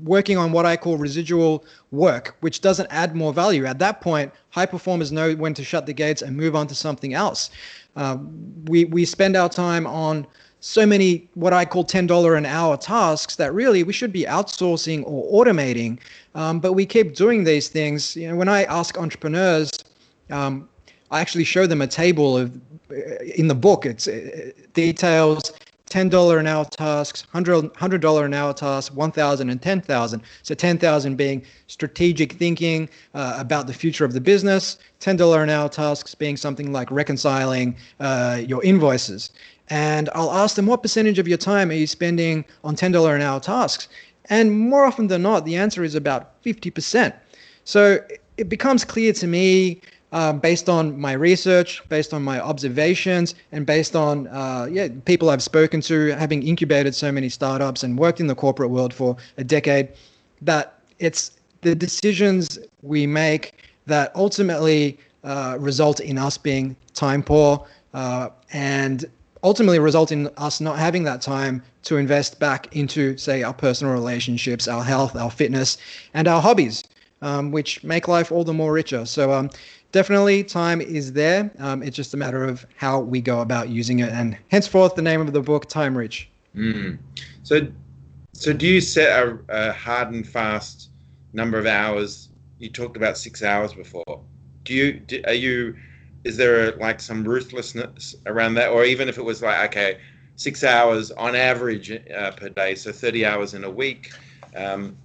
working 0.01 0.37
on 0.37 0.51
what 0.51 0.65
I 0.65 0.75
call 0.75 0.97
residual 0.97 1.65
work, 1.91 2.35
which 2.39 2.61
doesn't 2.61 2.87
add 2.89 3.15
more 3.15 3.33
value. 3.33 3.65
At 3.65 3.79
that 3.79 4.01
point, 4.01 4.31
high 4.49 4.65
performers 4.65 5.11
know 5.11 5.33
when 5.35 5.53
to 5.53 5.63
shut 5.63 5.85
the 5.85 5.93
gates 5.93 6.21
and 6.21 6.35
move 6.35 6.55
on 6.55 6.67
to 6.67 6.75
something 6.75 7.13
else. 7.13 7.49
Uh, 7.95 8.17
we 8.65 8.85
we 8.85 9.05
spend 9.05 9.35
our 9.35 9.49
time 9.49 9.85
on 9.85 10.25
so 10.61 10.85
many 10.85 11.27
what 11.33 11.51
I 11.51 11.65
call 11.65 11.83
$10 11.83 12.37
an 12.37 12.45
hour 12.45 12.77
tasks 12.77 13.35
that 13.35 13.53
really 13.53 13.83
we 13.83 13.91
should 13.91 14.13
be 14.13 14.23
outsourcing 14.23 15.03
or 15.05 15.45
automating. 15.45 15.99
Um, 16.35 16.59
but 16.59 16.73
we 16.73 16.85
keep 16.85 17.15
doing 17.15 17.43
these 17.43 17.67
things. 17.67 18.15
You 18.15 18.29
know, 18.29 18.35
when 18.37 18.47
I 18.47 18.63
ask 18.63 18.97
entrepreneurs, 18.97 19.71
um, 20.31 20.69
I 21.11 21.19
actually 21.19 21.43
show 21.43 21.67
them 21.67 21.81
a 21.81 21.87
table 21.87 22.37
of 22.37 22.55
uh, 22.89 22.95
in 23.35 23.47
the 23.47 23.55
book. 23.55 23.85
It's 23.85 24.07
uh, 24.07 24.51
details 24.73 25.51
$10 25.93 26.39
an 26.39 26.47
hour 26.47 26.65
tasks, 26.65 27.23
$100, 27.33 27.99
dollars 28.01 28.25
an 28.25 28.33
hour 28.33 28.51
tasks, 28.51 28.93
1,000 28.95 29.49
and 29.51 29.61
10,000. 29.61 30.21
So 30.41 30.55
10,000 30.55 31.15
being 31.15 31.43
strategic 31.67 32.33
thinking 32.33 32.89
uh, 33.13 33.35
about 33.37 33.67
the 33.67 33.73
future 33.73 34.03
of 34.03 34.13
the 34.13 34.19
business, 34.19 34.79
$10 35.01 35.43
an 35.43 35.49
hour 35.51 35.69
tasks 35.69 36.15
being 36.15 36.35
something 36.35 36.71
like 36.71 36.89
reconciling 36.89 37.75
uh, 37.99 38.41
your 38.43 38.63
invoices. 38.63 39.29
And 39.69 40.09
I'll 40.15 40.31
ask 40.31 40.55
them, 40.55 40.65
what 40.65 40.81
percentage 40.81 41.19
of 41.19 41.27
your 41.27 41.37
time 41.37 41.69
are 41.69 41.73
you 41.73 41.85
spending 41.85 42.43
on 42.63 42.75
$10 42.75 43.15
an 43.15 43.21
hour 43.21 43.39
tasks? 43.39 43.87
And 44.29 44.51
more 44.51 44.85
often 44.85 45.07
than 45.07 45.21
not, 45.21 45.45
the 45.45 45.55
answer 45.55 45.83
is 45.83 45.93
about 45.93 46.41
50%. 46.43 47.13
So 47.65 47.99
it 48.37 48.49
becomes 48.49 48.83
clear 48.83 49.13
to 49.13 49.27
me 49.27 49.79
um, 50.13 50.39
based 50.39 50.69
on 50.69 50.97
my 50.99 51.11
research, 51.13 51.81
based 51.89 52.13
on 52.13 52.23
my 52.23 52.39
observations, 52.39 53.35
and 53.51 53.65
based 53.65 53.95
on 53.95 54.27
uh, 54.27 54.67
yeah 54.71 54.87
people 55.05 55.29
I've 55.29 55.43
spoken 55.43 55.81
to, 55.81 56.15
having 56.15 56.43
incubated 56.43 56.95
so 56.95 57.11
many 57.11 57.29
startups 57.29 57.83
and 57.83 57.97
worked 57.97 58.19
in 58.19 58.27
the 58.27 58.35
corporate 58.35 58.69
world 58.69 58.93
for 58.93 59.17
a 59.37 59.43
decade, 59.43 59.89
that 60.41 60.79
it's 60.99 61.31
the 61.61 61.75
decisions 61.75 62.59
we 62.81 63.05
make 63.07 63.53
that 63.87 64.15
ultimately 64.15 64.97
uh, 65.23 65.57
result 65.59 65.99
in 65.99 66.17
us 66.17 66.37
being 66.37 66.75
time 66.93 67.23
poor 67.23 67.65
uh, 67.93 68.29
and 68.51 69.05
ultimately 69.43 69.79
result 69.79 70.11
in 70.11 70.29
us 70.37 70.61
not 70.61 70.77
having 70.77 71.03
that 71.03 71.21
time 71.21 71.61
to 71.83 71.97
invest 71.97 72.39
back 72.39 72.73
into, 72.75 73.17
say, 73.17 73.43
our 73.43 73.53
personal 73.53 73.93
relationships, 73.93 74.67
our 74.67 74.83
health, 74.83 75.15
our 75.15 75.29
fitness, 75.29 75.77
and 76.13 76.27
our 76.27 76.41
hobbies, 76.41 76.83
um, 77.21 77.51
which 77.51 77.83
make 77.83 78.07
life 78.07 78.31
all 78.31 78.43
the 78.43 78.53
more 78.53 78.71
richer. 78.71 79.05
So 79.05 79.33
um, 79.33 79.49
definitely 79.93 80.43
time 80.43 80.81
is 80.81 81.13
there. 81.13 81.49
Um, 81.59 81.81
it's 81.81 81.95
just 81.95 82.13
a 82.13 82.17
matter 82.17 82.43
of 82.43 82.65
how 82.75 82.99
we 82.99 83.21
go 83.21 83.39
about 83.39 83.69
using 83.69 83.99
it, 83.99 84.11
and 84.11 84.37
henceforth 84.49 84.95
the 84.95 85.01
name 85.01 85.21
of 85.21 85.31
the 85.31 85.41
book, 85.41 85.69
Time 85.69 85.97
Rich. 85.97 86.27
Mm. 86.53 86.97
So, 87.43 87.67
so 88.33 88.51
do 88.51 88.67
you 88.67 88.81
set 88.81 89.17
a, 89.17 89.39
a, 89.47 89.71
hard 89.71 90.11
and 90.11 90.27
fast 90.27 90.89
number 91.31 91.57
of 91.57 91.65
hours? 91.65 92.27
You 92.59 92.69
talked 92.69 92.97
about 92.97 93.17
six 93.17 93.41
hours 93.41 93.73
before. 93.73 94.19
Do 94.65 94.73
you 94.73 94.93
do, 94.93 95.21
are 95.25 95.33
you? 95.33 95.75
Is 96.25 96.37
there 96.37 96.69
a, 96.69 96.75
like 96.77 96.99
some 96.99 97.23
ruthlessness 97.23 98.15
around 98.25 98.55
that, 98.55 98.69
or 98.69 98.83
even 98.83 99.07
if 99.07 99.17
it 99.17 99.23
was 99.23 99.41
like 99.41 99.69
okay, 99.69 99.99
six 100.35 100.63
hours 100.63 101.11
on 101.11 101.35
average 101.35 101.91
uh, 101.91 102.31
per 102.31 102.49
day, 102.49 102.75
so 102.75 102.91
thirty 102.91 103.25
hours 103.25 103.53
in 103.53 103.63
a 103.63 103.71
week? 103.71 104.11
Um, 104.55 104.97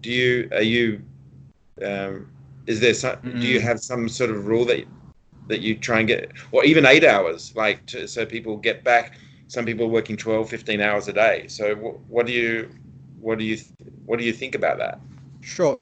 do 0.00 0.10
you 0.10 0.48
are 0.52 0.62
you 0.62 1.02
um, 1.84 2.28
is 2.66 2.80
there 2.80 2.94
some? 2.94 3.16
Mm-hmm. 3.16 3.40
Do 3.40 3.46
you 3.46 3.60
have 3.60 3.80
some 3.80 4.08
sort 4.08 4.30
of 4.30 4.46
rule 4.46 4.64
that 4.66 4.86
that 5.50 5.60
you 5.60 5.76
try 5.76 5.98
and 5.98 6.08
get, 6.08 6.32
or 6.52 6.64
even 6.64 6.86
eight 6.86 7.04
hours, 7.04 7.52
like 7.56 7.84
to, 7.86 8.06
so 8.06 8.24
people 8.24 8.56
get 8.56 8.82
back? 8.84 9.18
Some 9.48 9.64
people 9.64 9.86
are 9.86 9.88
working 9.88 10.16
12, 10.16 10.48
15 10.48 10.80
hours 10.80 11.08
a 11.08 11.12
day. 11.12 11.46
So 11.48 11.74
what, 11.74 11.98
what 12.08 12.26
do 12.26 12.32
you, 12.32 12.70
what 13.20 13.38
do 13.38 13.44
you, 13.44 13.58
what 14.06 14.20
do 14.20 14.24
you 14.24 14.32
think 14.32 14.54
about 14.54 14.78
that? 14.78 15.00
Sure. 15.40 15.76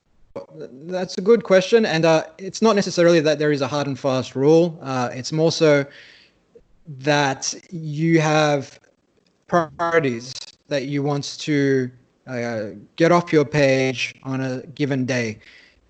That's 0.57 1.19
a 1.19 1.21
good 1.21 1.45
question, 1.45 1.85
and 1.85 2.05
uh, 2.05 2.25
it's 2.39 2.63
not 2.63 2.77
necessarily 2.77 3.21
that 3.21 3.39
there 3.39 3.53
is 3.53 3.61
a 3.61 3.67
hard 3.67 3.87
and 3.87 3.99
fast 3.99 4.35
rule. 4.35 4.79
Uh, 4.81 5.11
it's 5.13 5.33
more 5.33 5.53
so 5.53 5.85
that 6.87 7.55
you 7.71 8.21
have 8.21 8.81
priorities 9.49 10.33
that 10.69 10.87
you 10.87 11.03
want 11.03 11.39
to 11.41 11.91
uh, 12.27 12.69
get 12.97 13.11
off 13.11 13.33
your 13.33 13.45
page 13.45 14.15
on 14.23 14.41
a 14.41 14.63
given 14.69 15.05
day. 15.05 15.39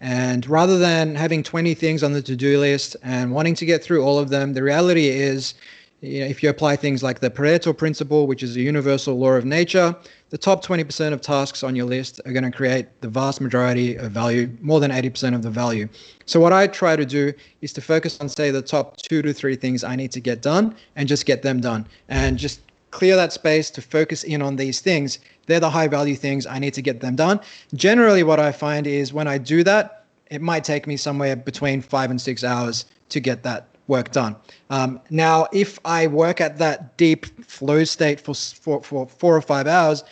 And 0.01 0.47
rather 0.47 0.79
than 0.79 1.15
having 1.15 1.43
20 1.43 1.75
things 1.75 2.03
on 2.03 2.13
the 2.13 2.23
to 2.23 2.37
do 2.37 2.59
list 2.61 2.97
and 3.03 3.33
wanting 3.33 3.55
to 3.57 3.67
get 3.67 3.83
through 3.83 4.05
all 4.05 4.19
of 4.19 4.29
them, 4.29 4.53
the 4.53 4.63
reality 4.63 5.09
is, 5.09 5.55
you 6.01 6.21
know, 6.21 6.27
if 6.27 6.43
you 6.43 6.49
apply 6.49 6.77
things 6.77 7.03
like 7.03 7.19
the 7.19 7.31
Pareto 7.31 7.77
principle, 7.77 8.29
which 8.29 8.45
is 8.45 8.55
a 8.55 8.61
universal 8.61 9.19
law 9.19 9.33
of 9.33 9.45
nature, 9.45 9.97
the 10.31 10.39
top 10.39 10.65
20% 10.65 11.13
of 11.13 11.21
tasks 11.21 11.65
on 11.65 11.75
your 11.75 11.87
list 11.87 12.21
are 12.25 12.33
going 12.33 12.45
to 12.45 12.57
create 12.57 12.87
the 13.01 13.09
vast 13.09 13.41
majority 13.41 13.97
of 13.97 14.13
value, 14.13 14.49
more 14.61 14.79
than 14.79 14.93
80% 14.93 15.35
of 15.35 15.43
the 15.43 15.51
value. 15.51 15.89
So, 16.27 16.39
what 16.39 16.53
I 16.53 16.69
try 16.69 16.95
to 16.95 17.05
do 17.05 17.33
is 17.63 17.73
to 17.73 17.81
focus 17.81 18.19
on, 18.21 18.29
say, 18.29 18.51
the 18.53 18.63
top 18.63 18.97
two 18.99 19.23
to 19.23 19.33
three 19.33 19.57
things 19.57 19.83
I 19.83 19.97
need 19.97 20.13
to 20.13 20.21
get 20.21 20.43
done 20.43 20.77
and 20.95 21.09
just 21.09 21.27
get 21.27 21.43
them 21.43 21.61
done 21.61 21.87
and 22.09 22.39
just 22.39 22.61
clear 22.91 23.17
that 23.17 23.33
space 23.33 23.71
to 23.71 23.83
focus 23.83 24.25
in 24.25 24.43
on 24.43 24.57
these 24.57 24.81
things. 24.81 25.19
They're 25.47 25.61
the 25.61 25.71
high 25.71 25.89
value 25.89 26.17
things. 26.17 26.47
I 26.47 26.59
need 26.59 26.75
to 26.75 26.83
get 26.83 27.01
them 27.01 27.17
done. 27.17 27.41
Generally, 27.75 28.23
what 28.25 28.41
I 28.41 28.53
find 28.53 28.87
is 28.87 29.13
when 29.13 29.29
I 29.29 29.39
do 29.39 29.65
that, 29.65 30.05
it 30.31 30.43
might 30.43 30.65
take 30.65 30.87
me 30.87 30.97
somewhere 30.97 31.37
between 31.37 31.81
five 31.81 32.11
and 32.11 32.21
six 32.21 32.45
hours 32.45 32.85
to 33.09 33.21
get 33.21 33.43
that 33.43 33.69
work 33.87 34.13
done. 34.13 34.37
Um, 34.71 35.01
now, 35.11 35.49
if 35.53 35.79
I 35.85 36.07
work 36.07 36.41
at 36.41 36.59
that 36.59 36.97
deep 36.99 37.27
flow 37.45 37.85
state 37.85 38.21
for, 38.21 38.35
for, 38.35 38.83
for 38.83 39.09
four 39.09 39.35
or 39.35 39.41
five 39.41 39.67
hours, 39.67 40.05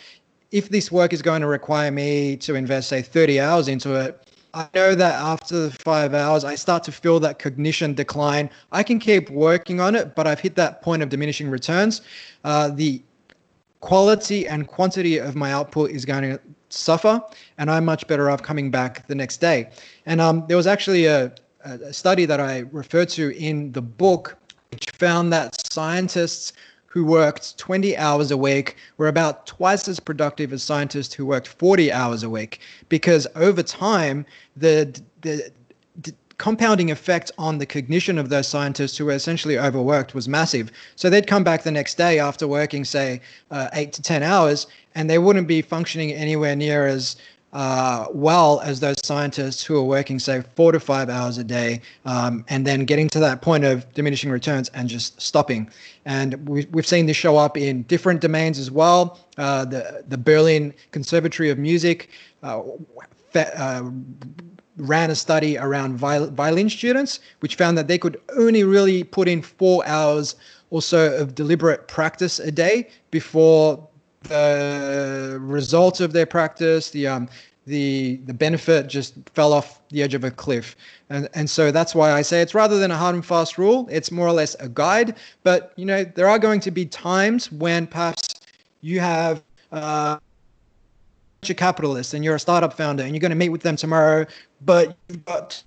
if 0.51 0.69
this 0.69 0.91
work 0.91 1.13
is 1.13 1.21
going 1.21 1.41
to 1.41 1.47
require 1.47 1.91
me 1.91 2.37
to 2.37 2.55
invest, 2.55 2.89
say, 2.89 3.01
30 3.01 3.39
hours 3.39 3.67
into 3.67 3.93
it, 3.95 4.26
I 4.53 4.67
know 4.73 4.95
that 4.95 5.15
after 5.15 5.67
the 5.67 5.71
five 5.71 6.13
hours, 6.13 6.43
I 6.43 6.55
start 6.55 6.83
to 6.85 6.91
feel 6.91 7.19
that 7.19 7.39
cognition 7.39 7.93
decline. 7.93 8.49
I 8.71 8.83
can 8.83 8.99
keep 8.99 9.29
working 9.29 9.79
on 9.79 9.95
it, 9.95 10.15
but 10.15 10.25
I've 10.25 10.39
hit 10.39 10.55
that 10.55 10.81
point 10.81 11.03
of 11.03 11.09
diminishing 11.09 11.49
returns. 11.49 12.01
Uh, 12.43 12.69
the 12.69 13.01
quality 13.81 14.47
and 14.47 14.67
quantity 14.67 15.17
of 15.17 15.35
my 15.35 15.51
output 15.51 15.91
is 15.91 16.05
going 16.05 16.23
to 16.23 16.39
suffer, 16.69 17.21
and 17.57 17.69
I'm 17.69 17.85
much 17.85 18.07
better 18.07 18.29
off 18.29 18.41
coming 18.41 18.71
back 18.71 19.05
the 19.07 19.15
next 19.15 19.37
day. 19.37 19.69
And 20.05 20.19
um, 20.19 20.45
there 20.47 20.57
was 20.57 20.67
actually 20.67 21.05
a, 21.05 21.33
a 21.63 21.93
study 21.93 22.25
that 22.25 22.39
I 22.39 22.59
referred 22.71 23.09
to 23.09 23.37
in 23.37 23.71
the 23.71 23.81
book, 23.81 24.37
which 24.71 24.89
found 24.91 25.31
that 25.33 25.71
scientists 25.71 26.53
who 26.87 27.05
worked 27.05 27.57
20 27.57 27.95
hours 27.97 28.31
a 28.31 28.37
week 28.37 28.75
were 28.97 29.07
about 29.07 29.45
twice 29.45 29.87
as 29.87 29.99
productive 29.99 30.51
as 30.51 30.63
scientists 30.63 31.13
who 31.13 31.25
worked 31.25 31.47
40 31.47 31.91
hours 31.91 32.23
a 32.23 32.29
week 32.29 32.59
because 32.89 33.27
over 33.35 33.61
time 33.61 34.25
the 34.55 34.99
the, 35.21 35.51
compounding 36.37 36.91
effect 36.91 37.31
on 37.37 37.57
the 37.57 37.65
cognition 37.65 38.17
of 38.17 38.29
those 38.29 38.47
scientists 38.47 38.97
who 38.97 39.05
were 39.05 39.11
essentially 39.11 39.57
overworked 39.57 40.13
was 40.13 40.27
massive. 40.27 40.71
So 40.95 41.09
they'd 41.09 41.27
come 41.27 41.43
back 41.43 41.63
the 41.63 41.71
next 41.71 41.97
day 41.97 42.19
after 42.19 42.47
working, 42.47 42.85
say, 42.85 43.21
uh, 43.49 43.69
eight 43.73 43.91
to 43.93 44.01
10 44.01 44.23
hours, 44.23 44.67
and 44.93 45.09
they 45.09 45.17
wouldn't 45.17 45.47
be 45.47 45.61
functioning 45.61 46.11
anywhere 46.11 46.55
near 46.55 46.85
as 46.85 47.15
uh, 47.53 48.07
well 48.11 48.59
as 48.61 48.79
those 48.79 48.97
scientists 49.03 49.63
who 49.63 49.77
are 49.77 49.83
working, 49.83 50.19
say, 50.19 50.43
four 50.55 50.71
to 50.71 50.79
five 50.79 51.09
hours 51.09 51.37
a 51.37 51.43
day, 51.43 51.81
um, 52.05 52.43
and 52.49 52.67
then 52.67 52.85
getting 52.85 53.09
to 53.09 53.19
that 53.19 53.41
point 53.41 53.63
of 53.63 53.91
diminishing 53.93 54.29
returns 54.29 54.69
and 54.69 54.89
just 54.89 55.19
stopping. 55.21 55.69
And 56.05 56.47
we, 56.47 56.65
we've 56.71 56.87
seen 56.87 57.05
this 57.05 57.17
show 57.17 57.37
up 57.37 57.57
in 57.57 57.83
different 57.83 58.21
domains 58.21 58.59
as 58.59 58.69
well. 58.69 59.19
Uh, 59.37 59.65
the 59.65 60.03
the 60.07 60.17
Berlin 60.17 60.73
Conservatory 60.91 61.49
of 61.49 61.57
Music. 61.57 62.09
Uh, 62.43 62.61
uh 63.35 63.83
ran 64.77 65.09
a 65.09 65.15
study 65.15 65.57
around 65.57 65.97
viol- 65.97 66.27
violin 66.27 66.69
students, 66.69 67.19
which 67.39 67.55
found 67.55 67.77
that 67.77 67.87
they 67.87 67.97
could 67.97 68.19
only 68.37 68.63
really 68.63 69.03
put 69.03 69.27
in 69.27 69.41
four 69.41 69.85
hours 69.87 70.35
or 70.69 70.81
so 70.81 71.15
of 71.15 71.33
deliberate 71.33 71.87
practice 71.87 72.39
a 72.39 72.51
day 72.51 72.87
before 73.11 73.86
the 74.23 75.37
result 75.41 75.99
of 76.01 76.13
their 76.13 76.25
practice, 76.25 76.89
the 76.91 77.07
um, 77.07 77.29
the 77.65 78.15
the 78.25 78.33
benefit 78.33 78.87
just 78.87 79.15
fell 79.33 79.53
off 79.53 79.81
the 79.89 80.01
edge 80.01 80.13
of 80.13 80.23
a 80.23 80.31
cliff. 80.31 80.75
And 81.09 81.29
and 81.33 81.49
so 81.49 81.71
that's 81.71 81.93
why 81.93 82.11
I 82.11 82.21
say 82.21 82.41
it's 82.41 82.53
rather 82.55 82.79
than 82.79 82.91
a 82.91 82.97
hard 82.97 83.15
and 83.15 83.25
fast 83.25 83.57
rule, 83.57 83.87
it's 83.91 84.11
more 84.11 84.27
or 84.27 84.33
less 84.33 84.55
a 84.55 84.69
guide. 84.69 85.17
But 85.43 85.73
you 85.75 85.85
know, 85.85 86.03
there 86.03 86.27
are 86.27 86.39
going 86.39 86.59
to 86.61 86.71
be 86.71 86.85
times 86.85 87.51
when 87.51 87.87
perhaps 87.87 88.35
you 88.81 88.99
have 88.99 89.43
uh, 89.71 90.17
a 91.49 91.53
capitalist 91.53 92.13
and 92.13 92.23
you're 92.23 92.35
a 92.35 92.39
startup 92.39 92.73
founder 92.73 93.03
and 93.03 93.13
you're 93.13 93.21
going 93.21 93.31
to 93.31 93.35
meet 93.35 93.49
with 93.49 93.61
them 93.61 93.75
tomorrow, 93.75 94.25
but 94.61 94.97
you've 95.09 95.23
got 95.25 95.63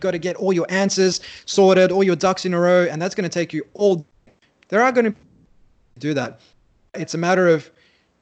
got 0.00 0.12
to 0.12 0.18
get 0.18 0.36
all 0.36 0.52
your 0.52 0.66
answers 0.70 1.20
sorted, 1.44 1.92
all 1.92 2.02
your 2.02 2.16
ducks 2.16 2.46
in 2.46 2.54
a 2.54 2.58
row, 2.58 2.86
and 2.90 3.00
that's 3.00 3.14
going 3.14 3.28
to 3.28 3.32
take 3.32 3.52
you 3.52 3.66
all. 3.74 4.06
There 4.68 4.82
are 4.82 4.92
going 4.92 5.06
to 5.06 5.14
do 6.00 6.14
that. 6.14 6.40
It's 6.94 7.14
a 7.14 7.18
matter 7.18 7.48
of 7.48 7.70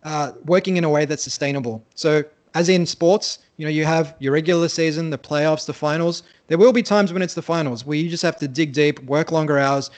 uh, 0.05 0.33
working 0.45 0.76
in 0.76 0.85
a 0.85 0.91
way 0.91 1.05
that's 1.05 1.22
sustainable. 1.22 1.85
So, 1.95 2.22
as 2.55 2.68
in 2.68 2.87
sports, 2.87 3.39
you 3.57 3.64
know, 3.64 3.70
you 3.70 3.85
have 3.85 4.14
your 4.18 4.33
regular 4.33 4.68
season, 4.68 5.11
the 5.11 5.18
playoffs, 5.18 5.66
the 5.66 5.74
finals. 5.74 6.22
There 6.47 6.59
will 6.59 6.72
be 6.72 6.83
times 6.83 7.12
when 7.12 7.22
it's 7.22 7.35
the 7.35 7.43
finals 7.43 7.85
where 7.85 7.99
you 7.99 8.09
just 8.09 8.22
have 8.22 8.37
to 8.39 8.49
dig 8.49 8.72
deep, 8.72 9.01
work 9.05 9.31
longer 9.33 9.59
hours, 9.59 9.91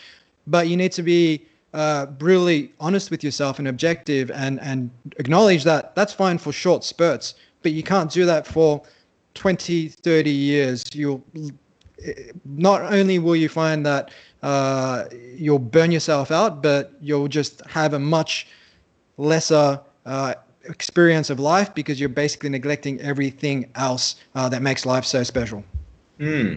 but 0.47 0.69
you 0.69 0.77
need 0.77 0.93
to 0.93 1.03
be 1.03 1.47
uh, 1.75 2.07
brutally 2.07 2.73
honest 2.81 3.11
with 3.11 3.23
yourself 3.23 3.59
and 3.59 3.69
objective 3.69 4.31
and, 4.33 4.61
and 4.61 4.91
acknowledge 5.19 5.63
that 5.65 5.95
that's 5.95 6.13
fine 6.13 6.39
for 6.39 6.53
short 6.53 6.83
spurts, 6.83 7.35
but 7.63 7.73
you 7.73 7.83
can't 7.83 8.11
do 8.11 8.27
that 8.27 8.47
for 8.47 8.83
20, 9.35 9.89
30 9.89 10.31
years. 10.31 10.85
You'll 10.93 11.23
not 12.45 12.93
only 12.93 13.19
will 13.19 13.37
you 13.37 13.49
find 13.49 13.85
that 13.87 14.11
uh, 14.43 15.05
you'll 15.35 15.59
burn 15.59 15.91
yourself 15.91 16.31
out, 16.31 16.63
but 16.63 16.93
you'll 17.01 17.29
just 17.29 17.65
have 17.67 17.95
a 17.95 17.99
much 17.99 18.47
lesser 19.17 19.81
uh, 20.07 20.35
experience 20.65 21.31
of 21.31 21.39
life 21.39 21.75
because 21.75 22.01
you're 22.01 22.09
basically 22.09 22.49
neglecting 22.49 23.01
everything 23.01 23.71
else 23.75 24.17
uh, 24.35 24.49
that 24.49 24.63
makes 24.63 24.87
life 24.87 25.05
so 25.05 25.23
special. 25.23 25.65
Hmm. 26.19 26.57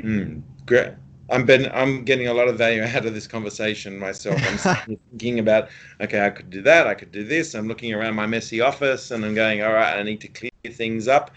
Hmm. 0.00 0.40
Great. 0.66 0.92
I'm 1.30 1.44
been 1.44 1.70
I'm 1.74 2.04
getting 2.04 2.28
a 2.28 2.32
lot 2.32 2.48
of 2.48 2.56
value 2.56 2.82
out 2.82 3.04
of 3.04 3.12
this 3.12 3.26
conversation 3.26 3.98
myself. 3.98 4.40
I'm 4.66 4.96
thinking 5.10 5.40
about 5.40 5.68
okay, 6.00 6.24
I 6.24 6.30
could 6.30 6.48
do 6.50 6.62
that, 6.62 6.86
I 6.86 6.94
could 6.94 7.12
do 7.12 7.24
this. 7.24 7.54
I'm 7.54 7.68
looking 7.68 7.92
around 7.92 8.14
my 8.14 8.26
messy 8.26 8.60
office 8.60 9.10
and 9.10 9.24
I'm 9.24 9.34
going, 9.34 9.62
all 9.62 9.72
right, 9.72 9.98
I 9.98 10.02
need 10.02 10.20
to 10.22 10.28
clear 10.28 10.50
things 10.72 11.06
up. 11.06 11.30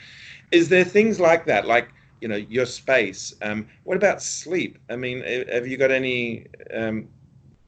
Is 0.51 0.69
there 0.69 0.83
things 0.83 1.19
like 1.19 1.45
that, 1.45 1.65
like 1.67 1.89
you 2.21 2.27
know 2.27 2.37
your 2.37 2.65
space? 2.65 3.33
Um, 3.41 3.67
what 3.83 3.97
about 3.97 4.21
sleep? 4.21 4.77
I 4.89 4.95
mean, 4.95 5.23
have 5.51 5.67
you 5.67 5.75
got 5.75 5.91
any? 5.91 6.47
Um, 6.73 7.09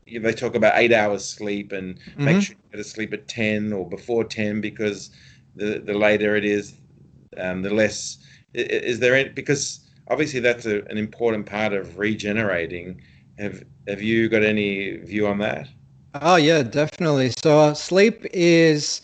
you 0.06 0.20
know, 0.20 0.30
they 0.30 0.36
talk 0.36 0.56
about 0.56 0.74
eight 0.76 0.94
hours 0.94 1.26
sleep 1.26 1.72
and 1.72 1.96
mm-hmm. 1.96 2.26
make 2.26 2.42
sure 2.42 2.56
you 2.56 2.72
go 2.72 2.78
to 2.78 2.84
sleep 2.84 3.14
at 3.14 3.28
ten 3.28 3.74
or 3.74 3.88
before 3.90 4.24
ten 4.24 4.62
because 4.62 5.10
the 5.56 5.80
the 5.80 5.94
later 5.94 6.36
it 6.36 6.46
is, 6.46 6.76
um, 7.38 7.64
the 7.64 7.74
less. 7.74 8.18
Is 8.54 9.00
there 9.00 9.16
any, 9.16 9.30
because 9.30 9.80
obviously 10.10 10.40
that's 10.40 10.68
a, 10.68 10.84
an 10.86 10.98
important 10.98 11.48
part 11.48 11.74
of 11.74 11.98
regenerating. 11.98 13.02
Have 13.40 13.64
Have 13.88 14.02
you 14.02 14.30
got 14.30 14.44
any 14.44 14.98
view 14.98 15.28
on 15.28 15.40
that? 15.40 15.68
Oh 16.22 16.36
yeah, 16.36 16.62
definitely. 16.62 17.34
So 17.44 17.60
uh, 17.60 17.74
sleep 17.74 18.24
is 18.32 19.02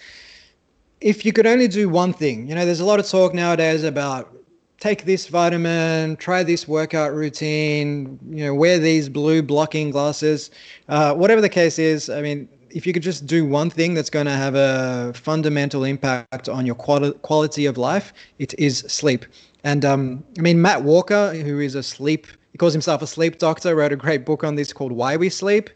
if 1.02 1.26
you 1.26 1.34
could 1.34 1.47
only 1.47 1.68
do 1.68 1.89
one 1.89 2.14
thing. 2.14 2.47
You 2.47 2.54
know, 2.54 2.66
there's 2.66 2.82
a 2.82 2.86
lot 2.86 3.00
of 3.00 3.08
talk 3.08 3.34
nowadays 3.34 3.84
about 3.84 4.39
take 4.80 5.06
this 5.06 5.28
vitamin, 5.28 6.16
try 6.16 6.44
this 6.44 6.68
workout 6.68 7.14
routine, 7.14 8.18
you 8.30 8.46
know, 8.46 8.54
wear 8.54 8.80
these 8.80 9.10
blue 9.10 9.42
blocking 9.42 9.92
glasses, 9.92 10.52
uh, 10.88 11.14
whatever 11.14 11.42
the 11.42 11.50
case 11.50 11.78
is. 11.78 12.10
I 12.10 12.22
mean, 12.22 12.48
if 12.72 12.86
you 12.86 12.94
could 12.94 13.04
just 13.04 13.26
do 13.26 13.46
one 13.46 13.70
thing 13.70 13.94
that's 13.94 14.10
going 14.10 14.26
to 14.28 14.32
have 14.32 14.56
a 14.56 15.12
fundamental 15.16 15.84
impact 15.84 16.48
on 16.48 16.66
your 16.66 16.76
quali- 16.76 17.14
quality 17.22 17.66
of 17.66 17.78
life, 17.78 18.14
it 18.38 18.54
is 18.58 18.80
sleep. 18.88 19.26
And 19.64 19.84
um, 19.84 20.24
I 20.38 20.42
mean, 20.42 20.62
Matt 20.62 20.84
Walker, 20.84 21.34
who 21.34 21.60
is 21.60 21.76
a 21.76 21.84
sleep, 21.84 22.28
he 22.52 22.58
calls 22.58 22.74
himself 22.74 23.02
a 23.02 23.08
sleep 23.08 23.38
doctor, 23.38 23.76
wrote 23.76 23.92
a 23.92 23.98
great 23.98 24.26
book 24.26 24.44
on 24.44 24.56
this 24.56 24.72
called 24.72 24.92
Why 24.92 25.18
We 25.18 25.30
Sleep. 25.30 25.70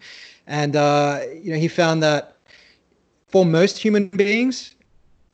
And, 0.47 0.75
uh, 0.75 1.21
you 1.41 1.51
know, 1.51 1.59
he 1.59 1.67
found 1.67 2.03
that 2.03 2.37
for 3.27 3.45
most 3.45 3.77
human 3.77 4.07
beings, 4.07 4.72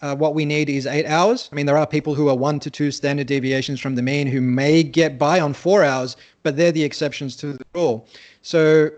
uh, 0.02 0.16
what 0.16 0.34
we 0.34 0.45
need 0.45 0.70
is 0.70 0.86
eight 0.88 1.06
hours. 1.06 1.50
I 1.52 1.56
mean, 1.56 1.66
there 1.66 1.78
are 1.78 1.88
people 1.88 2.16
who 2.16 2.30
are 2.30 2.36
one 2.36 2.60
to 2.62 2.70
two 2.70 2.91
standard 2.91 3.28
deviations 3.28 3.80
from 3.80 3.95
the 3.95 4.02
mean 4.02 4.28
who 4.28 4.41
may 4.41 4.84
get 4.84 5.18
by 5.18 5.39
on 5.39 5.54
four 5.54 5.84
hours, 5.84 6.16
but 6.43 6.56
they're 6.56 6.72
the 6.72 6.84
exceptions 6.84 7.36
to 7.38 7.54
the 7.54 7.66
rule. 7.74 8.08
So 8.41 8.89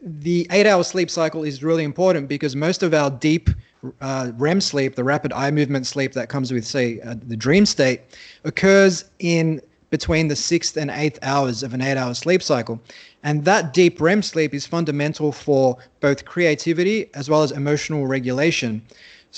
the 0.00 0.46
eight 0.50 0.66
hour 0.66 0.84
sleep 0.84 1.10
cycle 1.10 1.42
is 1.42 1.62
really 1.62 1.84
important 1.84 2.28
because 2.28 2.54
most 2.54 2.82
of 2.82 2.94
our 2.94 3.10
deep 3.10 3.50
uh, 4.00 4.32
REM 4.36 4.60
sleep, 4.60 4.94
the 4.94 5.04
rapid 5.04 5.32
eye 5.32 5.50
movement 5.50 5.86
sleep 5.86 6.12
that 6.12 6.28
comes 6.28 6.52
with, 6.52 6.64
say, 6.64 7.00
uh, 7.00 7.14
the 7.26 7.36
dream 7.36 7.66
state, 7.66 8.02
occurs 8.44 9.04
in 9.18 9.60
between 9.90 10.28
the 10.28 10.36
sixth 10.36 10.76
and 10.76 10.90
eighth 10.90 11.18
hours 11.22 11.62
of 11.62 11.74
an 11.74 11.80
eight 11.80 11.96
hour 11.96 12.14
sleep 12.14 12.42
cycle. 12.42 12.80
And 13.22 13.44
that 13.44 13.72
deep 13.72 14.00
REM 14.00 14.22
sleep 14.22 14.54
is 14.54 14.66
fundamental 14.66 15.32
for 15.32 15.76
both 16.00 16.24
creativity 16.24 17.10
as 17.14 17.28
well 17.28 17.42
as 17.42 17.50
emotional 17.50 18.06
regulation. 18.06 18.82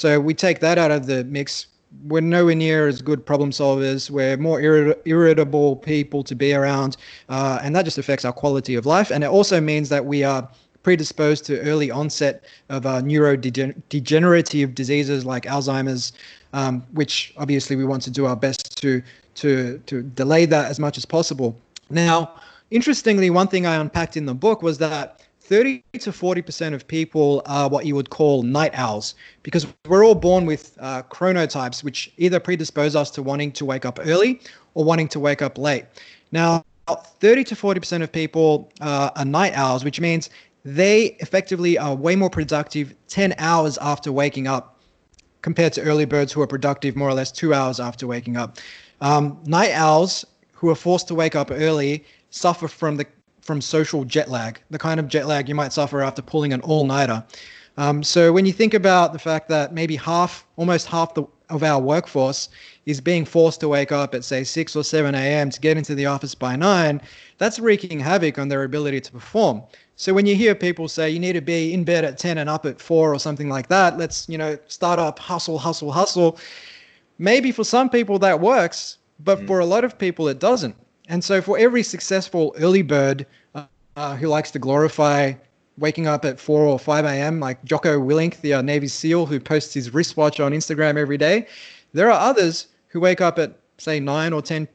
So 0.01 0.19
we 0.19 0.33
take 0.33 0.61
that 0.61 0.79
out 0.79 0.91
of 0.91 1.05
the 1.05 1.25
mix. 1.25 1.67
We're 2.05 2.23
nowhere 2.23 2.55
near 2.55 2.89
as 2.89 3.03
good 3.03 3.27
problem 3.27 3.51
solvers. 3.51 4.09
We're 4.09 4.39
more 4.39 4.59
irrit- 4.59 4.99
irritable 5.05 5.77
people 5.77 6.25
to 6.25 6.35
be 6.35 6.55
around. 6.55 6.97
Uh, 7.29 7.59
and 7.63 7.77
that 7.77 7.85
just 7.85 7.99
affects 7.99 8.25
our 8.25 8.33
quality 8.33 8.77
of 8.77 8.87
life. 8.87 9.11
And 9.11 9.23
it 9.23 9.27
also 9.27 9.61
means 9.61 9.91
that 9.91 10.07
we 10.07 10.25
are 10.25 10.49
predisposed 10.83 11.45
to 11.45 11.61
early 11.61 11.91
onset 11.91 12.45
of 12.71 12.87
uh, 12.87 13.03
neurodegenerative 13.03 14.75
diseases 14.75 15.27
like 15.27 15.45
Alzheimer's, 15.45 16.15
um, 16.55 16.83
which 16.95 17.35
obviously 17.37 17.77
we 17.77 17.85
want 17.85 18.01
to 18.05 18.11
do 18.11 18.25
our 18.25 18.37
best 18.37 18.81
to, 18.81 19.03
to, 19.35 19.77
to 19.85 20.01
delay 20.01 20.47
that 20.47 20.71
as 20.71 20.81
much 20.81 20.97
as 20.97 21.05
possible. 21.05 21.61
Now, 21.91 22.41
interestingly, 22.71 23.29
one 23.29 23.49
thing 23.49 23.67
I 23.67 23.75
unpacked 23.75 24.17
in 24.17 24.25
the 24.25 24.33
book 24.33 24.63
was 24.63 24.79
that 24.79 25.21
30 25.51 25.83
to 25.95 26.13
40% 26.13 26.75
of 26.75 26.87
people 26.87 27.43
are 27.45 27.69
what 27.69 27.85
you 27.85 27.97
would 27.97 28.09
call 28.09 28.45
night 28.45 28.71
owls 28.75 29.17
because 29.43 29.67
we're 29.89 30.05
all 30.05 30.15
born 30.15 30.47
with 30.47 30.79
uh, 30.79 31.03
chronotypes 31.11 31.83
which 31.83 32.13
either 32.19 32.39
predispose 32.39 32.95
us 32.95 33.11
to 33.11 33.21
wanting 33.21 33.51
to 33.51 33.65
wake 33.65 33.85
up 33.85 33.99
early 34.05 34.41
or 34.75 34.85
wanting 34.85 35.09
to 35.09 35.19
wake 35.19 35.43
up 35.43 35.59
late. 35.59 35.87
Now, 36.31 36.65
30 36.87 37.43
to 37.43 37.57
40% 37.57 38.01
of 38.01 38.13
people 38.13 38.71
uh, 38.81 39.11
are 39.17 39.25
night 39.25 39.53
owls, 39.55 39.83
which 39.83 40.01
means 40.01 40.31
they 40.65 41.17
effectively 41.19 41.77
are 41.77 41.97
way 41.97 42.15
more 42.15 42.31
productive 42.31 42.95
10 43.09 43.35
hours 43.39 43.77
after 43.79 44.13
waking 44.13 44.47
up 44.47 44.79
compared 45.43 45.73
to 45.73 45.83
early 45.83 46.05
birds 46.05 46.33
who 46.33 46.41
are 46.43 46.47
productive 46.47 46.95
more 46.95 47.09
or 47.09 47.15
less 47.15 47.33
two 47.33 47.53
hours 47.55 47.81
after 47.81 48.07
waking 48.07 48.37
up. 48.37 48.59
Um, 49.01 49.41
night 49.47 49.73
owls 49.73 50.25
who 50.53 50.71
are 50.71 50.77
forced 50.77 51.09
to 51.09 51.15
wake 51.17 51.35
up 51.35 51.51
early 51.51 52.05
suffer 52.31 52.69
from 52.69 52.99
the 52.99 53.07
from 53.51 53.61
social 53.61 54.05
jet 54.05 54.31
lag, 54.31 54.61
the 54.71 54.79
kind 54.79 55.01
of 55.01 55.09
jet 55.09 55.27
lag 55.27 55.49
you 55.49 55.57
might 55.57 55.73
suffer 55.73 56.03
after 56.03 56.23
pulling 56.23 56.53
an 56.53 56.61
all-nighter. 56.61 57.25
Um, 57.79 58.01
so 58.01 58.33
when 58.33 58.47
you 58.47 58.53
think 58.53 58.75
about 58.75 59.13
the 59.13 59.19
fact 59.19 59.49
that 59.49 59.75
maybe 59.75 59.97
half, 59.97 60.47
almost 60.55 60.87
half 60.87 61.15
the, 61.15 61.25
of 61.49 61.65
our 61.65 61.81
workforce 61.81 62.49
is 62.87 63.01
being 63.01 63.25
forced 63.25 63.59
to 63.59 63.69
wake 63.69 63.91
up 63.91 64.15
at 64.15 64.23
say 64.23 64.45
6 64.45 64.77
or 64.77 64.85
7 64.85 65.17
a.m. 65.17 65.51
to 65.51 65.59
get 65.59 65.77
into 65.77 65.97
the 65.97 66.07
office 66.07 66.33
by 66.33 66.55
9, 66.55 67.01
that's 67.39 67.59
wreaking 67.59 67.99
havoc 67.99 68.39
on 68.39 68.47
their 68.47 68.63
ability 68.63 69.01
to 69.01 69.11
perform. 69.11 69.65
So 69.97 70.15
when 70.15 70.27
you 70.27 70.37
hear 70.37 70.55
people 70.55 70.87
say 70.87 71.11
you 71.11 71.19
need 71.19 71.33
to 71.33 71.41
be 71.41 71.75
in 71.75 71.83
bed 71.83 72.05
at 72.05 72.19
10 72.19 72.39
and 72.39 72.49
up 72.49 72.65
at 72.67 72.81
4 72.81 73.13
or 73.13 73.19
something 73.19 73.49
like 73.49 73.67
that, 73.67 73.99
let's, 73.99 74.29
you 74.29 74.39
know, 74.39 74.57
start 74.69 75.01
up, 75.01 75.19
hustle, 75.19 75.59
hustle, 75.59 75.91
hustle. 75.91 76.39
Maybe 77.19 77.51
for 77.51 77.65
some 77.65 77.91
people 77.91 78.21
that 78.21 78.39
works, 78.39 78.99
but 79.19 79.41
mm. 79.41 79.49
for 79.49 79.59
a 79.59 79.67
lot 79.67 79.83
of 79.83 79.99
people 79.99 80.29
it 80.29 80.39
doesn't. 80.39 80.77
And 81.11 81.25
so 81.25 81.43
for 81.43 81.59
every 81.59 81.83
successful 81.83 82.55
early 82.57 82.83
bird 82.83 83.27
uh, 84.01 84.17
who 84.17 84.29
likes 84.29 84.51
to 84.51 84.59
glorify 84.59 85.31
waking 85.77 86.07
up 86.07 86.25
at 86.25 86.41
4 86.41 86.63
or 86.63 86.79
5 86.79 87.05
a.m., 87.05 87.39
like 87.39 87.63
Jocko 87.65 88.01
Willink, 88.01 88.41
the 88.41 88.55
uh, 88.55 88.63
Navy 88.63 88.89
SEAL 88.89 89.27
who 89.27 89.39
posts 89.39 89.75
his 89.75 89.93
wristwatch 89.93 90.41
on 90.41 90.53
Instagram 90.53 90.97
every 90.97 91.19
day. 91.19 91.47
There 91.93 92.11
are 92.11 92.19
others 92.19 92.69
who 92.89 92.99
wake 92.99 93.21
up 93.21 93.39
at, 93.39 93.59
say, 93.77 94.01
9 94.01 94.33
or 94.33 94.41
10, 94.41 94.67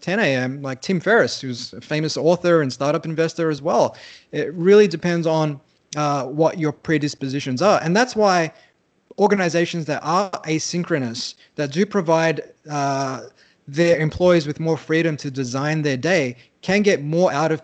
10 0.00 0.18
a.m., 0.18 0.60
like 0.60 0.82
Tim 0.82 0.98
Ferriss, 0.98 1.40
who's 1.40 1.72
a 1.72 1.80
famous 1.80 2.16
author 2.16 2.62
and 2.62 2.72
startup 2.72 3.04
investor 3.04 3.48
as 3.48 3.62
well. 3.62 3.96
It 4.32 4.52
really 4.54 4.88
depends 4.88 5.24
on 5.24 5.60
uh, 5.94 6.24
what 6.24 6.58
your 6.58 6.72
predispositions 6.72 7.62
are. 7.62 7.80
And 7.80 7.96
that's 7.96 8.16
why 8.16 8.52
organizations 9.20 9.84
that 9.84 10.02
are 10.02 10.30
asynchronous, 10.46 11.36
that 11.54 11.70
do 11.70 11.86
provide 11.86 12.42
uh, 12.68 13.20
their 13.68 14.00
employees 14.00 14.48
with 14.48 14.58
more 14.58 14.76
freedom 14.76 15.16
to 15.18 15.30
design 15.30 15.82
their 15.82 15.96
day, 15.96 16.36
can 16.60 16.82
get 16.82 17.04
more 17.04 17.32
out 17.32 17.52
of 17.52 17.62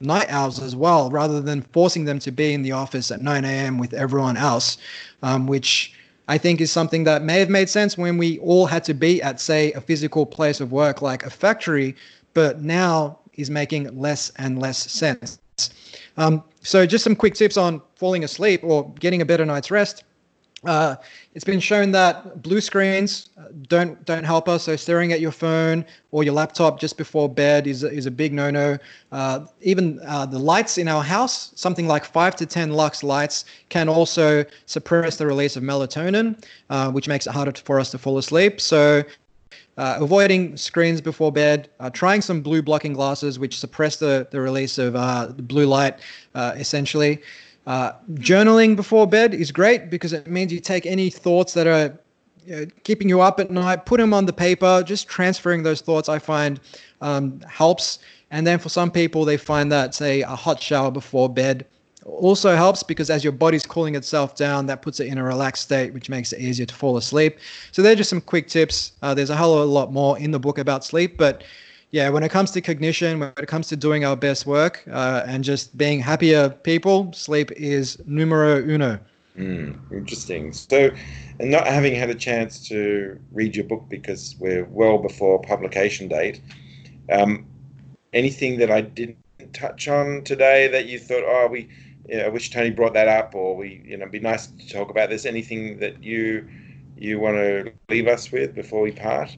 night 0.00 0.30
owls 0.30 0.60
as 0.60 0.74
well, 0.74 1.10
rather 1.10 1.40
than 1.40 1.62
forcing 1.62 2.04
them 2.04 2.18
to 2.20 2.30
be 2.30 2.52
in 2.52 2.62
the 2.62 2.72
office 2.72 3.10
at 3.10 3.20
9 3.20 3.44
a.m. 3.44 3.78
with 3.78 3.92
everyone 3.94 4.36
else, 4.36 4.78
um, 5.22 5.46
which 5.46 5.92
I 6.28 6.38
think 6.38 6.60
is 6.60 6.70
something 6.70 7.04
that 7.04 7.22
may 7.22 7.38
have 7.38 7.50
made 7.50 7.68
sense 7.68 7.98
when 7.98 8.16
we 8.16 8.38
all 8.38 8.66
had 8.66 8.84
to 8.84 8.94
be 8.94 9.22
at, 9.22 9.40
say, 9.40 9.72
a 9.72 9.80
physical 9.80 10.24
place 10.24 10.60
of 10.60 10.72
work 10.72 11.02
like 11.02 11.24
a 11.24 11.30
factory, 11.30 11.94
but 12.34 12.62
now 12.62 13.18
is 13.34 13.50
making 13.50 13.98
less 13.98 14.30
and 14.36 14.58
less 14.58 14.90
sense. 14.90 15.38
Um, 16.16 16.42
so, 16.62 16.86
just 16.86 17.04
some 17.04 17.16
quick 17.16 17.34
tips 17.34 17.56
on 17.56 17.82
falling 17.96 18.24
asleep 18.24 18.62
or 18.62 18.92
getting 19.00 19.22
a 19.22 19.24
better 19.24 19.44
night's 19.44 19.70
rest. 19.70 20.04
Uh, 20.64 20.94
it's 21.34 21.44
been 21.44 21.60
shown 21.60 21.90
that 21.90 22.42
blue 22.42 22.60
screens 22.60 23.30
uh, 23.38 23.44
don't 23.68 24.04
don't 24.04 24.24
help 24.24 24.46
us. 24.48 24.64
So 24.64 24.76
staring 24.76 25.12
at 25.12 25.20
your 25.20 25.32
phone 25.32 25.86
or 26.10 26.22
your 26.22 26.34
laptop 26.34 26.78
just 26.78 26.98
before 26.98 27.28
bed 27.28 27.66
is 27.66 27.82
is 27.82 28.04
a 28.04 28.10
big 28.10 28.34
no-no. 28.34 28.76
Uh, 29.10 29.46
even 29.62 30.00
uh, 30.06 30.26
the 30.26 30.38
lights 30.38 30.76
in 30.76 30.86
our 30.86 31.02
house, 31.02 31.52
something 31.54 31.86
like 31.86 32.04
five 32.04 32.36
to 32.36 32.46
ten 32.46 32.72
lux 32.72 33.02
lights, 33.02 33.46
can 33.70 33.88
also 33.88 34.44
suppress 34.66 35.16
the 35.16 35.26
release 35.26 35.56
of 35.56 35.62
melatonin, 35.62 36.42
uh, 36.68 36.90
which 36.90 37.08
makes 37.08 37.26
it 37.26 37.32
harder 37.32 37.52
for 37.52 37.80
us 37.80 37.90
to 37.90 37.98
fall 37.98 38.18
asleep. 38.18 38.60
So. 38.60 39.02
Uh, 39.76 39.96
avoiding 40.00 40.56
screens 40.58 41.00
before 41.00 41.32
bed, 41.32 41.70
trying 41.94 42.20
some 42.20 42.42
blue 42.42 42.60
blocking 42.60 42.92
glasses, 42.92 43.38
which 43.38 43.58
suppress 43.58 43.96
the, 43.96 44.28
the 44.30 44.38
release 44.38 44.76
of 44.76 44.92
blue 45.48 45.64
light, 45.64 46.00
essentially. 46.34 47.22
Uh, 47.66 47.92
journaling 48.14 48.74
before 48.74 49.06
bed 49.06 49.34
is 49.34 49.52
great 49.52 49.90
because 49.90 50.12
it 50.12 50.26
means 50.26 50.52
you 50.52 50.60
take 50.60 50.86
any 50.86 51.10
thoughts 51.10 51.52
that 51.54 51.66
are 51.66 51.98
you 52.44 52.56
know, 52.56 52.66
keeping 52.84 53.08
you 53.08 53.20
up 53.20 53.38
at 53.38 53.50
night, 53.50 53.86
put 53.86 54.00
them 54.00 54.14
on 54.14 54.26
the 54.26 54.32
paper. 54.32 54.82
Just 54.82 55.08
transferring 55.08 55.62
those 55.62 55.80
thoughts, 55.80 56.08
I 56.08 56.18
find, 56.18 56.58
um, 57.00 57.40
helps. 57.40 57.98
And 58.30 58.46
then 58.46 58.58
for 58.58 58.68
some 58.68 58.90
people, 58.90 59.24
they 59.24 59.36
find 59.36 59.70
that, 59.72 59.94
say, 59.94 60.22
a 60.22 60.28
hot 60.28 60.60
shower 60.60 60.90
before 60.90 61.28
bed 61.28 61.66
also 62.04 62.56
helps 62.56 62.82
because 62.82 63.10
as 63.10 63.22
your 63.22 63.32
body's 63.32 63.64
cooling 63.64 63.94
itself 63.94 64.36
down, 64.36 64.66
that 64.66 64.82
puts 64.82 65.00
it 65.00 65.06
in 65.06 65.18
a 65.18 65.24
relaxed 65.24 65.62
state, 65.62 65.92
which 65.92 66.08
makes 66.08 66.32
it 66.32 66.40
easier 66.40 66.66
to 66.66 66.74
fall 66.74 66.96
asleep. 66.96 67.38
So 67.72 67.82
they're 67.82 67.94
just 67.94 68.10
some 68.10 68.20
quick 68.20 68.48
tips. 68.48 68.92
Uh, 69.02 69.14
there's 69.14 69.30
a 69.30 69.36
hell 69.36 69.54
of 69.54 69.60
a 69.60 69.64
lot 69.72 69.92
more 69.92 70.18
in 70.18 70.30
the 70.30 70.38
book 70.38 70.58
about 70.58 70.84
sleep, 70.84 71.16
but 71.16 71.44
yeah, 71.90 72.08
when 72.08 72.22
it 72.22 72.30
comes 72.30 72.50
to 72.52 72.60
cognition, 72.60 73.20
when 73.20 73.32
it 73.36 73.48
comes 73.48 73.68
to 73.68 73.76
doing 73.76 74.04
our 74.04 74.16
best 74.16 74.46
work 74.46 74.84
uh, 74.90 75.24
and 75.26 75.42
just 75.42 75.76
being 75.76 76.00
happier 76.00 76.48
people, 76.48 77.12
sleep 77.12 77.50
is 77.52 77.98
numero 78.06 78.62
uno. 78.62 78.98
Mm, 79.36 79.78
interesting. 79.90 80.52
So, 80.52 80.90
and 81.38 81.50
not 81.50 81.66
having 81.66 81.94
had 81.94 82.10
a 82.10 82.14
chance 82.14 82.68
to 82.68 83.18
read 83.32 83.56
your 83.56 83.64
book 83.64 83.86
because 83.88 84.36
we're 84.38 84.64
well 84.66 84.98
before 84.98 85.40
publication 85.40 86.08
date, 86.08 86.40
um, 87.10 87.46
anything 88.12 88.58
that 88.58 88.70
I 88.70 88.82
didn't 88.82 89.18
touch 89.52 89.88
on 89.88 90.22
today 90.24 90.68
that 90.68 90.86
you 90.86 90.98
thought, 90.98 91.24
oh, 91.26 91.48
we, 91.50 91.68
you 92.08 92.18
know, 92.18 92.26
I 92.26 92.28
wish 92.28 92.50
Tony 92.50 92.70
brought 92.70 92.94
that 92.94 93.08
up, 93.08 93.34
or 93.34 93.56
we, 93.56 93.82
you 93.84 93.96
know, 93.96 94.06
be 94.06 94.20
nice 94.20 94.46
to 94.46 94.68
talk 94.68 94.90
about 94.90 95.10
this? 95.10 95.24
Anything 95.24 95.78
that 95.80 96.02
you 96.02 96.46
you 96.96 97.18
want 97.18 97.36
to 97.36 97.72
leave 97.88 98.06
us 98.06 98.30
with 98.30 98.54
before 98.54 98.82
we 98.82 98.92
part? 98.92 99.36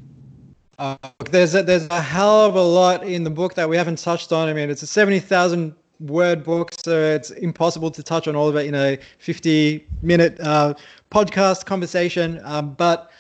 Uh, 0.83 0.97
there's 1.31 1.55
a, 1.55 1.63
there's 1.63 1.87
a 1.93 2.01
hell 2.01 2.45
of 2.45 2.57
a 2.57 2.61
lot 2.61 3.05
in 3.05 3.23
the 3.23 3.31
book 3.31 3.55
that 3.55 3.69
we 3.69 3.77
haven't 3.77 3.99
touched 3.99 4.33
on. 4.33 4.49
I 4.49 4.53
mean, 4.53 4.69
it's 4.69 4.83
a 4.83 4.87
seventy 4.89 5.21
thousand 5.21 5.77
word 6.01 6.43
book, 6.43 6.73
so 6.77 7.01
it's 7.01 7.31
impossible 7.31 7.89
to 7.93 8.03
touch 8.03 8.27
on 8.27 8.35
all 8.35 8.49
of 8.49 8.57
it 8.57 8.67
in 8.67 8.75
a 8.75 8.99
fifty 9.19 9.87
minute 10.03 10.41
uh, 10.41 10.75
podcast 11.13 11.67
conversation. 11.67 12.41
Um, 12.43 12.75
but 12.75 13.13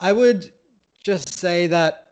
I 0.00 0.12
would 0.12 0.52
just 1.04 1.28
say 1.28 1.68
that 1.68 2.07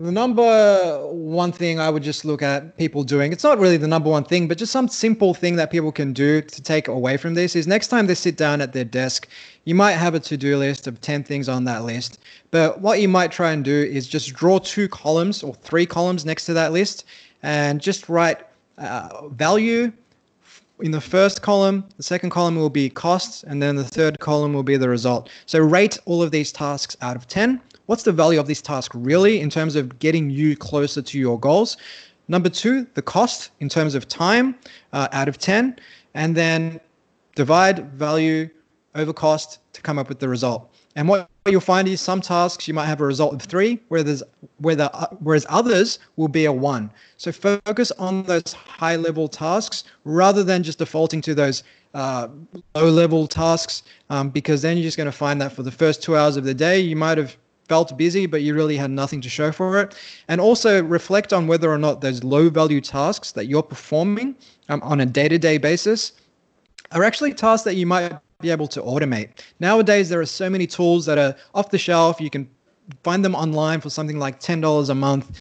the 0.00 0.10
number 0.10 0.98
one 1.08 1.52
thing 1.52 1.78
I 1.78 1.90
would 1.90 2.02
just 2.02 2.24
look 2.24 2.40
at 2.40 2.78
people 2.78 3.04
doing, 3.04 3.32
it's 3.32 3.44
not 3.44 3.58
really 3.58 3.76
the 3.76 3.86
number 3.86 4.08
one 4.08 4.24
thing, 4.24 4.48
but 4.48 4.56
just 4.56 4.72
some 4.72 4.88
simple 4.88 5.34
thing 5.34 5.56
that 5.56 5.70
people 5.70 5.92
can 5.92 6.14
do 6.14 6.40
to 6.40 6.62
take 6.62 6.88
away 6.88 7.18
from 7.18 7.34
this 7.34 7.54
is 7.54 7.66
next 7.66 7.88
time 7.88 8.06
they 8.06 8.14
sit 8.14 8.38
down 8.38 8.62
at 8.62 8.72
their 8.72 8.84
desk, 8.84 9.28
you 9.66 9.74
might 9.74 9.92
have 9.92 10.14
a 10.14 10.20
to 10.20 10.38
do 10.38 10.56
list 10.56 10.86
of 10.86 11.02
10 11.02 11.22
things 11.24 11.50
on 11.50 11.64
that 11.64 11.84
list. 11.84 12.18
But 12.50 12.80
what 12.80 13.02
you 13.02 13.08
might 13.08 13.30
try 13.30 13.52
and 13.52 13.62
do 13.62 13.74
is 13.74 14.08
just 14.08 14.32
draw 14.32 14.58
two 14.58 14.88
columns 14.88 15.42
or 15.42 15.54
three 15.54 15.84
columns 15.84 16.24
next 16.24 16.46
to 16.46 16.54
that 16.54 16.72
list 16.72 17.04
and 17.42 17.78
just 17.78 18.08
write 18.08 18.38
uh, 18.78 19.28
value 19.28 19.92
in 20.82 20.92
the 20.92 21.00
first 21.00 21.42
column, 21.42 21.84
the 21.98 22.02
second 22.02 22.30
column 22.30 22.56
will 22.56 22.70
be 22.70 22.88
costs, 22.88 23.42
and 23.42 23.62
then 23.62 23.76
the 23.76 23.84
third 23.84 24.18
column 24.18 24.54
will 24.54 24.62
be 24.62 24.78
the 24.78 24.88
result. 24.88 25.28
So 25.44 25.58
rate 25.58 25.98
all 26.06 26.22
of 26.22 26.30
these 26.30 26.52
tasks 26.52 26.96
out 27.02 27.16
of 27.16 27.28
10 27.28 27.60
what's 27.90 28.04
the 28.04 28.12
value 28.12 28.38
of 28.38 28.46
this 28.46 28.62
task 28.62 28.92
really 28.94 29.40
in 29.40 29.50
terms 29.50 29.74
of 29.74 29.98
getting 29.98 30.30
you 30.30 30.56
closer 30.56 31.02
to 31.02 31.18
your 31.18 31.36
goals? 31.40 31.76
Number 32.28 32.48
two, 32.48 32.86
the 32.94 33.02
cost 33.02 33.50
in 33.58 33.68
terms 33.68 33.96
of 33.96 34.06
time 34.06 34.54
uh, 34.92 35.08
out 35.10 35.26
of 35.26 35.38
10, 35.38 35.76
and 36.14 36.36
then 36.36 36.78
divide 37.34 37.90
value 37.94 38.48
over 38.94 39.12
cost 39.12 39.58
to 39.72 39.82
come 39.82 39.98
up 39.98 40.08
with 40.08 40.20
the 40.20 40.28
result. 40.28 40.72
And 40.94 41.08
what 41.08 41.28
you'll 41.46 41.60
find 41.60 41.88
is 41.88 42.00
some 42.00 42.20
tasks 42.20 42.68
you 42.68 42.74
might 42.74 42.86
have 42.86 43.00
a 43.00 43.06
result 43.06 43.34
of 43.34 43.42
three, 43.42 43.80
whereas 43.88 44.22
where 44.58 44.80
uh, 44.80 45.06
whereas 45.18 45.44
others 45.48 45.98
will 46.14 46.28
be 46.28 46.44
a 46.44 46.52
one. 46.52 46.92
So 47.16 47.32
focus 47.32 47.90
on 47.98 48.22
those 48.22 48.52
high 48.52 48.96
level 48.96 49.26
tasks 49.26 49.82
rather 50.04 50.44
than 50.44 50.62
just 50.62 50.78
defaulting 50.78 51.22
to 51.22 51.34
those 51.34 51.64
uh, 51.94 52.28
low 52.76 52.88
level 52.88 53.26
tasks, 53.26 53.82
um, 54.10 54.30
because 54.30 54.62
then 54.62 54.76
you're 54.76 54.84
just 54.84 54.96
going 54.96 55.10
to 55.10 55.18
find 55.26 55.40
that 55.40 55.50
for 55.52 55.64
the 55.64 55.72
first 55.72 56.04
two 56.04 56.16
hours 56.16 56.36
of 56.36 56.44
the 56.44 56.54
day 56.54 56.78
you 56.78 56.94
might 56.94 57.18
have 57.18 57.36
felt 57.70 57.96
busy, 57.96 58.26
but 58.26 58.42
you 58.42 58.52
really 58.52 58.76
had 58.76 58.90
nothing 58.90 59.20
to 59.20 59.28
show 59.28 59.52
for 59.52 59.78
it. 59.80 59.94
And 60.26 60.40
also 60.40 60.82
reflect 60.82 61.32
on 61.32 61.46
whether 61.46 61.70
or 61.70 61.78
not 61.78 62.00
those 62.00 62.24
low 62.24 62.50
value 62.50 62.80
tasks 62.80 63.30
that 63.30 63.46
you're 63.46 63.62
performing 63.62 64.34
um, 64.68 64.82
on 64.82 65.00
a 65.00 65.06
day 65.06 65.28
to 65.28 65.38
day 65.38 65.56
basis 65.56 66.12
are 66.90 67.04
actually 67.04 67.32
tasks 67.32 67.62
that 67.66 67.76
you 67.76 67.86
might 67.86 68.12
be 68.40 68.50
able 68.50 68.66
to 68.66 68.82
automate. 68.82 69.28
Nowadays, 69.60 70.08
there 70.08 70.20
are 70.20 70.26
so 70.26 70.50
many 70.50 70.66
tools 70.66 71.06
that 71.06 71.16
are 71.16 71.36
off 71.54 71.70
the 71.70 71.78
shelf. 71.78 72.20
You 72.20 72.28
can 72.28 72.50
find 73.04 73.24
them 73.24 73.36
online 73.36 73.80
for 73.80 73.88
something 73.88 74.18
like 74.18 74.40
$10 74.40 74.90
a 74.90 74.94
month 74.96 75.40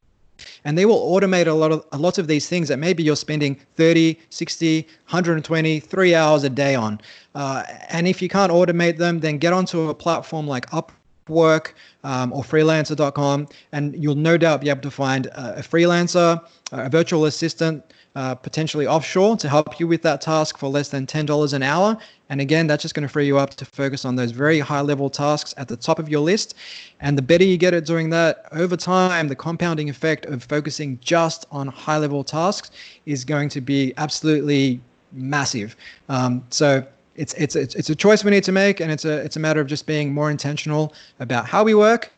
and 0.66 0.78
they 0.78 0.86
will 0.86 1.02
automate 1.14 1.48
a 1.48 1.54
lot 1.54 1.72
of 1.72 1.84
a 1.92 1.98
lot 1.98 2.20
of 2.20 2.28
these 2.28 2.48
things 2.48 2.68
that 2.68 2.78
maybe 2.78 3.02
you're 3.02 3.16
spending 3.16 3.60
30 3.76 4.18
60 4.30 4.82
120 4.82 5.80
3 5.80 6.16
hours 6.16 6.44
a 6.44 6.50
day 6.50 6.76
on 6.76 7.02
uh, 7.36 7.64
and 7.90 8.08
if 8.08 8.22
you 8.22 8.30
can't 8.30 8.52
automate 8.52 8.98
them 8.98 9.20
then 9.20 9.38
get 9.38 9.52
onto 9.52 9.90
a 9.90 9.96
platform 9.96 10.48
like 10.48 10.72
up 10.74 10.92
Upwork 11.30 11.74
um, 12.04 12.34
or 12.34 12.44
freelancer.com, 12.44 13.48
and 13.72 14.02
you'll 14.02 14.16
no 14.16 14.38
doubt 14.38 14.62
be 14.62 14.70
able 14.70 14.82
to 14.82 14.92
find 14.92 15.28
a, 15.28 15.60
a 15.60 15.62
freelancer, 15.62 16.42
a 16.72 16.90
virtual 16.90 17.26
assistant, 17.26 17.84
uh, 18.16 18.36
potentially 18.36 18.88
offshore 18.88 19.38
to 19.38 19.48
help 19.48 19.80
you 19.80 19.88
with 19.88 20.02
that 20.02 20.20
task 20.20 20.58
for 20.58 20.68
less 20.68 20.90
than 20.90 21.06
$10 21.06 21.54
an 21.54 21.64
hour. 21.64 21.98
And 22.30 22.42
again, 22.42 22.68
that's 22.68 22.82
just 22.82 22.96
going 22.96 23.08
to 23.08 23.12
free 23.12 23.28
you 23.28 23.38
up 23.38 23.52
to 23.52 23.66
focus 23.66 24.04
on 24.04 24.16
those 24.16 24.32
very 24.32 24.60
high 24.60 24.82
level 24.82 25.10
tasks 25.10 25.54
at 25.58 25.68
the 25.68 25.78
top 25.78 26.00
of 26.00 26.10
your 26.10 26.22
list. 26.22 26.56
And 27.00 27.18
the 27.18 27.22
better 27.22 27.44
you 27.44 27.58
get 27.58 27.74
at 27.74 27.86
doing 27.86 28.10
that 28.10 28.46
over 28.52 28.76
time, 28.76 29.28
the 29.28 29.36
compounding 29.36 29.90
effect 29.90 30.26
of 30.26 30.44
focusing 30.44 31.00
just 31.02 31.46
on 31.52 31.68
high 31.68 31.98
level 31.98 32.24
tasks 32.24 32.72
is 33.06 33.24
going 33.24 33.50
to 33.50 33.62
be 33.62 33.94
absolutely 33.98 34.82
massive. 35.12 35.76
Um, 36.08 36.44
so 36.50 36.86
it's 37.20 37.34
it's 37.34 37.56
it's 37.56 37.90
a 37.90 37.96
choice 37.96 38.24
we 38.24 38.32
need 38.32 38.46
to 38.46 38.52
make, 38.52 38.80
and 38.80 38.92
it's 38.92 39.06
a 39.06 39.18
it's 39.18 39.36
a 39.36 39.40
matter 39.40 39.60
of 39.60 39.68
just 39.68 39.86
being 39.86 40.14
more 40.14 40.32
intentional 40.32 40.94
about 41.20 41.46
how 41.46 41.64
we 41.64 41.76
work. 41.76 42.12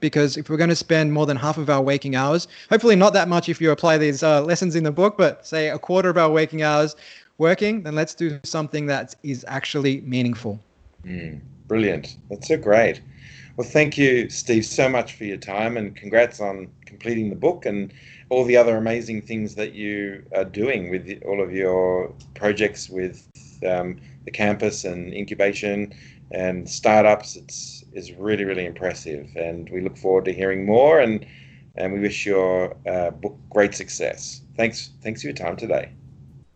Because 0.00 0.36
if 0.36 0.50
we're 0.50 0.56
going 0.56 0.68
to 0.68 0.76
spend 0.76 1.12
more 1.12 1.26
than 1.26 1.36
half 1.36 1.58
of 1.58 1.70
our 1.70 1.80
waking 1.80 2.16
hours, 2.16 2.48
hopefully 2.68 2.96
not 2.96 3.12
that 3.12 3.28
much 3.28 3.48
if 3.48 3.60
you 3.60 3.70
apply 3.70 3.98
these 3.98 4.22
uh, 4.24 4.42
lessons 4.42 4.74
in 4.74 4.82
the 4.82 4.90
book, 4.90 5.16
but 5.16 5.46
say 5.46 5.68
a 5.68 5.78
quarter 5.78 6.10
of 6.10 6.18
our 6.18 6.28
waking 6.28 6.62
hours 6.62 6.96
working, 7.38 7.82
then 7.84 7.94
let's 7.94 8.14
do 8.14 8.40
something 8.42 8.86
that 8.86 9.14
is 9.22 9.44
actually 9.46 10.00
meaningful. 10.00 10.58
Mm, 11.04 11.40
brilliant. 11.68 12.16
That's 12.28 12.48
so 12.48 12.56
great. 12.56 13.00
Well, 13.56 13.66
thank 13.66 13.96
you, 13.96 14.28
Steve, 14.28 14.64
so 14.66 14.88
much 14.88 15.14
for 15.14 15.24
your 15.24 15.36
time 15.36 15.76
and 15.76 15.94
congrats 15.94 16.40
on 16.40 16.68
completing 16.84 17.30
the 17.30 17.36
book 17.36 17.64
and 17.64 17.92
all 18.28 18.44
the 18.44 18.56
other 18.56 18.76
amazing 18.76 19.22
things 19.22 19.54
that 19.54 19.72
you 19.72 20.24
are 20.34 20.44
doing 20.44 20.90
with 20.90 21.22
all 21.26 21.40
of 21.40 21.52
your 21.52 22.12
projects 22.34 22.88
with 22.88 23.28
um, 23.64 24.00
the 24.24 24.30
campus 24.30 24.84
and 24.84 25.12
incubation 25.12 25.94
and 26.30 26.68
startups. 26.68 27.36
It's 27.36 27.84
is 27.92 28.12
really 28.12 28.44
really 28.44 28.64
impressive, 28.64 29.28
and 29.36 29.68
we 29.70 29.80
look 29.80 29.96
forward 29.96 30.24
to 30.26 30.32
hearing 30.32 30.64
more. 30.66 31.00
and 31.00 31.26
And 31.74 31.92
we 31.92 32.00
wish 32.00 32.26
your 32.26 32.76
uh, 32.86 33.10
book 33.10 33.36
great 33.50 33.74
success. 33.74 34.42
Thanks 34.56 34.90
thanks 35.02 35.22
for 35.22 35.28
your 35.28 35.36
time 35.36 35.56
today. 35.56 35.90